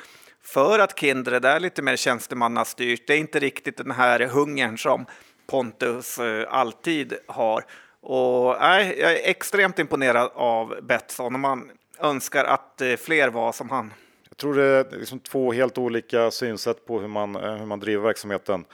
för 0.42 0.78
att 0.78 0.98
Kindred 0.98 1.44
är 1.44 1.60
lite 1.60 1.82
mer 1.82 1.96
tjänstemannastyrt. 1.96 3.06
Det 3.06 3.14
är 3.14 3.18
inte 3.18 3.38
riktigt 3.38 3.76
den 3.76 3.90
här 3.90 4.20
hungern 4.20 4.78
som 4.78 5.06
Pontus 5.46 6.18
eh, 6.18 6.46
alltid 6.48 7.14
har. 7.26 7.64
Och 8.00 8.56
nej, 8.60 8.96
jag 9.00 9.12
är 9.12 9.30
extremt 9.30 9.78
imponerad 9.78 10.30
av 10.34 10.78
Betsson 10.82 11.34
och 11.34 11.40
man 11.40 11.70
önskar 11.98 12.44
att 12.44 12.80
eh, 12.80 12.96
fler 12.96 13.28
var 13.28 13.52
som 13.52 13.70
han. 13.70 13.92
Jag 14.28 14.36
tror 14.36 14.54
det 14.54 14.64
är 14.64 14.98
liksom 14.98 15.18
två 15.18 15.52
helt 15.52 15.78
olika 15.78 16.30
synsätt 16.30 16.86
på 16.86 17.00
hur 17.00 17.08
man, 17.08 17.36
eh, 17.36 17.54
hur 17.54 17.66
man 17.66 17.80
driver 17.80 18.02
verksamheten. 18.02 18.64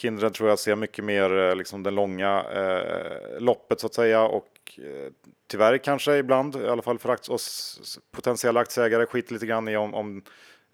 Kindred 0.00 0.34
tror 0.34 0.48
jag 0.48 0.58
ser 0.58 0.76
mycket 0.76 1.04
mer 1.04 1.38
eh, 1.38 1.56
liksom 1.56 1.82
det 1.82 1.90
långa 1.90 2.44
eh, 2.52 3.40
loppet 3.40 3.80
så 3.80 3.86
att 3.86 3.94
säga. 3.94 4.22
Och 4.22 4.78
eh, 4.78 5.12
tyvärr 5.46 5.78
kanske 5.78 6.16
ibland, 6.16 6.56
i 6.56 6.68
alla 6.68 6.82
fall 6.82 6.98
för 6.98 7.30
oss 7.30 8.00
potentiella 8.12 8.60
aktieägare, 8.60 9.06
skiter 9.06 9.32
lite 9.32 9.46
grann 9.46 9.68
i 9.68 9.76
om, 9.76 9.94
om 9.94 10.22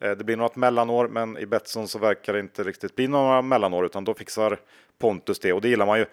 eh, 0.00 0.10
det 0.10 0.24
blir 0.24 0.36
något 0.36 0.56
mellanår, 0.56 1.08
men 1.08 1.38
i 1.38 1.46
Betsson 1.46 1.88
så 1.88 1.98
verkar 1.98 2.32
det 2.32 2.40
inte 2.40 2.64
riktigt 2.64 2.96
bli 2.96 3.08
några 3.08 3.42
mellanår, 3.42 3.86
utan 3.86 4.04
då 4.04 4.14
fixar 4.14 4.60
Pontus 4.98 5.38
det. 5.38 5.52
Och 5.52 5.60
det 5.60 5.68
gillar 5.68 5.86
man 5.86 5.98
ju. 5.98 6.06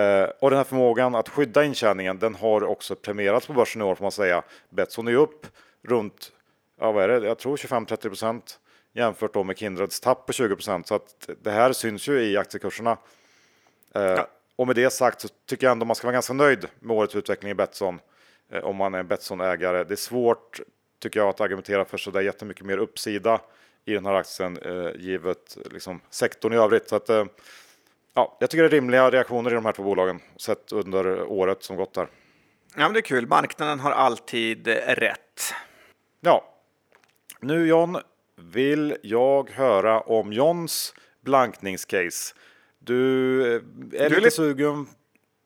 Eh, 0.00 0.28
och 0.40 0.50
den 0.50 0.56
här 0.56 0.64
förmågan 0.64 1.14
att 1.14 1.28
skydda 1.28 1.64
intjäningen, 1.64 2.18
den 2.18 2.34
har 2.34 2.64
också 2.64 2.94
premierats 2.94 3.46
på 3.46 3.52
börsen 3.52 3.82
i 3.82 3.84
år 3.84 3.94
får 3.94 4.04
man 4.04 4.12
säga. 4.12 4.42
Betsson 4.70 5.06
är 5.06 5.12
ju 5.12 5.18
upp 5.18 5.46
runt, 5.82 6.32
ja 6.80 6.92
vad 6.92 7.04
är 7.04 7.08
det, 7.08 7.26
jag 7.26 7.38
tror 7.38 7.56
25-30 7.56 8.08
procent 8.08 8.60
jämfört 8.96 9.34
då 9.34 9.44
med 9.44 9.58
Kindreds 9.58 10.00
tapp 10.00 10.26
på 10.26 10.32
20 10.32 10.54
procent. 10.54 10.86
Så 10.86 10.94
att 10.94 11.28
det 11.42 11.50
här 11.50 11.72
syns 11.72 12.08
ju 12.08 12.20
i 12.20 12.36
aktiekurserna. 12.36 12.98
Eh, 13.94 14.02
ja. 14.02 14.28
Och 14.56 14.66
med 14.66 14.76
det 14.76 14.90
sagt 14.90 15.20
så 15.20 15.28
tycker 15.46 15.66
jag 15.66 15.72
ändå 15.72 15.86
man 15.86 15.96
ska 15.96 16.06
vara 16.06 16.12
ganska 16.12 16.32
nöjd 16.32 16.66
med 16.80 16.96
årets 16.96 17.14
utveckling 17.14 17.50
i 17.50 17.54
Betsson 17.54 18.00
eh, 18.50 18.64
om 18.64 18.76
man 18.76 18.94
är 18.94 18.98
en 18.98 19.06
Betsson-ägare. 19.08 19.84
Det 19.84 19.94
är 19.94 19.96
svårt 19.96 20.60
tycker 20.98 21.20
jag 21.20 21.28
att 21.28 21.40
argumentera 21.40 21.84
för 21.84 21.98
så 21.98 22.10
där 22.10 22.20
jättemycket 22.20 22.66
mer 22.66 22.78
uppsida 22.78 23.40
i 23.84 23.92
den 23.92 24.06
här 24.06 24.14
aktien 24.14 24.58
eh, 24.58 24.90
givet 24.98 25.58
liksom, 25.70 26.00
sektorn 26.10 26.52
i 26.52 26.56
övrigt. 26.56 26.88
Så 26.88 26.96
att, 26.96 27.08
eh, 27.08 27.24
ja, 28.14 28.36
jag 28.40 28.50
tycker 28.50 28.62
det 28.62 28.68
är 28.68 28.80
rimliga 28.80 29.10
reaktioner 29.10 29.50
i 29.50 29.54
de 29.54 29.64
här 29.64 29.72
två 29.72 29.82
bolagen 29.82 30.20
sett 30.36 30.72
under 30.72 31.22
året 31.22 31.62
som 31.62 31.76
gått 31.76 31.94
där. 31.94 32.08
Ja, 32.74 32.82
men 32.82 32.92
det 32.92 32.98
är 32.98 33.02
kul. 33.02 33.26
Marknaden 33.26 33.80
har 33.80 33.90
alltid 33.90 34.68
rätt. 34.86 35.42
Ja, 36.20 36.44
nu 37.40 37.66
John 37.66 37.98
vill 38.36 38.96
jag 39.02 39.50
höra 39.50 40.00
om 40.00 40.32
Johns 40.32 40.94
blankningscase. 41.24 42.34
Du 42.78 43.40
eh, 43.42 43.54
är 43.54 43.60
du 43.90 44.08
lite, 44.08 44.20
lite 44.20 44.30
sugen 44.30 44.86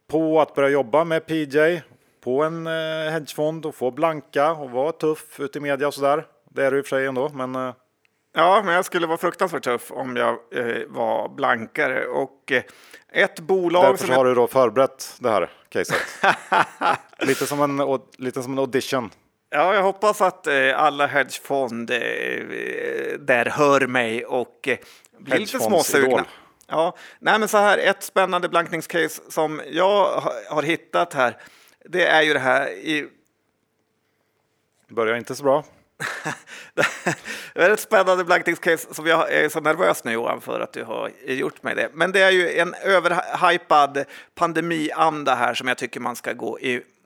på 0.09 0.41
att 0.41 0.55
börja 0.55 0.69
jobba 0.69 1.05
med 1.05 1.27
PJ 1.27 1.83
på 2.21 2.43
en 2.43 2.67
eh, 2.67 2.73
hedgefond 3.13 3.67
och 3.67 3.75
få 3.75 3.91
blanka 3.91 4.53
och 4.53 4.71
vara 4.71 4.93
tuff 4.93 5.41
ute 5.41 5.59
i 5.59 5.63
media 5.63 5.89
och 5.89 5.95
sådär. 5.95 6.27
Det 6.51 6.65
är 6.65 6.71
du 6.71 6.79
i 6.79 6.81
och 6.81 6.87
för 6.87 6.97
sig 6.97 7.07
ändå, 7.07 7.29
men 7.29 7.55
eh, 7.55 7.75
Ja, 8.33 8.63
men 8.65 8.75
jag 8.75 8.85
skulle 8.85 9.07
vara 9.07 9.19
fruktansvärt 9.19 9.65
tuff 9.65 9.91
om 9.91 10.17
jag 10.17 10.29
eh, 10.29 10.87
var 10.89 11.29
blankare. 11.29 12.07
Och 12.07 12.53
eh, 12.53 12.63
ett 13.13 13.41
bolag... 13.41 13.85
Därför 13.85 14.07
som 14.07 14.15
har 14.15 14.27
jag... 14.27 14.27
du 14.27 14.35
då 14.35 14.47
förberett 14.47 15.17
det 15.19 15.31
här 15.31 15.51
caset. 15.69 15.97
lite, 17.19 17.47
som 17.47 17.81
en, 17.81 18.01
lite 18.19 18.43
som 18.43 18.53
en 18.53 18.59
audition. 18.59 19.11
Ja, 19.53 19.75
jag 19.75 19.83
hoppas 19.83 20.21
att 20.21 20.47
eh, 20.47 20.83
alla 20.83 21.07
hedgefond 21.07 21.91
eh, 21.91 21.99
där 23.19 23.51
hör 23.51 23.87
mig 23.87 24.25
och 24.25 24.69
eh, 24.69 24.79
blir 25.19 25.39
lite 25.39 25.59
småsugna. 25.59 26.27
Ja, 26.67 26.97
nej, 27.19 27.39
men 27.39 27.49
så 27.49 27.59
här 27.59 27.79
ett 27.79 28.03
spännande 28.03 28.49
blankningscase 28.49 29.23
som 29.29 29.61
jag 29.71 30.23
har, 30.49 30.63
hittat 30.63 31.15
här. 31.15 31.37
Det 31.85 32.07
är 32.07 32.23
ju 32.23 32.33
det 32.33 32.39
här 32.39 32.69
i. 32.69 33.09
Börjar 34.89 35.17
inte 35.17 35.35
så 35.35 35.43
bra. 35.43 35.65
det 37.55 37.63
är 37.63 37.71
ett 37.71 37.81
spännande 37.81 38.25
blankningscase 38.25 38.95
som 38.95 39.07
jag 39.07 39.33
är 39.33 39.49
så 39.49 39.61
nervös 39.61 40.05
nu 40.05 40.13
Johan 40.13 40.41
för 40.41 40.61
att 40.61 40.73
du 40.73 40.85
har 40.85 41.11
gjort 41.27 41.63
mig 41.63 41.75
det. 41.75 41.91
Men 41.93 42.13
det 42.13 42.21
är 42.21 42.31
ju 42.31 42.59
en 42.59 42.75
överhypad 42.75 44.05
pandemianda 44.35 45.35
här 45.35 45.55
som 45.55 45.69
jag 45.69 45.79
tycker 45.79 46.01
man 46.01 46.17
ska 46.17 46.33
gå 46.33 46.59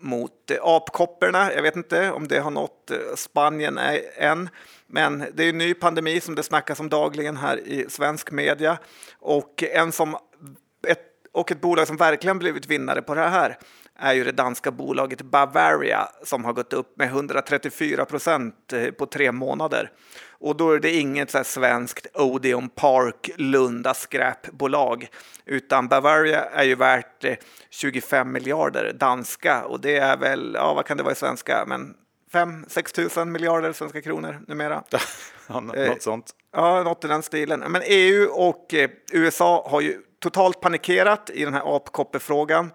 mot 0.04 0.50
eh, 0.50 0.56
Apkopporna, 0.62 1.52
jag 1.52 1.62
vet 1.62 1.76
inte 1.76 2.10
om 2.10 2.28
det 2.28 2.38
har 2.38 2.50
nått 2.50 2.90
eh, 2.90 2.98
Spanien 3.16 3.78
än, 4.16 4.48
men 4.86 5.24
det 5.34 5.44
är 5.44 5.48
en 5.48 5.58
ny 5.58 5.74
pandemi 5.74 6.20
som 6.20 6.34
det 6.34 6.42
snackas 6.42 6.80
om 6.80 6.88
dagligen 6.88 7.36
här 7.36 7.56
i 7.56 7.86
svensk 7.88 8.30
media. 8.30 8.78
Och 9.18 9.64
en 9.72 9.92
som 9.92 10.16
ett, 10.88 11.00
och 11.32 11.50
ett 11.50 11.60
bolag 11.60 11.86
som 11.86 11.96
verkligen 11.96 12.38
blivit 12.38 12.66
vinnare 12.66 13.02
på 13.02 13.14
det 13.14 13.28
här 13.28 13.58
är 13.98 14.12
ju 14.12 14.24
det 14.24 14.32
danska 14.32 14.70
bolaget 14.70 15.22
Bavaria 15.22 16.08
som 16.22 16.44
har 16.44 16.52
gått 16.52 16.72
upp 16.72 16.98
med 16.98 17.08
134 17.08 18.04
procent 18.04 18.72
eh, 18.72 18.90
på 18.90 19.06
tre 19.06 19.32
månader. 19.32 19.90
Och 20.38 20.56
då 20.56 20.70
är 20.70 20.78
det 20.78 20.94
inget 20.94 21.30
så 21.30 21.44
svenskt 21.44 22.06
Odeon 22.14 22.68
Park 22.68 23.30
Lunda 23.36 23.94
skräpbolag, 23.94 25.08
utan 25.44 25.88
Bavaria 25.88 26.44
är 26.44 26.64
ju 26.64 26.74
värt 26.74 27.24
25 27.70 28.26
eh, 28.26 28.32
miljarder 28.32 28.92
danska 28.92 29.64
och 29.64 29.80
det 29.80 29.96
är 29.96 30.16
väl, 30.16 30.52
ja 30.54 30.74
vad 30.74 30.86
kan 30.86 30.96
det 30.96 31.02
vara 31.02 31.12
i 31.12 31.16
svenska, 31.16 31.64
men 31.66 31.94
5-6 32.32 32.94
tusen 32.94 33.32
miljarder 33.32 33.72
svenska 33.72 34.02
kronor 34.02 34.40
numera. 34.48 34.82
ja, 35.48 35.60
något 35.60 35.76
eh, 35.76 35.92
sånt. 36.00 36.30
Ja, 36.52 36.82
något 36.82 37.04
i 37.04 37.08
den 37.08 37.22
stilen. 37.22 37.60
Men 37.60 37.82
EU 37.84 38.28
och 38.30 38.74
USA 39.12 39.68
har 39.70 39.80
ju 39.80 40.00
totalt 40.18 40.60
panikerat 40.60 41.30
i 41.30 41.44
den 41.44 41.54
här 41.54 41.76
apkopperfrågan 41.76 42.72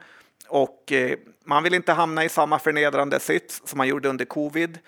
och 0.47 0.91
eh, 0.91 1.17
man 1.45 1.63
vill 1.63 1.73
inte 1.73 1.93
hamna 1.93 2.25
i 2.25 2.29
samma 2.29 2.59
förnedrande 2.59 3.19
sits 3.19 3.61
som 3.65 3.77
man 3.77 3.87
gjorde 3.87 4.09
under 4.09 4.25
covid 4.25 4.79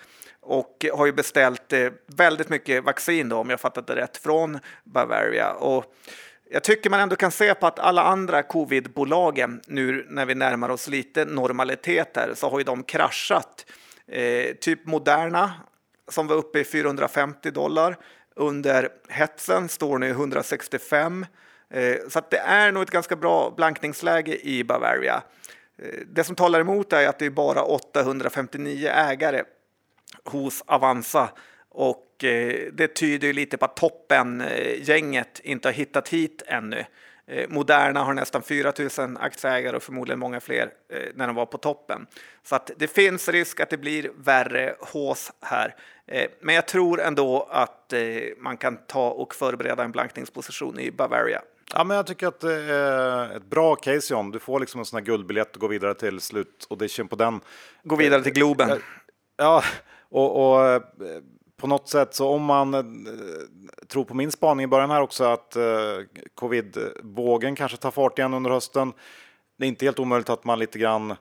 och 0.42 0.86
har 0.94 1.06
ju 1.06 1.12
beställt 1.12 1.72
eh, 1.72 1.88
väldigt 2.06 2.48
mycket 2.48 2.84
vaccin 2.84 3.28
då, 3.28 3.36
om 3.36 3.50
jag 3.50 3.60
fattat 3.60 3.86
det 3.86 3.96
rätt, 3.96 4.16
från 4.16 4.58
Bavaria. 4.84 5.52
Och 5.52 5.94
jag 6.50 6.64
tycker 6.64 6.90
man 6.90 7.00
ändå 7.00 7.16
kan 7.16 7.30
se 7.30 7.54
på 7.54 7.66
att 7.66 7.78
alla 7.78 8.02
andra 8.02 8.42
covidbolagen 8.42 9.60
nu 9.66 10.06
när 10.08 10.26
vi 10.26 10.34
närmar 10.34 10.68
oss 10.68 10.88
lite 10.88 11.24
normalitet 11.24 12.16
här 12.16 12.34
så 12.34 12.50
har 12.50 12.58
ju 12.58 12.64
de 12.64 12.82
kraschat. 12.82 13.66
Eh, 14.06 14.54
typ 14.54 14.86
Moderna 14.86 15.52
som 16.08 16.26
var 16.26 16.36
uppe 16.36 16.60
i 16.60 16.64
450 16.64 17.50
dollar 17.50 17.96
under 18.36 18.88
hetsen 19.08 19.68
står 19.68 19.98
nu 19.98 20.10
165. 20.10 21.26
Eh, 21.70 21.96
så 22.08 22.18
att 22.18 22.30
det 22.30 22.38
är 22.38 22.72
nog 22.72 22.82
ett 22.82 22.90
ganska 22.90 23.16
bra 23.16 23.54
blankningsläge 23.56 24.46
i 24.46 24.64
Bavaria. 24.64 25.22
Eh, 25.78 26.00
det 26.06 26.24
som 26.24 26.36
talar 26.36 26.60
emot 26.60 26.92
är 26.92 27.08
att 27.08 27.18
det 27.18 27.26
är 27.26 27.30
bara 27.30 27.62
859 27.62 28.88
ägare 28.88 29.42
hos 30.24 30.62
Avanza 30.66 31.30
och 31.68 32.24
eh, 32.24 32.72
det 32.72 32.88
tyder 32.88 33.32
lite 33.32 33.56
på 33.56 33.64
att 33.64 33.76
toppen-gänget 33.76 35.40
inte 35.44 35.68
har 35.68 35.72
hittat 35.72 36.08
hit 36.08 36.42
ännu. 36.46 36.84
Moderna 37.48 38.04
har 38.04 38.14
nästan 38.14 38.42
4 38.42 38.72
000 38.98 39.16
aktieägare 39.20 39.76
och 39.76 39.82
förmodligen 39.82 40.18
många 40.18 40.40
fler 40.40 40.70
när 41.14 41.26
de 41.26 41.36
var 41.36 41.46
på 41.46 41.58
toppen. 41.58 42.06
Så 42.42 42.56
att 42.56 42.70
det 42.76 42.88
finns 42.88 43.28
risk 43.28 43.60
att 43.60 43.70
det 43.70 43.76
blir 43.76 44.10
värre 44.16 44.74
hås 44.80 45.32
här. 45.40 45.74
Men 46.40 46.54
jag 46.54 46.66
tror 46.68 47.00
ändå 47.00 47.48
att 47.50 47.92
man 48.38 48.56
kan 48.56 48.76
ta 48.76 49.10
och 49.10 49.34
förbereda 49.34 49.84
en 49.84 49.92
blankningsposition 49.92 50.80
i 50.80 50.90
Bavaria. 50.90 51.42
Ja, 51.74 51.84
men 51.84 51.96
jag 51.96 52.06
tycker 52.06 52.26
att 52.26 52.40
det 52.40 52.54
är 52.54 53.36
ett 53.36 53.50
bra 53.50 53.76
case 53.76 54.14
John. 54.14 54.30
Du 54.30 54.38
får 54.38 54.60
liksom 54.60 54.78
en 54.80 54.84
sån 54.84 54.96
här 54.96 55.04
guldbiljett 55.04 55.54
och 55.54 55.60
gå 55.60 55.68
vidare 55.68 55.94
till 55.94 56.20
slutaudition 56.20 57.08
på 57.08 57.16
den. 57.16 57.40
Gå 57.82 57.96
vidare 57.96 58.22
till 58.22 58.32
Globen. 58.32 58.70
Eh, 58.70 58.76
ja, 59.36 59.64
och, 60.12 60.52
och 60.52 60.66
eh, 60.66 60.82
på 61.56 61.66
något 61.66 61.88
sätt 61.88 62.14
så 62.14 62.28
om 62.28 62.44
man 62.44 62.74
eh, 62.74 62.82
tror 63.88 64.04
på 64.04 64.14
min 64.14 64.30
spaning 64.30 64.64
i 64.64 64.66
början 64.66 64.90
här 64.90 65.00
också 65.00 65.24
att 65.24 65.56
covid-vågen 66.34 67.56
kanske 67.56 67.76
tar 67.76 67.90
fart 67.90 68.18
igen 68.18 68.34
under 68.34 68.50
hösten. 68.50 68.92
Det 69.58 69.66
är 69.66 69.68
inte 69.68 69.84
helt 69.84 69.98
omöjligt 69.98 70.30
att 70.30 70.44
man 70.44 70.58
lite 70.58 70.78
grann 70.78 71.14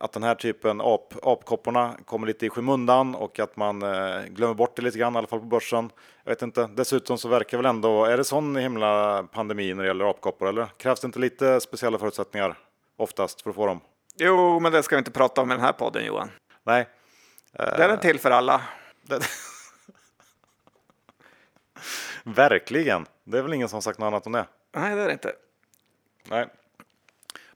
att 0.00 0.12
den 0.12 0.22
här 0.22 0.34
typen 0.34 0.80
ap, 0.80 1.14
apkopporna 1.22 1.94
kommer 2.04 2.26
lite 2.26 2.46
i 2.46 2.50
skymundan 2.50 3.14
och 3.14 3.38
att 3.38 3.56
man 3.56 3.82
eh, 3.82 4.24
glömmer 4.28 4.54
bort 4.54 4.76
det 4.76 4.82
lite 4.82 4.98
grann, 4.98 5.14
i 5.14 5.18
alla 5.18 5.26
fall 5.26 5.40
på 5.40 5.46
börsen. 5.46 5.90
Jag 6.24 6.30
vet 6.30 6.42
inte. 6.42 6.68
Dessutom 6.74 7.18
så 7.18 7.28
verkar 7.28 7.56
väl 7.56 7.66
ändå, 7.66 8.04
är 8.04 8.16
det 8.16 8.24
sån 8.24 8.56
himla 8.56 9.22
pandemi 9.22 9.74
när 9.74 9.82
det 9.82 9.88
gäller 9.88 10.10
apkoppor 10.10 10.48
eller 10.48 10.66
krävs 10.76 11.00
det 11.00 11.06
inte 11.06 11.18
lite 11.18 11.60
speciella 11.60 11.98
förutsättningar 11.98 12.58
oftast 12.96 13.42
för 13.42 13.50
att 13.50 13.56
få 13.56 13.66
dem? 13.66 13.80
Jo, 14.16 14.60
men 14.60 14.72
det 14.72 14.82
ska 14.82 14.96
vi 14.96 14.98
inte 14.98 15.10
prata 15.10 15.40
om 15.40 15.50
i 15.50 15.54
den 15.54 15.64
här 15.64 15.72
podden 15.72 16.04
Johan. 16.04 16.30
Nej. 16.64 16.88
Den 17.58 17.90
är 17.90 17.96
till 17.96 18.18
för 18.18 18.30
alla. 18.30 18.62
Verkligen. 22.22 23.06
Det 23.24 23.38
är 23.38 23.42
väl 23.42 23.54
ingen 23.54 23.68
som 23.68 23.82
sagt 23.82 23.98
något 23.98 24.06
annat 24.06 24.26
om 24.26 24.32
det? 24.32 24.46
Nej, 24.72 24.96
det 24.96 25.02
är 25.02 25.06
det 25.06 25.12
inte. 25.12 25.32
Nej. 26.24 26.46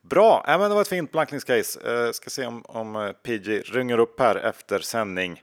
Bra, 0.00 0.44
äh, 0.48 0.58
men 0.58 0.68
det 0.68 0.74
var 0.74 0.82
ett 0.82 0.88
fint 0.88 1.12
blankningscase. 1.12 1.92
Uh, 1.92 2.12
ska 2.12 2.30
se 2.30 2.46
om, 2.46 2.62
om 2.64 2.96
eh, 2.96 3.12
PG 3.12 3.62
ringer 3.64 3.98
upp 3.98 4.20
här 4.20 4.36
efter 4.36 4.78
sändning. 4.78 5.42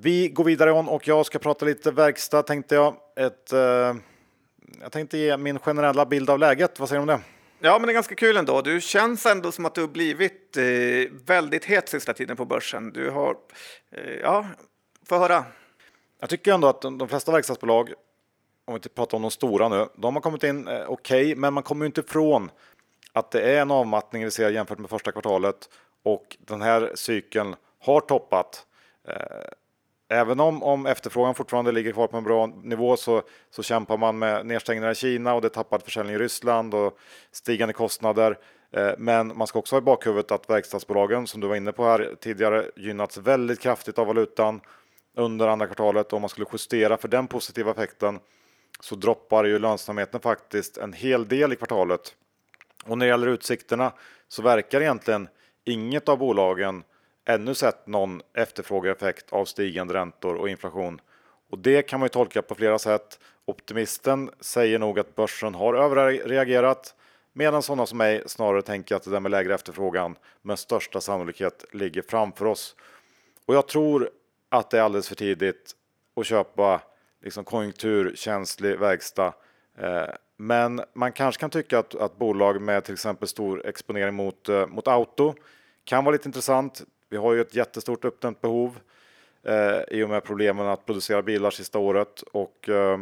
Vi 0.00 0.28
går 0.28 0.44
vidare 0.44 0.72
on 0.72 0.88
och 0.88 1.08
jag 1.08 1.26
ska 1.26 1.38
prata 1.38 1.64
lite 1.64 1.90
verkstad 1.90 2.42
tänkte 2.42 2.74
jag. 2.74 2.96
Ett, 3.16 3.52
uh, 3.52 3.96
jag 4.80 4.92
tänkte 4.92 5.18
ge 5.18 5.36
min 5.36 5.58
generella 5.58 6.06
bild 6.06 6.30
av 6.30 6.38
läget. 6.38 6.78
Vad 6.78 6.88
säger 6.88 7.06
du 7.06 7.12
om 7.12 7.18
det? 7.18 7.37
Ja, 7.60 7.78
men 7.78 7.86
det 7.86 7.92
är 7.92 7.94
ganska 7.94 8.14
kul 8.14 8.36
ändå. 8.36 8.62
Du 8.62 8.80
känns 8.80 9.26
ändå 9.26 9.52
som 9.52 9.66
att 9.66 9.74
du 9.74 9.80
har 9.80 9.88
blivit 9.88 10.56
eh, 10.56 10.64
väldigt 11.26 11.64
het 11.64 11.88
sista 11.88 12.14
tiden 12.14 12.36
på 12.36 12.44
börsen. 12.44 12.92
Du 12.92 13.10
har, 13.10 13.36
eh, 13.90 14.14
ja, 14.22 14.46
få 15.06 15.18
höra. 15.18 15.44
Jag 16.20 16.30
tycker 16.30 16.52
ändå 16.52 16.68
att 16.68 16.82
de, 16.82 16.98
de 16.98 17.08
flesta 17.08 17.32
verkstadsbolag, 17.32 17.92
om 18.64 18.74
vi 18.74 18.76
inte 18.76 18.88
pratar 18.88 19.16
om 19.16 19.22
de 19.22 19.30
stora 19.30 19.68
nu, 19.68 19.86
de 19.96 20.14
har 20.14 20.22
kommit 20.22 20.42
in 20.42 20.68
eh, 20.68 20.84
okej, 20.86 21.24
okay, 21.24 21.34
men 21.34 21.54
man 21.54 21.62
kommer 21.62 21.86
inte 21.86 22.00
ifrån 22.00 22.50
att 23.12 23.30
det 23.30 23.40
är 23.40 23.60
en 23.60 23.70
avmattning 23.70 24.24
vi 24.24 24.30
ser 24.30 24.50
jämfört 24.50 24.78
med 24.78 24.90
första 24.90 25.12
kvartalet 25.12 25.68
och 26.02 26.36
den 26.38 26.62
här 26.62 26.92
cykeln 26.94 27.56
har 27.78 28.00
toppat. 28.00 28.66
Eh, 29.08 29.14
även 30.08 30.40
om, 30.40 30.62
om 30.62 30.86
efterfrågan 30.86 31.34
fortfarande 31.34 31.72
ligger 31.72 31.92
kvar 31.92 32.06
på 32.06 32.16
en 32.16 32.24
bra 32.24 32.46
nivå 32.46 32.96
så, 32.96 33.22
så 33.50 33.62
kämpar 33.62 33.96
man 33.96 34.18
med 34.18 34.46
nedstängningar 34.46 34.90
i 34.90 34.94
Kina 34.94 35.34
och 35.34 35.42
det 35.42 35.48
tappad 35.48 35.82
försäljning 35.82 36.16
i 36.16 36.18
Ryssland 36.18 36.74
och 36.74 36.98
stigande 37.32 37.74
kostnader. 37.74 38.38
Eh, 38.72 38.92
men 38.98 39.36
man 39.36 39.46
ska 39.46 39.58
också 39.58 39.74
ha 39.74 39.78
i 39.78 39.84
bakhuvudet 39.84 40.32
att 40.32 40.50
verkstadsbolagen 40.50 41.26
som 41.26 41.40
du 41.40 41.46
var 41.46 41.56
inne 41.56 41.72
på 41.72 41.84
här 41.84 42.14
tidigare 42.20 42.70
gynnats 42.76 43.16
väldigt 43.16 43.60
kraftigt 43.60 43.98
av 43.98 44.06
valutan 44.06 44.60
under 45.16 45.48
andra 45.48 45.66
kvartalet. 45.66 46.12
Om 46.12 46.22
man 46.22 46.28
skulle 46.28 46.46
justera 46.52 46.96
för 46.96 47.08
den 47.08 47.26
positiva 47.26 47.70
effekten 47.70 48.18
så 48.80 48.94
droppar 48.94 49.44
ju 49.44 49.58
lönsamheten 49.58 50.20
faktiskt 50.20 50.76
en 50.76 50.92
hel 50.92 51.28
del 51.28 51.52
i 51.52 51.56
kvartalet. 51.56 52.14
Och 52.84 52.98
när 52.98 53.06
det 53.06 53.10
gäller 53.10 53.26
utsikterna 53.26 53.92
så 54.28 54.42
verkar 54.42 54.80
egentligen 54.80 55.28
inget 55.64 56.08
av 56.08 56.18
bolagen 56.18 56.82
ännu 57.28 57.54
sett 57.54 57.86
någon 57.86 58.22
efterfrågeeffekt 58.34 59.32
av 59.32 59.44
stigande 59.44 59.94
räntor 59.94 60.34
och 60.34 60.48
inflation. 60.48 61.00
Och 61.50 61.58
det 61.58 61.82
kan 61.82 62.00
man 62.00 62.04
ju 62.04 62.08
tolka 62.10 62.42
på 62.42 62.54
flera 62.54 62.78
sätt. 62.78 63.18
Optimisten 63.44 64.30
säger 64.40 64.78
nog 64.78 64.98
att 64.98 65.14
börsen 65.14 65.54
har 65.54 65.74
överreagerat 65.74 66.94
medan 67.32 67.62
sådana 67.62 67.86
som 67.86 67.98
mig 67.98 68.22
snarare 68.26 68.62
tänker 68.62 68.96
att 68.96 69.02
det 69.02 69.10
där 69.10 69.20
med 69.20 69.30
lägre 69.30 69.54
efterfrågan 69.54 70.16
med 70.42 70.58
största 70.58 71.00
sannolikhet 71.00 71.64
ligger 71.72 72.02
framför 72.02 72.44
oss. 72.44 72.76
Och 73.46 73.54
jag 73.54 73.68
tror 73.68 74.10
att 74.48 74.70
det 74.70 74.78
är 74.78 74.82
alldeles 74.82 75.08
för 75.08 75.16
tidigt 75.16 75.72
att 76.16 76.26
köpa 76.26 76.80
liksom 77.22 77.44
konjunkturkänslig 77.44 78.78
verkstad. 78.78 79.32
Eh, 79.78 80.08
men 80.36 80.80
man 80.92 81.12
kanske 81.12 81.40
kan 81.40 81.50
tycka 81.50 81.78
att, 81.78 81.94
att 81.94 82.18
bolag 82.18 82.60
med 82.60 82.84
till 82.84 82.94
exempel 82.94 83.28
stor 83.28 83.66
exponering 83.66 84.14
mot, 84.14 84.48
eh, 84.48 84.66
mot 84.66 84.88
auto 84.88 85.34
kan 85.84 86.04
vara 86.04 86.12
lite 86.12 86.28
intressant. 86.28 86.82
Vi 87.08 87.16
har 87.16 87.32
ju 87.32 87.40
ett 87.40 87.54
jättestort 87.54 88.04
uppdämt 88.04 88.40
behov 88.40 88.78
eh, 89.42 89.80
i 89.98 90.02
och 90.02 90.08
med 90.08 90.24
problemen 90.24 90.66
att 90.66 90.86
producera 90.86 91.22
bilar 91.22 91.50
sista 91.50 91.78
året 91.78 92.22
och 92.22 92.68
eh, 92.68 92.98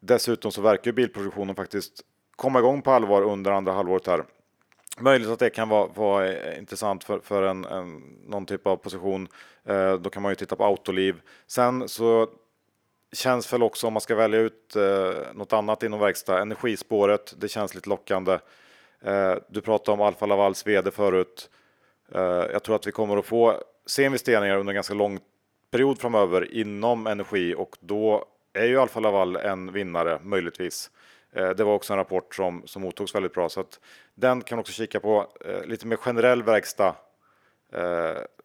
dessutom 0.00 0.52
så 0.52 0.62
verkar 0.62 0.92
bilproduktionen 0.92 1.54
faktiskt 1.54 2.00
komma 2.36 2.58
igång 2.58 2.82
på 2.82 2.90
allvar 2.90 3.22
under 3.22 3.50
andra 3.50 3.72
halvåret 3.72 4.06
här. 4.06 4.24
Möjligt 4.98 5.28
att 5.28 5.38
det 5.38 5.50
kan 5.50 5.68
vara, 5.68 5.86
vara 5.86 6.32
eh, 6.32 6.58
intressant 6.58 7.04
för, 7.04 7.20
för 7.20 7.42
en, 7.42 7.64
en, 7.64 8.02
någon 8.26 8.46
typ 8.46 8.66
av 8.66 8.76
position. 8.76 9.28
Eh, 9.64 9.94
då 9.94 10.10
kan 10.10 10.22
man 10.22 10.32
ju 10.32 10.36
titta 10.36 10.56
på 10.56 10.64
Autoliv. 10.64 11.20
Sen 11.46 11.88
så 11.88 12.28
känns 13.12 13.52
väl 13.52 13.62
också 13.62 13.86
om 13.86 13.92
man 13.92 14.00
ska 14.00 14.14
välja 14.14 14.40
ut 14.40 14.76
eh, 14.76 15.34
något 15.34 15.52
annat 15.52 15.82
inom 15.82 16.00
verkstad, 16.00 16.40
energispåret. 16.40 17.34
Det 17.38 17.48
känns 17.48 17.74
lite 17.74 17.88
lockande. 17.88 18.38
Eh, 19.00 19.34
du 19.48 19.60
pratade 19.60 19.92
om 19.92 20.00
Alfa 20.00 20.26
Lavals 20.26 20.66
vd 20.66 20.90
förut. 20.90 21.50
Eh, 22.12 22.20
jag 22.52 22.62
tror 22.62 22.76
att 22.76 22.86
vi 22.86 22.92
kommer 22.92 23.16
att 23.16 23.26
få 23.26 23.62
se 23.86 24.04
investeringar 24.04 24.56
under 24.58 24.70
en 24.70 24.74
ganska 24.74 24.94
lång 24.94 25.18
period 25.70 26.00
framöver 26.00 26.54
inom 26.54 27.06
energi 27.06 27.54
och 27.54 27.76
då 27.80 28.24
är 28.52 28.66
ju 28.66 28.80
Alfa 28.80 29.00
Laval 29.00 29.36
en 29.36 29.72
vinnare 29.72 30.18
möjligtvis. 30.22 30.90
Eh, 31.32 31.50
det 31.50 31.64
var 31.64 31.74
också 31.74 31.92
en 31.92 31.96
rapport 31.96 32.34
som, 32.34 32.62
som 32.66 32.82
mottogs 32.82 33.14
väldigt 33.14 33.34
bra 33.34 33.48
så 33.48 33.60
att 33.60 33.80
den 34.14 34.42
kan 34.42 34.58
också 34.58 34.72
kika 34.72 35.00
på 35.00 35.26
eh, 35.44 35.64
lite 35.64 35.86
mer 35.86 35.96
generell 35.96 36.42
verkstad 36.42 36.94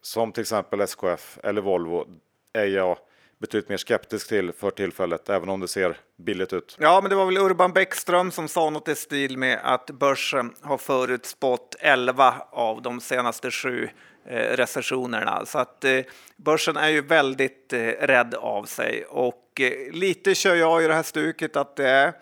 som 0.01 0.31
till 0.31 0.41
exempel 0.41 0.81
SKF 0.81 1.39
eller 1.43 1.61
Volvo 1.61 2.07
är 2.53 2.65
jag 2.65 2.97
betydligt 3.39 3.69
mer 3.69 3.77
skeptisk 3.77 4.27
till 4.27 4.51
för 4.53 4.71
tillfället, 4.71 5.29
även 5.29 5.49
om 5.49 5.59
det 5.59 5.67
ser 5.67 5.97
billigt 6.17 6.53
ut. 6.53 6.77
Ja, 6.79 7.01
men 7.01 7.09
det 7.09 7.15
var 7.15 7.25
väl 7.25 7.37
Urban 7.37 7.73
Bäckström 7.73 8.31
som 8.31 8.47
sa 8.47 8.69
något 8.69 8.87
i 8.87 8.95
stil 8.95 9.37
med 9.37 9.59
att 9.63 9.91
börsen 9.91 10.53
har 10.61 10.77
förutspått 10.77 11.75
11 11.79 12.35
av 12.51 12.81
de 12.81 13.01
senaste 13.01 13.51
sju 13.51 13.89
eh, 14.25 14.35
recessionerna. 14.35 15.45
Så 15.45 15.59
att 15.59 15.83
eh, 15.83 15.99
börsen 16.37 16.77
är 16.77 16.89
ju 16.89 17.01
väldigt 17.01 17.73
eh, 17.73 17.79
rädd 17.79 18.35
av 18.35 18.63
sig 18.63 19.05
och 19.05 19.61
eh, 19.61 19.91
lite 19.91 20.35
kör 20.35 20.55
jag 20.55 20.83
i 20.83 20.87
det 20.87 20.93
här 20.93 21.03
stuket 21.03 21.55
att 21.55 21.75
det 21.75 21.89
är 21.89 22.07
eh, 22.07 22.13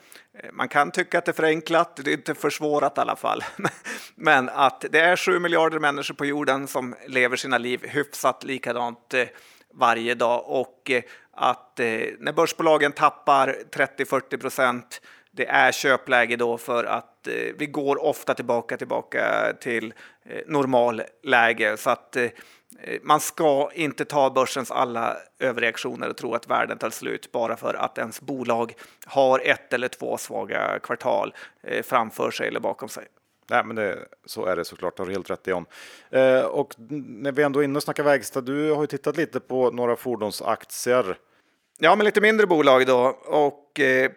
man 0.53 0.67
kan 0.67 0.91
tycka 0.91 1.17
att 1.17 1.25
det 1.25 1.31
är 1.31 1.33
förenklat, 1.33 1.99
det 2.03 2.11
är 2.11 2.17
inte 2.17 2.35
försvårat 2.35 2.97
i 2.97 3.01
alla 3.01 3.15
fall. 3.15 3.43
Men 4.15 4.49
att 4.49 4.85
det 4.91 4.99
är 4.99 5.15
sju 5.15 5.39
miljarder 5.39 5.79
människor 5.79 6.13
på 6.15 6.25
jorden 6.25 6.67
som 6.67 6.95
lever 7.07 7.37
sina 7.37 7.57
liv 7.57 7.81
hyfsat 7.83 8.43
likadant 8.43 9.13
eh, 9.13 9.27
varje 9.77 10.15
dag 10.15 10.43
och 10.47 10.91
eh, 10.91 11.03
att 11.31 11.79
eh, 11.79 11.85
när 12.19 12.33
börsbolagen 12.33 12.91
tappar 12.91 13.55
30-40 13.71 14.37
procent 14.37 15.01
det 15.31 15.45
är 15.47 15.71
köpläge 15.71 16.35
då 16.35 16.57
för 16.57 16.83
att 16.83 17.27
eh, 17.27 17.33
vi 17.57 17.65
går 17.65 18.03
ofta 18.03 18.33
tillbaka 18.33 18.77
tillbaka 18.77 19.53
till 19.61 19.93
normalläge 20.45 21.77
så 21.77 21.89
att 21.89 22.17
man 23.01 23.19
ska 23.19 23.69
inte 23.73 24.05
ta 24.05 24.29
börsens 24.29 24.71
alla 24.71 25.17
överreaktioner 25.39 26.09
och 26.09 26.17
tro 26.17 26.33
att 26.33 26.47
världen 26.47 26.77
tar 26.77 26.89
slut 26.89 27.31
bara 27.31 27.57
för 27.57 27.73
att 27.73 27.97
ens 27.97 28.21
bolag 28.21 28.73
har 29.05 29.39
ett 29.39 29.73
eller 29.73 29.87
två 29.87 30.17
svaga 30.17 30.79
kvartal 30.79 31.33
framför 31.83 32.31
sig 32.31 32.47
eller 32.47 32.59
bakom 32.59 32.89
sig. 32.89 33.07
Nej, 33.49 33.63
men 33.63 33.75
det, 33.75 34.07
så 34.25 34.45
är 34.45 34.55
det 34.55 34.65
såklart, 34.65 34.99
har 34.99 35.05
du 35.05 35.11
helt 35.11 35.29
rätt 35.29 35.47
i 35.47 35.51
om. 35.51 35.65
Eh, 36.09 36.41
och 36.41 36.73
när 36.77 37.31
vi 37.31 37.43
ändå 37.43 37.59
är 37.59 37.63
inne 37.63 37.77
och 37.77 37.83
snackar 37.83 38.03
verkstad, 38.03 38.41
du 38.41 38.71
har 38.71 38.81
ju 38.81 38.87
tittat 38.87 39.17
lite 39.17 39.39
på 39.39 39.71
några 39.71 39.95
fordonsaktier. 39.95 41.17
Ja, 41.77 41.95
men 41.95 42.05
lite 42.05 42.21
mindre 42.21 42.47
bolag 42.47 42.87
då. 42.87 43.19
Och 43.25 43.79
eh, 43.79 44.11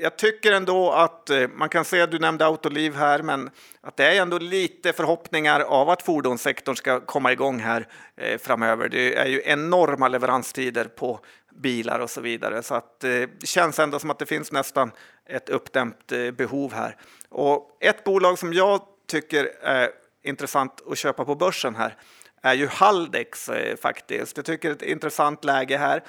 jag 0.00 0.16
tycker 0.16 0.52
ändå 0.52 0.90
att 0.90 1.30
eh, 1.30 1.48
man 1.48 1.68
kan 1.68 1.84
se, 1.84 2.06
du 2.06 2.18
nämnde 2.18 2.46
Autoliv 2.46 2.94
här, 2.94 3.22
men 3.22 3.50
att 3.80 3.96
det 3.96 4.04
är 4.04 4.22
ändå 4.22 4.38
lite 4.38 4.92
förhoppningar 4.92 5.60
av 5.60 5.90
att 5.90 6.02
fordonssektorn 6.02 6.76
ska 6.76 7.00
komma 7.00 7.32
igång 7.32 7.58
här 7.58 7.88
eh, 8.16 8.38
framöver. 8.38 8.88
Det 8.88 9.16
är 9.16 9.26
ju 9.26 9.42
enorma 9.44 10.08
leveranstider 10.08 10.84
på 10.84 11.20
bilar 11.54 11.98
och 11.98 12.10
så 12.10 12.20
vidare, 12.20 12.62
så 12.62 12.74
att 12.74 13.04
eh, 13.04 13.10
det 13.10 13.46
känns 13.46 13.78
ändå 13.78 13.98
som 13.98 14.10
att 14.10 14.18
det 14.18 14.26
finns 14.26 14.52
nästan 14.52 14.90
ett 15.28 15.48
uppdämt 15.48 16.12
eh, 16.12 16.30
behov 16.30 16.72
här. 16.72 16.96
Och 17.28 17.76
ett 17.80 18.04
bolag 18.04 18.38
som 18.38 18.52
jag 18.52 18.80
tycker 19.06 19.44
är 19.62 19.90
intressant 20.22 20.82
att 20.90 20.98
köpa 20.98 21.24
på 21.24 21.34
börsen 21.34 21.74
här 21.74 21.96
är 22.42 22.54
ju 22.54 22.66
Haldex 22.66 23.48
eh, 23.48 23.76
faktiskt. 23.76 24.36
Jag 24.36 24.46
tycker 24.46 24.68
det 24.68 24.72
är 24.72 24.76
ett 24.76 24.92
intressant 24.92 25.44
läge 25.44 25.76
här. 25.76 26.02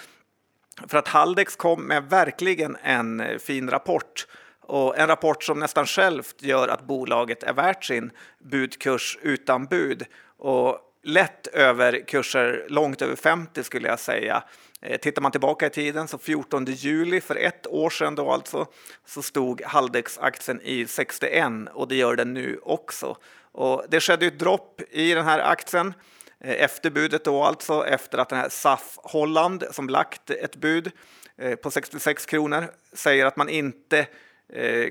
För 0.88 0.97
att 0.97 1.07
Haldex 1.07 1.55
kom 1.55 1.84
med 1.84 2.03
verkligen 2.03 2.78
en 2.84 3.20
eh, 3.20 3.38
fin 3.38 3.70
rapport 3.70 4.28
och 4.61 4.97
en 4.97 5.07
rapport 5.07 5.43
som 5.43 5.59
nästan 5.59 5.86
självt 5.86 6.36
gör 6.39 6.68
att 6.68 6.88
bolaget 6.88 7.43
är 7.43 7.53
värt 7.53 7.86
sin 7.86 8.11
budkurs 8.39 9.18
utan 9.22 9.65
bud 9.65 10.05
och 10.38 10.80
lätt 11.03 11.47
över 11.47 12.07
kurser 12.07 12.65
långt 12.70 13.01
över 13.01 13.15
50 13.15 13.63
skulle 13.63 13.88
jag 13.88 13.99
säga. 13.99 14.43
Eh, 14.82 14.97
tittar 14.97 15.21
man 15.21 15.32
tillbaka 15.32 15.65
i 15.65 15.69
tiden 15.69 16.07
så 16.07 16.17
14 16.17 16.65
juli 16.65 17.21
för 17.21 17.36
ett 17.36 17.67
år 17.67 17.89
sedan 17.89 18.15
då 18.15 18.32
alltså 18.32 18.65
så 19.05 19.21
stod 19.21 19.61
Haldex-aktien 19.61 20.61
i 20.61 20.88
61 20.88 21.51
och 21.73 21.88
det 21.88 21.95
gör 21.95 22.15
den 22.15 22.34
nu 22.34 22.59
också. 22.63 23.17
Och 23.51 23.86
det 23.89 23.99
skedde 23.99 24.25
ett 24.25 24.39
dropp 24.39 24.82
i 24.89 25.13
den 25.13 25.25
här 25.25 25.39
aktien 25.39 25.93
eh, 26.39 26.63
efter 26.63 26.89
budet 26.89 27.25
då 27.25 27.43
alltså, 27.43 27.86
efter 27.86 28.17
att 28.17 28.30
den 28.30 28.39
här 28.39 28.49
SAF 28.49 28.97
Holland 29.03 29.63
som 29.71 29.89
lagt 29.89 30.30
ett 30.30 30.55
bud 30.55 30.91
eh, 31.38 31.55
på 31.55 31.71
66 31.71 32.25
kronor 32.25 32.71
säger 32.93 33.25
att 33.25 33.38
man 33.38 33.49
inte 33.49 34.07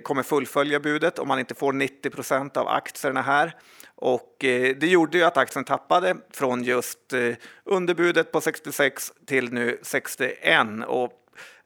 kommer 0.03 0.23
fullfölja 0.23 0.81
budet 0.81 1.19
om 1.19 1.29
man 1.29 1.39
inte 1.39 1.55
får 1.55 1.73
90 1.73 2.11
procent 2.11 2.57
av 2.57 2.69
aktierna 2.69 3.23
här. 3.23 3.55
Och 3.97 4.45
eh, 4.45 4.77
det 4.77 4.87
gjorde 4.87 5.19
ju 5.19 5.25
att 5.25 5.37
aktien 5.37 5.65
tappade 5.65 6.17
från 6.31 6.65
just 6.65 7.13
eh, 7.13 7.35
underbudet 7.65 8.33
på 8.33 8.41
66 8.41 9.13
till 9.27 9.53
nu 9.53 9.79
61. 9.83 10.67
Och 10.87 11.13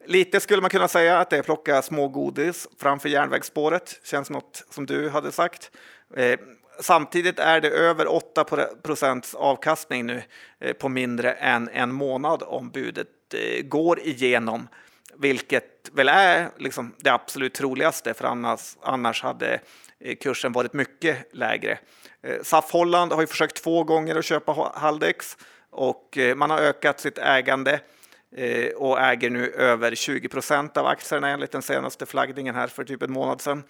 lite 0.06 0.40
skulle 0.40 0.60
man 0.60 0.70
kunna 0.70 0.88
säga 0.88 1.18
att 1.18 1.30
det 1.30 1.36
är 1.36 1.42
plocka 1.42 1.82
smågodis 1.82 2.68
framför 2.78 3.08
järnvägsspåret. 3.08 4.00
Känns 4.04 4.30
något 4.30 4.64
som 4.70 4.86
du 4.86 5.08
hade 5.08 5.32
sagt. 5.32 5.70
Eh, 6.16 6.38
samtidigt 6.80 7.38
är 7.38 7.60
det 7.60 7.70
över 7.70 8.12
8 8.12 8.44
procents 8.82 9.34
avkastning 9.34 10.06
nu 10.06 10.22
på 10.78 10.88
mindre 10.88 11.32
än 11.32 11.68
en 11.68 11.92
månad 11.92 12.42
om 12.46 12.70
budet 12.70 13.08
går 13.64 14.00
igenom, 14.00 14.68
vilket 15.14 15.90
väl 15.92 16.08
är 16.08 16.50
liksom 16.58 16.94
det 16.98 17.10
absolut 17.10 17.54
troligaste, 17.54 18.14
för 18.14 18.24
annars, 18.24 18.76
annars 18.82 19.22
hade 19.22 19.60
kursen 20.20 20.52
varit 20.52 20.72
mycket 20.72 21.16
lägre. 21.32 21.78
Eh, 22.22 22.42
SAF 22.42 22.72
Holland 22.72 23.12
har 23.12 23.20
ju 23.20 23.26
försökt 23.26 23.62
två 23.62 23.84
gånger 23.84 24.16
att 24.16 24.24
köpa 24.24 24.72
Haldex 24.74 25.36
och 25.70 26.18
eh, 26.18 26.34
man 26.34 26.50
har 26.50 26.58
ökat 26.58 27.00
sitt 27.00 27.18
ägande 27.18 27.80
eh, 28.36 28.72
och 28.76 29.00
äger 29.00 29.30
nu 29.30 29.50
över 29.50 29.94
20 29.94 30.28
procent 30.28 30.76
av 30.76 30.86
aktierna 30.86 31.28
enligt 31.28 31.52
den 31.52 31.62
senaste 31.62 32.06
flaggningen 32.06 32.54
här 32.54 32.66
för 32.66 32.84
typ 32.84 33.02
en 33.02 33.12
månad 33.12 33.40
sedan. 33.40 33.62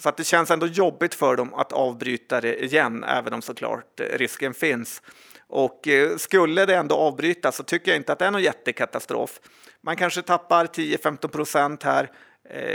Så 0.00 0.08
att 0.08 0.16
det 0.16 0.24
känns 0.24 0.50
ändå 0.50 0.66
jobbigt 0.66 1.14
för 1.14 1.36
dem 1.36 1.54
att 1.54 1.72
avbryta 1.72 2.40
det 2.40 2.64
igen, 2.64 3.04
även 3.04 3.32
om 3.32 3.42
såklart 3.42 4.00
risken 4.00 4.54
finns. 4.54 5.02
Och 5.46 5.88
skulle 6.16 6.66
det 6.66 6.74
ändå 6.74 6.94
avbrytas 6.94 7.56
så 7.56 7.62
tycker 7.62 7.90
jag 7.90 7.96
inte 7.96 8.12
att 8.12 8.18
det 8.18 8.24
är 8.24 8.30
någon 8.30 8.42
jättekatastrof. 8.42 9.40
Man 9.80 9.96
kanske 9.96 10.22
tappar 10.22 10.66
10-15 10.66 11.28
procent 11.28 11.82
här, 11.82 12.10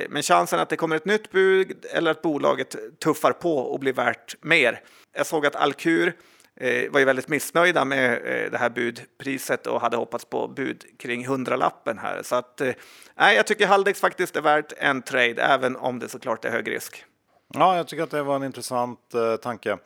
men 0.09 0.23
chansen 0.23 0.59
att 0.59 0.69
det 0.69 0.75
kommer 0.75 0.95
ett 0.95 1.05
nytt 1.05 1.32
bud 1.32 1.86
eller 1.93 2.11
att 2.11 2.21
bolaget 2.21 2.99
tuffar 2.99 3.32
på 3.32 3.57
och 3.57 3.80
blir 3.80 3.93
värt 3.93 4.36
mer. 4.41 4.82
Jag 5.14 5.26
såg 5.26 5.45
att 5.45 5.55
Alkur 5.55 6.14
eh, 6.55 6.91
var 6.91 6.99
ju 6.99 7.05
väldigt 7.05 7.28
missnöjda 7.28 7.86
med 7.86 8.12
eh, 8.14 8.51
det 8.51 8.57
här 8.57 8.70
budpriset 8.70 9.68
och 9.68 9.82
hade 9.82 9.97
hoppats 9.97 10.26
på 10.26 10.47
bud 10.47 10.84
kring 10.99 11.28
hundralappen 11.28 11.97
här. 11.97 12.24
Så 12.24 12.36
att, 12.36 12.62
eh, 12.62 12.74
jag 13.16 13.47
tycker 13.47 13.68
Haldex 13.68 13.99
faktiskt 13.99 14.36
är 14.36 14.41
värt 14.41 14.74
en 14.78 15.01
trade, 15.01 15.41
även 15.41 15.76
om 15.76 15.99
det 15.99 16.10
såklart 16.10 16.45
är 16.45 16.51
hög 16.51 16.72
risk. 16.72 17.05
Ja, 17.53 17.78
jag 17.78 17.88
tycker 17.88 18.03
att 18.03 18.12
det 18.12 18.24
var 18.24 18.36
en 18.36 18.43
intressant 18.43 19.14
eh, 19.14 19.36
tanke. 19.36 19.72
Eh, 19.72 19.78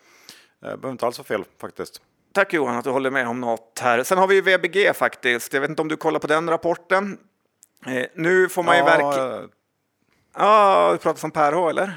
behöver 0.62 0.92
inte 0.92 1.06
alls 1.06 1.18
vara 1.18 1.28
fel 1.28 1.44
faktiskt. 1.62 2.02
Tack 2.34 2.54
Johan 2.54 2.78
att 2.78 2.84
du 2.84 2.90
håller 2.90 3.12
med 3.12 3.28
om 3.28 3.42
något 3.42 3.80
här. 3.82 4.04
Sen 4.04 4.18
har 4.18 4.28
vi 4.28 4.42
VBG 4.42 4.94
faktiskt. 4.96 5.54
Jag 5.54 5.62
vet 5.62 5.70
inte 5.70 5.82
om 5.82 5.88
du 5.88 5.98
kollar 5.98 6.20
på 6.20 6.28
den 6.28 6.50
rapporten. 6.50 7.18
Eh, 7.86 8.06
nu 8.16 8.50
får 8.50 8.64
man 8.64 8.76
ju 8.76 8.80
ja, 8.80 8.86
verkligen... 8.86 9.50
Ja, 10.38 10.90
du 10.92 10.98
pratar 10.98 11.20
som 11.20 11.32
Per 11.32 11.54
H 11.54 11.70
eller? 11.70 11.94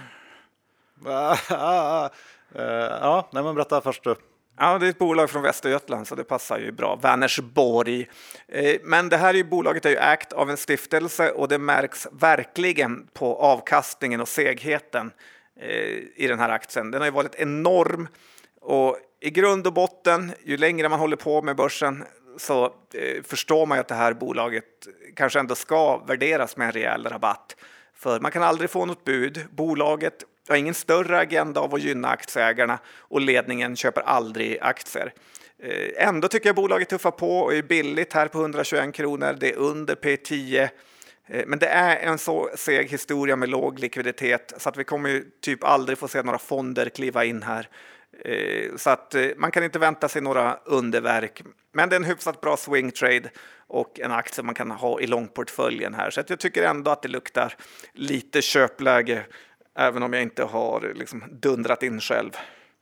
Eh, 2.59 2.99
ja, 3.01 3.29
nej 3.33 3.43
men 3.43 3.55
berätta 3.55 3.81
först 3.81 4.05
du. 4.05 4.15
Ja, 4.59 4.79
det 4.79 4.87
är 4.87 4.91
ett 4.91 4.99
bolag 4.99 5.31
från 5.31 5.43
Västergötland 5.43 6.07
så 6.07 6.15
det 6.15 6.25
passar 6.25 6.59
ju 6.59 6.73
bra. 6.73 6.97
Vänersborg. 6.97 8.09
Eh, 8.49 8.77
men 8.83 9.09
det 9.09 9.17
här 9.17 9.35
är 9.35 9.39
ju, 9.39 9.45
bolaget 9.45 9.87
är 9.87 9.91
ju 9.91 9.97
ägt 9.97 10.33
av 10.33 10.51
en 10.51 10.57
stiftelse 10.57 11.31
och 11.31 11.49
det 11.49 11.59
märks 11.59 12.07
verkligen 12.13 13.07
på 13.13 13.37
avkastningen 13.37 14.21
och 14.21 14.29
segheten 14.29 15.13
eh, 15.61 15.71
i 16.17 16.27
den 16.29 16.39
här 16.39 16.49
aktien. 16.49 16.91
Den 16.91 17.01
har 17.01 17.07
ju 17.07 17.13
varit 17.13 17.35
enorm 17.35 18.09
och 18.61 18.99
i 19.21 19.31
grund 19.31 19.67
och 19.67 19.73
botten, 19.73 20.33
ju 20.45 20.57
längre 20.57 20.89
man 20.89 21.01
håller 21.01 21.17
på 21.17 21.43
med 21.43 21.57
börsen 21.57 22.05
så 22.39 22.75
förstår 23.25 23.67
man 23.67 23.79
ju 23.79 23.81
att 23.81 23.89
det 23.89 23.95
här 23.95 24.13
bolaget 24.13 24.65
kanske 25.17 25.41
ändå 25.41 25.55
ska 25.55 25.97
värderas 25.97 26.57
med 26.57 26.67
en 26.67 26.73
rejäl 26.73 27.07
rabatt. 27.07 27.57
För 27.95 28.21
man 28.21 28.31
kan 28.31 28.43
aldrig 28.43 28.71
få 28.71 28.87
något 28.87 29.05
bud. 29.05 29.47
Bolaget 29.51 30.25
har 30.53 30.57
ingen 30.57 30.75
större 30.75 31.19
agenda 31.19 31.61
av 31.61 31.75
att 31.75 31.83
gynna 31.83 32.09
aktieägarna 32.09 32.79
och 32.99 33.21
ledningen 33.21 33.77
köper 33.77 34.01
aldrig 34.01 34.59
aktier. 34.61 35.13
Eh, 35.63 36.09
ändå 36.09 36.29
tycker 36.29 36.49
jag 36.49 36.57
bolaget 36.57 36.89
tuffar 36.89 37.11
på 37.11 37.39
och 37.39 37.55
är 37.55 37.63
billigt 37.63 38.13
här 38.13 38.29
på 38.29 38.41
121 38.41 38.95
kronor. 38.95 39.37
Det 39.41 39.53
är 39.53 39.57
under 39.57 39.95
P10. 39.95 40.69
Eh, 41.27 41.45
men 41.47 41.59
det 41.59 41.67
är 41.67 41.97
en 41.97 42.19
så 42.19 42.51
seg 42.57 42.91
historia 42.91 43.37
med 43.37 43.49
låg 43.49 43.79
likviditet 43.79 44.53
så 44.57 44.69
att 44.69 44.77
vi 44.77 44.85
kommer 44.85 45.09
ju 45.09 45.25
typ 45.41 45.65
aldrig 45.65 45.99
få 45.99 46.09
se 46.09 46.23
några 46.23 46.39
fonder 46.39 46.89
kliva 46.89 47.25
in 47.25 47.43
här. 47.43 47.69
Eh, 48.25 48.77
så 48.77 48.91
att 48.91 49.15
man 49.37 49.51
kan 49.51 49.65
inte 49.65 49.79
vänta 49.79 50.09
sig 50.09 50.23
några 50.23 50.59
underverk. 50.65 51.43
Men 51.73 51.89
det 51.89 51.97
är 51.97 52.01
en 52.01 52.05
hyfsat 52.05 52.41
bra 52.41 52.57
swing 52.57 52.91
trade 52.91 53.31
och 53.69 54.01
en 54.01 54.13
aktie 54.13 54.45
man 54.45 54.55
kan 54.55 54.71
ha 54.71 55.01
i 55.01 55.07
långportföljen 55.07 55.95
här. 55.95 56.11
Så 56.11 56.23
jag 56.29 56.39
tycker 56.39 56.63
ändå 56.63 56.91
att 56.91 57.03
det 57.03 57.09
luktar 57.09 57.55
lite 57.93 58.43
köpläge 58.43 59.27
Även 59.79 60.03
om 60.03 60.13
jag 60.13 60.23
inte 60.23 60.45
har 60.45 60.93
liksom 60.95 61.25
dundrat 61.31 61.83
in 61.83 62.01
själv. 62.01 62.31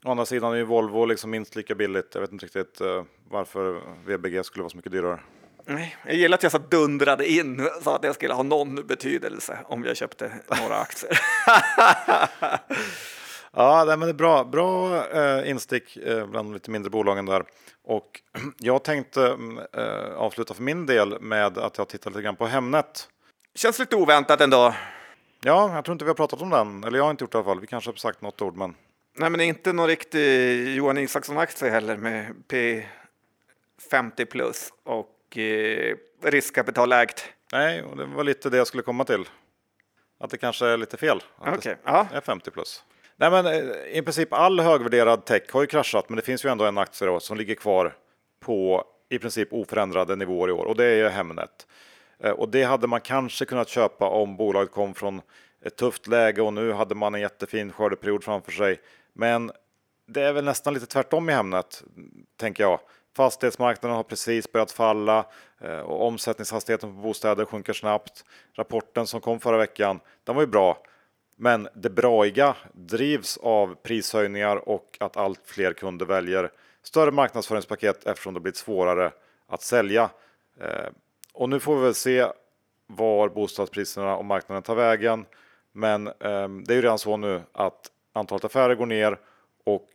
Å 0.05 0.11
andra 0.11 0.27
sidan 0.27 0.53
är 0.53 0.57
ju 0.57 0.65
Volvo 0.65 1.05
liksom 1.05 1.31
minst 1.31 1.57
lika 1.57 1.75
billigt. 1.75 2.11
Jag 2.15 2.21
vet 2.21 2.33
inte 2.33 2.45
riktigt 2.45 2.81
uh, 2.81 3.03
varför 3.31 3.81
VBG 4.07 4.45
skulle 4.45 4.63
vara 4.63 4.71
så 4.71 4.77
mycket 4.77 4.93
dyrare. 4.93 5.21
Nej, 5.67 5.97
jag 6.07 6.15
gillar 6.15 6.35
att 6.35 6.43
jag 6.43 6.53
så 6.53 6.59
dundrade 6.59 7.31
in 7.31 7.69
så 7.83 7.91
att 7.91 8.03
det 8.03 8.15
skulle 8.15 8.35
ha 8.35 8.43
någon 8.43 8.87
betydelse 8.87 9.59
om 9.65 9.85
jag 9.85 9.97
köpte 9.97 10.33
några 10.61 10.77
aktier. 10.77 11.13
ja, 13.53 13.85
men 13.87 14.01
det 14.01 14.09
är 14.09 14.13
bra, 14.13 14.45
bra 14.45 15.05
eh, 15.07 15.51
instick 15.51 15.97
eh, 15.97 16.27
bland 16.27 16.53
lite 16.53 16.71
mindre 16.71 16.91
bolagen 16.91 17.27
där. 17.27 17.45
Och 17.85 18.21
jag 18.59 18.85
tänkte 18.85 19.39
eh, 19.73 20.15
avsluta 20.17 20.55
för 20.55 20.63
min 20.63 20.87
del 20.87 21.21
med 21.21 21.59
att 21.59 21.79
jag 21.79 21.89
tittar 21.89 22.11
lite 22.11 22.23
grann 22.23 22.37
på 22.37 22.47
Hemnet. 22.47 23.09
Känns 23.55 23.79
lite 23.79 23.97
oväntat 23.97 24.41
ändå. 24.41 24.75
Ja, 25.47 25.75
jag 25.75 25.85
tror 25.85 25.93
inte 25.93 26.05
vi 26.05 26.09
har 26.09 26.15
pratat 26.15 26.43
om 26.43 26.51
den. 26.51 26.85
Eller 26.85 26.99
jag 26.99 27.05
har 27.05 27.11
inte 27.11 27.25
gjort 27.25 27.33
det 27.33 27.37
i 27.37 27.39
alla 27.39 27.45
fall. 27.45 27.61
Vi 27.61 27.67
kanske 27.67 27.91
har 27.91 27.97
sagt 27.97 28.23
något 28.23 28.43
ord, 28.43 28.57
men. 28.57 28.75
Nej, 29.17 29.31
men 29.31 29.41
inte 29.41 29.73
någon 29.73 29.87
riktig 29.87 30.69
Johan 30.77 30.99
Isaksson-aktie 30.99 31.71
heller 31.71 31.97
med 31.97 32.35
P50 32.49 34.25
plus 34.25 34.73
och 34.83 35.39
eh, 35.39 35.97
riskkapitalägt. 36.23 37.25
Nej, 37.53 37.83
och 37.83 37.97
det 37.97 38.05
var 38.05 38.25
lite 38.25 38.51
det 38.51 38.57
jag 38.57 38.67
skulle 38.67 38.83
komma 38.83 39.05
till. 39.05 39.25
Att 40.21 40.31
det 40.31 40.39
kanske 40.39 40.67
är 40.67 40.77
lite 40.77 40.97
fel. 40.97 41.23
Att 41.39 41.59
okay. 41.59 41.75
det 41.85 42.17
är 42.17 42.21
50 42.21 42.51
plus. 42.51 42.85
Nej, 43.17 43.31
men 43.31 43.47
eh, 43.47 43.99
i 43.99 44.03
princip 44.03 44.33
all 44.33 44.61
högvärderad 44.61 45.25
tech 45.25 45.43
har 45.53 45.61
ju 45.61 45.67
kraschat, 45.67 46.09
men 46.09 46.17
det 46.17 46.23
finns 46.23 46.45
ju 46.45 46.51
ändå 46.51 46.65
en 46.65 46.79
aktie 46.79 47.21
som 47.21 47.37
ligger 47.37 47.55
kvar 47.55 47.97
på 48.41 48.85
i 49.09 49.19
princip 49.19 49.49
oförändrade 49.53 50.17
nivåer 50.17 50.49
i 50.49 50.53
år 50.53 50.65
och 50.65 50.77
det 50.77 50.85
är 50.85 51.11
Hemnet. 51.11 51.67
Eh, 52.19 52.31
och 52.31 52.49
det 52.49 52.63
hade 52.63 52.87
man 52.87 53.01
kanske 53.01 53.45
kunnat 53.45 53.69
köpa 53.69 54.09
om 54.09 54.37
bolaget 54.37 54.71
kom 54.71 54.95
från 54.95 55.23
ett 55.65 55.77
tufft 55.77 56.07
läge 56.07 56.43
och 56.43 56.53
nu 56.53 56.73
hade 56.73 56.95
man 56.95 57.15
en 57.15 57.21
jättefin 57.21 57.73
skördeperiod 57.73 58.25
framför 58.25 58.53
sig. 58.53 58.81
Men 59.13 59.53
det 60.07 60.23
är 60.23 60.33
väl 60.33 60.45
nästan 60.45 60.75
lite 60.75 60.87
tvärtom 60.87 61.31
i 61.31 61.33
Hemnet, 61.33 61.83
tänker 62.37 62.65
jag. 62.65 62.81
Fastighetsmarknaden 63.17 63.97
har 63.97 64.03
precis 64.03 64.53
börjat 64.53 64.73
falla 64.73 65.27
eh, 65.61 65.79
och 65.79 66.07
omsättningshastigheten 66.07 66.95
på 66.95 67.01
bostäder 67.03 67.45
sjunker 67.45 67.73
snabbt. 67.73 68.25
Rapporten 68.53 69.07
som 69.07 69.21
kom 69.21 69.41
förra 69.41 69.57
veckan, 69.57 70.01
den 70.25 70.35
var 70.35 70.43
ju 70.43 70.47
bra. 70.47 70.79
Men 71.37 71.69
det 71.75 71.91
braiga 71.91 72.57
drivs 72.73 73.39
av 73.43 73.75
prishöjningar 73.75 74.69
och 74.69 74.97
att 75.01 75.17
allt 75.17 75.41
fler 75.45 75.73
kunder 75.73 76.07
väljer 76.07 76.51
större 76.83 77.11
marknadsföringspaket 77.11 78.07
eftersom 78.07 78.35
det 78.35 78.41
blivit 78.41 78.57
svårare 78.57 79.13
att 79.49 79.63
sälja. 79.63 80.11
Eh, 80.61 80.89
och 81.35 81.49
nu 81.49 81.61
får 81.61 81.77
vi 81.77 81.83
väl 81.83 81.95
se 81.95 82.27
var 82.87 83.29
bostadspriserna 83.29 84.17
och 84.17 84.25
marknaden 84.25 84.63
tar 84.63 84.75
vägen. 84.75 85.27
Men 85.73 86.07
eh, 86.07 86.49
det 86.67 86.73
är 86.73 86.75
ju 86.75 86.83
redan 86.83 86.99
så 86.99 87.17
nu 87.17 87.43
att 87.53 87.91
antalet 88.13 88.45
affärer 88.45 88.75
går 88.75 88.87
ner 88.87 89.19
och 89.65 89.89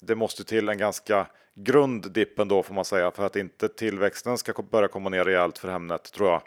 det 0.00 0.14
måste 0.14 0.44
till 0.44 0.68
en 0.68 0.78
ganska 0.78 1.26
grund 1.54 2.12
dipp 2.12 2.38
ändå 2.38 2.62
får 2.62 2.74
man 2.74 2.84
säga 2.84 3.10
för 3.10 3.26
att 3.26 3.36
inte 3.36 3.68
tillväxten 3.68 4.38
ska 4.38 4.62
börja 4.62 4.88
komma 4.88 5.10
ner 5.10 5.24
rejält 5.24 5.58
för 5.58 5.68
Hemnet 5.68 6.12
tror 6.12 6.30
jag. 6.30 6.42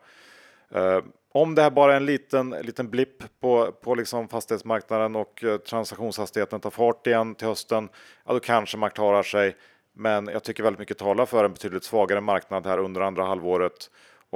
Eh, 0.69 1.03
om 1.31 1.55
det 1.55 1.61
här 1.61 1.69
bara 1.69 1.93
är 1.93 1.97
en 1.97 2.05
liten, 2.05 2.49
liten 2.49 2.89
blipp 2.89 3.39
på, 3.39 3.71
på 3.71 3.95
liksom 3.95 4.27
fastighetsmarknaden 4.27 5.15
och 5.15 5.43
eh, 5.43 5.57
transaktionshastigheten 5.57 6.59
tar 6.59 6.69
fart 6.69 7.07
igen 7.07 7.35
till 7.35 7.47
hösten, 7.47 7.89
ja 8.25 8.33
då 8.33 8.39
kanske 8.39 8.77
man 8.77 8.89
klarar 8.89 9.23
sig. 9.23 9.55
Men 9.93 10.27
jag 10.27 10.43
tycker 10.43 10.63
väldigt 10.63 10.79
mycket 10.79 10.97
talar 10.97 11.25
för 11.25 11.45
en 11.45 11.53
betydligt 11.53 11.83
svagare 11.83 12.21
marknad 12.21 12.65
här 12.65 12.77
under 12.77 13.01
andra 13.01 13.23
halvåret 13.23 13.89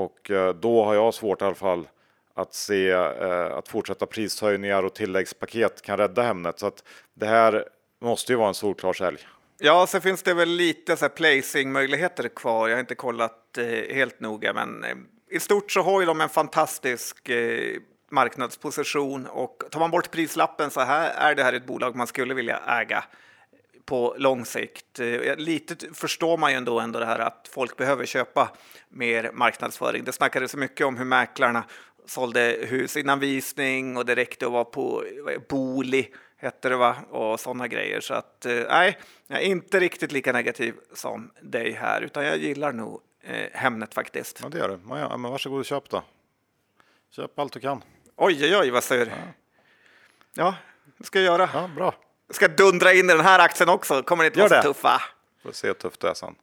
och 0.04 0.32
eh, 0.32 0.54
då 0.54 0.84
har 0.84 0.94
jag 0.94 1.14
svårt 1.14 1.42
i 1.42 1.46
alla 1.46 1.56
fall 1.56 1.88
att 2.34 2.54
se 2.54 2.90
eh, 2.90 3.58
att 3.58 3.68
fortsatta 3.68 4.06
prishöjningar 4.06 4.84
och 4.84 4.96
tilläggspaket 4.96 5.82
kan 5.82 5.98
rädda 5.98 6.22
Hemnet. 6.22 6.60
Så 6.60 6.68
att 6.68 6.84
det 7.14 7.26
här 7.26 7.66
måste 8.02 8.32
ju 8.32 8.38
vara 8.38 8.48
en 8.48 8.54
solklar 8.54 8.94
sälj. 8.94 9.28
Ja, 9.58 9.88
så 9.88 10.00
finns 10.00 10.24
det 10.24 10.34
väl 10.34 10.50
lite 10.50 10.98
så 10.98 11.10
placing 11.10 11.72
möjligheter 11.72 12.28
kvar. 12.28 12.68
Jag 12.68 12.76
har 12.76 12.80
inte 12.80 12.96
kollat 12.96 13.58
eh, 13.58 13.96
helt 13.96 14.20
noga, 14.20 14.54
men 14.54 14.86
i 15.30 15.40
stort 15.40 15.72
så 15.72 15.82
har 15.82 16.00
ju 16.00 16.06
de 16.06 16.22
en 16.22 16.30
fantastisk 16.30 17.30
marknadsposition 18.12 19.26
och 19.26 19.64
tar 19.72 19.80
man 19.80 19.92
bort 19.92 20.12
prislappen 20.12 20.72
så 20.72 20.82
här 20.82 21.32
är 21.32 21.36
det 21.36 21.44
här 21.44 21.54
ett 21.54 21.66
bolag 21.66 21.96
man 21.96 22.08
skulle 22.08 22.34
vilja 22.34 22.58
äga 22.58 23.04
på 23.92 24.16
lång 24.18 24.46
sikt. 24.46 25.00
Eh, 25.00 25.36
lite 25.36 25.76
förstår 25.94 26.38
man 26.38 26.52
ju 26.52 26.58
ändå, 26.58 26.80
ändå 26.80 27.00
det 27.00 27.06
här 27.06 27.20
att 27.20 27.50
folk 27.52 27.78
behöver 27.78 28.06
köpa 28.06 28.52
mer 28.90 29.32
marknadsföring. 29.34 30.04
Det 30.04 30.12
snackades 30.12 30.52
så 30.52 30.58
mycket 30.58 30.88
om 30.88 30.98
hur 30.98 31.06
mäklarna 31.06 31.64
sålde 32.06 32.58
hus 32.62 32.98
innan 32.98 33.20
visning 33.20 33.98
och 33.98 34.06
det 34.06 34.16
räckte 34.16 34.46
att 34.46 34.52
vara 34.52 34.64
på 34.64 35.04
Boli 35.50 36.08
hette 36.38 36.70
det 36.70 36.76
va 36.76 36.96
och 37.10 37.40
sådana 37.40 37.68
grejer. 37.68 38.00
Så 38.00 38.14
att 38.14 38.46
eh, 38.46 38.64
nej, 38.70 38.98
jag 39.28 39.42
är 39.42 39.46
inte 39.46 39.80
riktigt 39.80 40.12
lika 40.12 40.34
negativ 40.34 40.76
som 40.94 41.32
dig 41.42 41.72
här, 41.72 42.02
utan 42.02 42.26
jag 42.26 42.38
gillar 42.38 42.72
nog 42.72 43.02
eh, 43.22 43.48
Hemnet 43.54 43.94
faktiskt. 43.94 44.40
Ja, 44.44 44.50
det 44.50 44.58
gör 44.58 44.70
du. 44.70 44.80
Ja, 44.90 45.18
men 45.18 45.32
varsågod 45.32 45.60
och 45.60 45.66
köp 45.66 45.90
då. 45.90 46.04
Köp 47.10 47.40
allt 47.40 47.54
du 47.54 47.60
kan. 47.60 47.84
Oj, 48.16 48.38
oj, 48.44 48.58
oj, 48.58 48.70
vad 48.70 48.84
du? 48.90 48.96
Ja, 48.96 49.16
ja 50.34 50.56
det 50.98 51.06
ska 51.06 51.20
jag 51.20 51.26
göra. 51.26 51.50
Ja, 51.54 51.70
bra 51.76 51.96
ska 52.34 52.48
dundra 52.48 52.94
in 52.94 53.10
i 53.10 53.14
den 53.14 53.26
här 53.26 53.40
aktien 53.40 53.70
också. 53.70 54.04
Kommer 54.04 54.24
det 54.24 54.28
inte 54.28 54.40
vara 54.40 54.62
så 54.62 54.74
tuffa. 54.74 55.02
Får 55.44 55.52
se 55.52 55.68
hur 55.68 55.74
tufft 55.74 56.00
det 56.00 56.10
är 56.10 56.14
sen. 56.14 56.36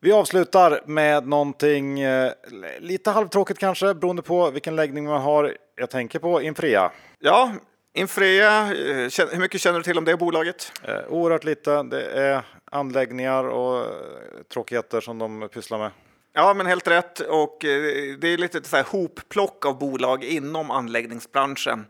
Vi 0.00 0.12
avslutar 0.12 0.80
med 0.86 1.28
någonting 1.28 2.00
eh, 2.00 2.32
lite 2.78 3.10
halvtråkigt 3.10 3.60
kanske 3.60 3.94
beroende 3.94 4.22
på 4.22 4.50
vilken 4.50 4.76
läggning 4.76 5.04
man 5.04 5.22
har. 5.22 5.56
Jag 5.76 5.90
tänker 5.90 6.18
på 6.18 6.42
Infrea. 6.42 6.90
Ja, 7.18 7.52
Infrea, 7.94 8.62
eh, 8.62 9.30
hur 9.32 9.38
mycket 9.38 9.60
känner 9.60 9.78
du 9.78 9.82
till 9.82 9.98
om 9.98 10.04
det 10.04 10.16
bolaget? 10.16 10.72
Eh, 10.82 10.98
oerhört 11.08 11.44
lite. 11.44 11.82
Det 11.82 12.02
är 12.02 12.42
anläggningar 12.70 13.44
och 13.44 13.80
eh, 13.80 13.92
tråkigheter 14.52 15.00
som 15.00 15.18
de 15.18 15.48
pysslar 15.48 15.78
med. 15.78 15.90
Ja, 16.32 16.54
men 16.54 16.66
helt 16.66 16.88
rätt. 16.88 17.20
Och 17.20 17.64
eh, 17.64 18.16
det 18.18 18.28
är 18.28 18.36
lite 18.36 18.64
så 18.64 18.76
här 18.76 18.84
hopplock 18.84 19.66
av 19.66 19.78
bolag 19.78 20.24
inom 20.24 20.70
anläggningsbranschen. 20.70 21.86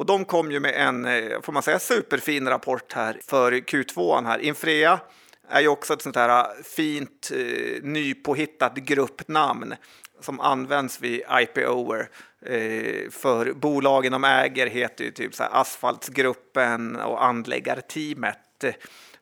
Och 0.00 0.06
de 0.06 0.24
kom 0.24 0.52
ju 0.52 0.60
med 0.60 0.74
en, 0.74 1.04
eh, 1.04 1.40
får 1.40 1.52
man 1.52 1.62
säga, 1.62 1.78
superfin 1.78 2.48
rapport 2.48 2.92
här 2.92 3.20
för 3.26 3.52
Q2 3.52 4.26
här. 4.26 4.38
Infrea 4.38 5.00
är 5.48 5.60
ju 5.60 5.68
också 5.68 5.92
ett 5.92 6.02
sånt 6.02 6.16
här 6.16 6.40
eh, 6.40 6.62
fint 6.64 7.30
eh, 7.34 7.82
nypåhittat 7.82 8.74
gruppnamn 8.74 9.74
som 10.20 10.40
används 10.40 11.00
vid 11.00 11.22
IPOer. 11.30 12.08
Eh, 12.46 13.10
för 13.10 13.52
bolagen 13.52 14.12
de 14.12 14.24
äger 14.24 14.66
heter 14.66 15.04
ju 15.04 15.10
typ 15.10 15.34
så 15.34 15.42
här 15.42 15.60
Asfaltsgruppen 15.60 16.96
och 16.96 17.24
Anläggarteamet. 17.24 18.64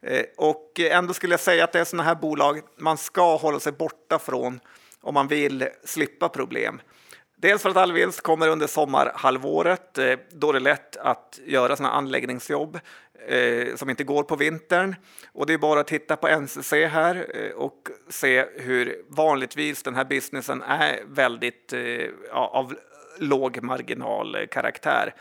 Eh, 0.03 0.23
och 0.37 0.81
ändå 0.81 1.15
skulle 1.15 1.33
jag 1.33 1.41
säga 1.41 1.65
att 1.65 1.73
det 1.73 1.81
är 1.81 1.85
sådana 1.85 2.09
här 2.09 2.15
bolag 2.15 2.61
man 2.77 2.99
ska 2.99 3.37
hålla 3.37 3.61
sig 3.61 3.73
borta 3.73 4.19
från 4.19 4.61
om 5.01 5.15
man 5.15 5.29
vill 5.29 5.69
slippa 5.85 6.29
problem. 6.29 6.81
Dels 7.41 7.63
för 7.63 7.71
att 7.71 7.77
all 7.77 7.93
vinst 7.93 8.21
kommer 8.21 8.49
under 8.49 8.67
sommarhalvåret, 8.67 9.99
eh, 9.99 10.19
då 10.31 10.53
det 10.53 10.59
är 10.59 10.61
lätt 10.61 10.97
att 10.97 11.41
göra 11.47 11.77
sådana 11.77 11.95
anläggningsjobb 11.95 12.79
eh, 13.29 13.77
som 13.77 13.91
inte 13.91 14.05
går 14.05 14.23
på 14.23 14.37
vintern. 14.37 14.97
Och 15.33 15.47
det 15.47 15.53
är 15.53 15.59
bara 15.59 15.81
att 15.81 15.87
titta 15.87 16.17
på 16.17 16.29
NCC 16.29 16.73
här 16.73 17.27
eh, 17.35 17.51
och 17.51 17.89
se 18.09 18.45
hur 18.57 19.05
vanligtvis 19.09 19.83
den 19.83 19.95
här 19.95 20.05
businessen 20.05 20.63
är 20.63 21.01
väldigt 21.07 21.75
ja, 22.31 22.51
av 22.55 22.75
låg 23.19 23.63
marginalkaraktär. 23.63 25.15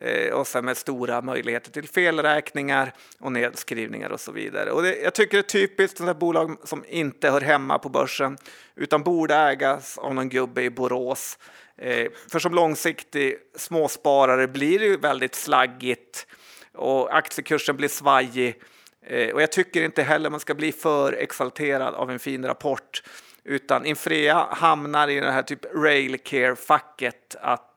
Eh, 0.00 0.32
och 0.32 0.46
sen 0.46 0.64
med 0.64 0.76
stora 0.76 1.22
möjligheter 1.22 1.70
till 1.70 1.88
felräkningar 1.88 2.92
och 3.18 3.32
nedskrivningar 3.32 4.10
och 4.10 4.20
så 4.20 4.32
vidare. 4.32 4.70
Och 4.70 4.82
det, 4.82 4.96
jag 4.96 5.14
tycker 5.14 5.36
det 5.36 5.40
är 5.40 5.42
typiskt 5.42 5.98
sådana 5.98 6.14
bolag 6.14 6.56
som 6.64 6.84
inte 6.88 7.30
hör 7.30 7.40
hemma 7.40 7.78
på 7.78 7.88
börsen 7.88 8.38
utan 8.74 9.02
borde 9.02 9.34
ägas 9.34 9.98
av 9.98 10.14
någon 10.14 10.28
gubbe 10.28 10.62
i 10.62 10.70
Borås. 10.70 11.38
Eh, 11.78 12.06
för 12.28 12.38
som 12.38 12.54
långsiktig 12.54 13.36
småsparare 13.56 14.48
blir 14.48 14.78
det 14.78 14.84
ju 14.84 14.96
väldigt 14.96 15.34
slaggigt 15.34 16.26
och 16.74 17.16
aktiekursen 17.16 17.76
blir 17.76 17.88
svajig. 17.88 18.62
Eh, 19.06 19.34
och 19.34 19.42
jag 19.42 19.52
tycker 19.52 19.82
inte 19.82 20.02
heller 20.02 20.30
man 20.30 20.40
ska 20.40 20.54
bli 20.54 20.72
för 20.72 21.12
exalterad 21.12 21.94
av 21.94 22.10
en 22.10 22.18
fin 22.18 22.46
rapport 22.46 23.02
utan 23.44 23.86
Infrea 23.86 24.46
hamnar 24.50 25.08
i 25.08 25.20
det 25.20 25.30
här 25.30 25.42
typ 25.42 25.64
railcare-facket 25.74 27.36
att 27.40 27.75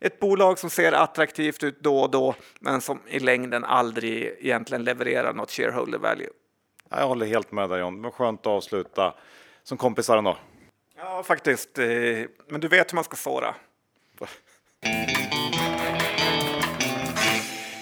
ett 0.00 0.20
bolag 0.20 0.58
som 0.58 0.70
ser 0.70 0.92
attraktivt 0.92 1.62
ut 1.62 1.80
då 1.80 1.98
och 1.98 2.10
då 2.10 2.34
men 2.60 2.80
som 2.80 3.00
i 3.08 3.18
längden 3.18 3.64
aldrig 3.64 4.36
egentligen 4.40 4.84
levererar 4.84 5.32
något 5.32 5.50
shareholder 5.50 5.98
value. 5.98 6.28
Jag 6.90 7.06
håller 7.06 7.26
helt 7.26 7.52
med 7.52 7.70
dig 7.70 7.80
John, 7.80 8.00
men 8.00 8.10
skönt 8.10 8.40
att 8.40 8.46
avsluta 8.46 9.14
som 9.62 9.78
kompisar 9.78 10.16
ändå. 10.18 10.36
Ja, 10.96 11.22
faktiskt. 11.22 11.78
Eh, 11.78 11.86
men 12.48 12.60
du 12.60 12.68
vet 12.68 12.92
hur 12.92 12.94
man 12.94 13.04
ska 13.04 13.16
såra. 13.16 13.54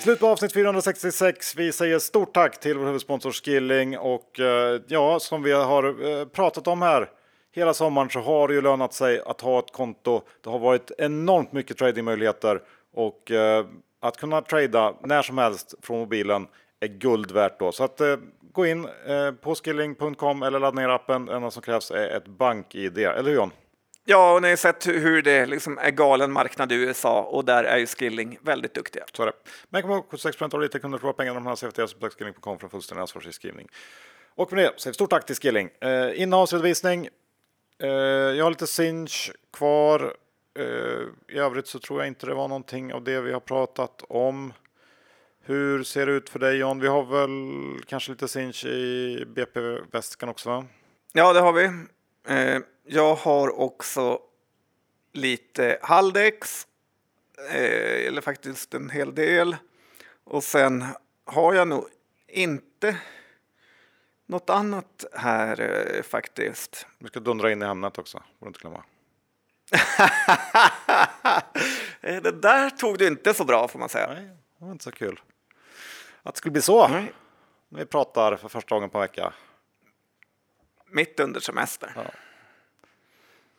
Slut 0.02 0.20
på 0.20 0.26
avsnitt 0.26 0.52
466. 0.52 1.56
Vi 1.56 1.72
säger 1.72 1.98
stort 1.98 2.34
tack 2.34 2.60
till 2.60 2.78
vår 2.78 2.86
huvudsponsor 2.86 3.32
Skilling 3.32 3.98
och 3.98 4.40
eh, 4.40 4.80
ja, 4.86 5.20
som 5.20 5.42
vi 5.42 5.52
har 5.52 6.24
pratat 6.24 6.66
om 6.66 6.82
här 6.82 7.10
hela 7.54 7.74
sommaren 7.74 8.10
så 8.10 8.20
har 8.20 8.48
det 8.48 8.54
ju 8.54 8.60
lönat 8.60 8.92
sig 8.92 9.20
att 9.26 9.40
ha 9.40 9.58
ett 9.58 9.72
konto. 9.72 10.22
Det 10.40 10.50
har 10.50 10.58
varit 10.58 10.90
enormt 10.98 11.52
mycket 11.52 11.78
tradingmöjligheter 11.78 12.62
och 12.94 13.30
eh, 13.30 13.66
att 14.00 14.16
kunna 14.16 14.42
trada 14.42 14.94
när 15.02 15.22
som 15.22 15.38
helst 15.38 15.74
från 15.82 15.98
mobilen 15.98 16.46
är 16.80 16.88
guld 16.88 17.32
värt 17.32 17.58
då. 17.58 17.72
Så 17.72 17.84
att 17.84 18.00
eh, 18.00 18.16
gå 18.52 18.66
in 18.66 18.88
eh, 19.06 19.32
på 19.32 19.54
skilling.com 19.54 20.42
eller 20.42 20.58
ladda 20.58 20.80
ner 20.80 20.88
appen. 20.88 21.26
Det 21.26 21.34
enda 21.34 21.50
som 21.50 21.62
krävs 21.62 21.90
är 21.90 22.16
ett 22.16 22.26
bank-id, 22.26 22.98
eller 22.98 23.30
hur 23.30 23.36
John? 23.36 23.50
Ja, 24.04 24.34
och 24.34 24.42
ni 24.42 24.48
har 24.48 24.56
sett 24.56 24.86
hur 24.86 25.22
det 25.22 25.46
liksom 25.46 25.78
är 25.78 25.90
galen 25.90 26.32
marknad 26.32 26.72
i 26.72 26.74
USA 26.74 27.22
och 27.22 27.44
där 27.44 27.64
är 27.64 27.78
ju 27.78 27.86
Skilling 27.86 28.38
väldigt 28.42 28.74
duktiga. 28.74 29.04
Så 29.12 29.22
är 29.22 29.26
det. 29.26 29.32
Men 29.68 29.82
kom 29.82 29.90
ihåg, 29.90 30.04
76 30.10 30.42
av 30.42 30.60
lite 30.60 30.78
kunder 30.78 30.98
förlorar 30.98 31.16
pengarna 31.16 31.38
om 31.38 31.44
de 31.44 31.48
har 31.48 31.56
CFTS 31.56 31.94
på 31.94 32.10
skilling.com 32.10 32.58
för 32.58 32.66
en 32.66 32.70
fullständig 32.70 33.00
ansvarsfri 33.00 33.32
skrivning. 33.32 33.68
Och 34.34 34.52
med 34.52 34.64
det 34.64 34.80
säger 34.80 34.92
vi 34.92 34.94
stort 34.94 35.10
tack 35.10 35.26
till 35.26 35.36
Skilling. 35.36 35.70
Eh, 35.80 36.22
innehållsredovisning 36.22 37.08
Eh, 37.08 37.23
Eh, 37.82 37.88
jag 38.36 38.44
har 38.44 38.50
lite 38.50 38.66
Sinch 38.66 39.32
kvar. 39.52 40.16
Eh, 40.58 41.34
I 41.36 41.38
övrigt 41.38 41.66
så 41.66 41.78
tror 41.78 42.00
jag 42.00 42.08
inte 42.08 42.26
det 42.26 42.34
var 42.34 42.48
någonting 42.48 42.94
av 42.94 43.04
det 43.04 43.20
vi 43.20 43.32
har 43.32 43.40
pratat 43.40 44.02
om. 44.08 44.52
Hur 45.40 45.82
ser 45.82 46.06
det 46.06 46.12
ut 46.12 46.30
för 46.30 46.38
dig 46.38 46.56
John? 46.56 46.80
Vi 46.80 46.86
har 46.86 47.04
väl 47.04 47.84
kanske 47.86 48.12
lite 48.12 48.28
Sinch 48.28 48.64
i 48.64 49.24
BP-väskan 49.26 50.28
också? 50.28 50.48
Va? 50.48 50.64
Ja, 51.12 51.32
det 51.32 51.40
har 51.40 51.52
vi. 51.52 51.64
Eh, 52.28 52.60
jag 52.86 53.14
har 53.14 53.60
också 53.60 54.18
lite 55.12 55.78
Haldex, 55.82 56.66
eh, 57.50 58.06
eller 58.06 58.20
faktiskt 58.20 58.74
en 58.74 58.90
hel 58.90 59.14
del. 59.14 59.56
Och 60.24 60.44
sen 60.44 60.84
har 61.24 61.54
jag 61.54 61.68
nog 61.68 61.88
inte 62.28 62.96
något 64.26 64.50
annat 64.50 65.04
här 65.12 65.60
eh, 65.60 66.02
faktiskt. 66.02 66.86
Vi 66.98 67.08
ska 67.08 67.20
dundra 67.20 67.52
in 67.52 67.62
i 67.62 67.64
Hemnet 67.64 67.98
också, 67.98 68.18
får 68.38 68.46
du 68.46 68.48
inte 68.48 68.60
glömma. 68.60 68.84
Eh, 72.00 72.22
det 72.22 72.32
där 72.32 72.70
tog 72.70 72.98
du 72.98 73.06
inte 73.06 73.34
så 73.34 73.44
bra 73.44 73.68
får 73.68 73.78
man 73.78 73.88
säga. 73.88 74.06
Nej, 74.14 74.30
det 74.58 74.64
var 74.64 74.72
inte 74.72 74.84
så 74.84 74.92
kul. 74.92 75.20
Att 76.22 76.34
det 76.34 76.38
skulle 76.38 76.52
bli 76.52 76.62
så. 76.62 76.88
Nej. 76.88 77.12
När 77.68 77.78
vi 77.78 77.86
pratar 77.86 78.36
för 78.36 78.48
första 78.48 78.74
gången 78.74 78.90
på 78.90 78.98
en 78.98 79.02
vecka. 79.02 79.32
Mitt 80.86 81.20
under 81.20 81.40
semester. 81.40 81.92
Ja. 81.96 82.02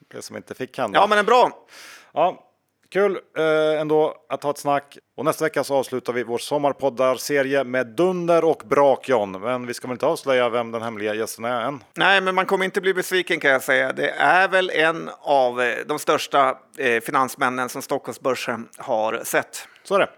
Det 0.07 0.21
som 0.21 0.37
inte 0.37 0.55
fick 0.55 0.77
hända. 0.77 0.99
Ja, 0.99 1.07
men 1.07 1.17
är 1.17 1.23
bra. 1.23 1.67
Ja, 2.11 2.54
Kul 2.95 3.19
eh, 3.37 3.81
ändå 3.81 4.15
att 4.29 4.43
ha 4.43 4.51
ett 4.51 4.57
snack. 4.57 4.97
Och 5.17 5.25
nästa 5.25 5.45
vecka 5.45 5.63
så 5.63 5.75
avslutar 5.75 6.13
vi 6.13 6.23
vår 6.23 6.37
sommarpoddar-serie 6.37 7.63
med 7.63 7.87
dunder 7.87 8.43
och 8.43 8.61
brak 8.65 9.09
John. 9.09 9.31
Men 9.31 9.67
vi 9.67 9.73
ska 9.73 9.87
väl 9.87 9.95
inte 9.95 10.05
avslöja 10.05 10.49
vem 10.49 10.71
den 10.71 10.81
hemliga 10.81 11.13
gästen 11.13 11.45
är 11.45 11.61
än? 11.61 11.83
Nej, 11.93 12.21
men 12.21 12.35
man 12.35 12.45
kommer 12.45 12.65
inte 12.65 12.81
bli 12.81 12.93
besviken 12.93 13.39
kan 13.39 13.51
jag 13.51 13.63
säga. 13.63 13.93
Det 13.93 14.09
är 14.09 14.47
väl 14.47 14.69
en 14.69 15.09
av 15.19 15.61
eh, 15.61 15.77
de 15.85 15.99
största 15.99 16.57
eh, 16.77 17.01
finansmännen 17.01 17.69
som 17.69 17.81
Stockholmsbörsen 17.81 18.67
har 18.77 19.21
sett. 19.23 19.67
Så 19.83 19.95
är 19.95 19.99
det. 19.99 20.09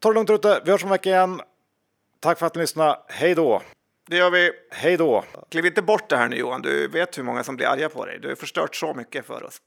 Ta 0.00 0.08
det 0.08 0.14
lugnt 0.14 0.30
ute. 0.30 0.62
Vi 0.64 0.70
hörs 0.70 0.82
om 0.82 0.88
en 0.88 0.92
vecka 0.92 1.10
igen. 1.10 1.40
Tack 2.20 2.38
för 2.38 2.46
att 2.46 2.54
ni 2.54 2.60
lyssnade. 2.60 2.98
Hej 3.08 3.34
då! 3.34 3.62
Det 4.08 4.16
gör 4.16 4.30
vi. 4.30 4.52
Hej 4.70 4.96
då! 4.96 5.24
Kliv 5.50 5.66
inte 5.66 5.82
bort 5.82 6.08
det 6.08 6.16
här 6.16 6.28
nu 6.28 6.36
Johan. 6.36 6.62
Du 6.62 6.88
vet 6.88 7.18
hur 7.18 7.22
många 7.22 7.44
som 7.44 7.56
blir 7.56 7.66
arga 7.66 7.88
på 7.88 8.06
dig. 8.06 8.18
Du 8.18 8.28
har 8.28 8.34
förstört 8.34 8.76
så 8.76 8.94
mycket 8.94 9.26
för 9.26 9.44
oss. 9.44 9.60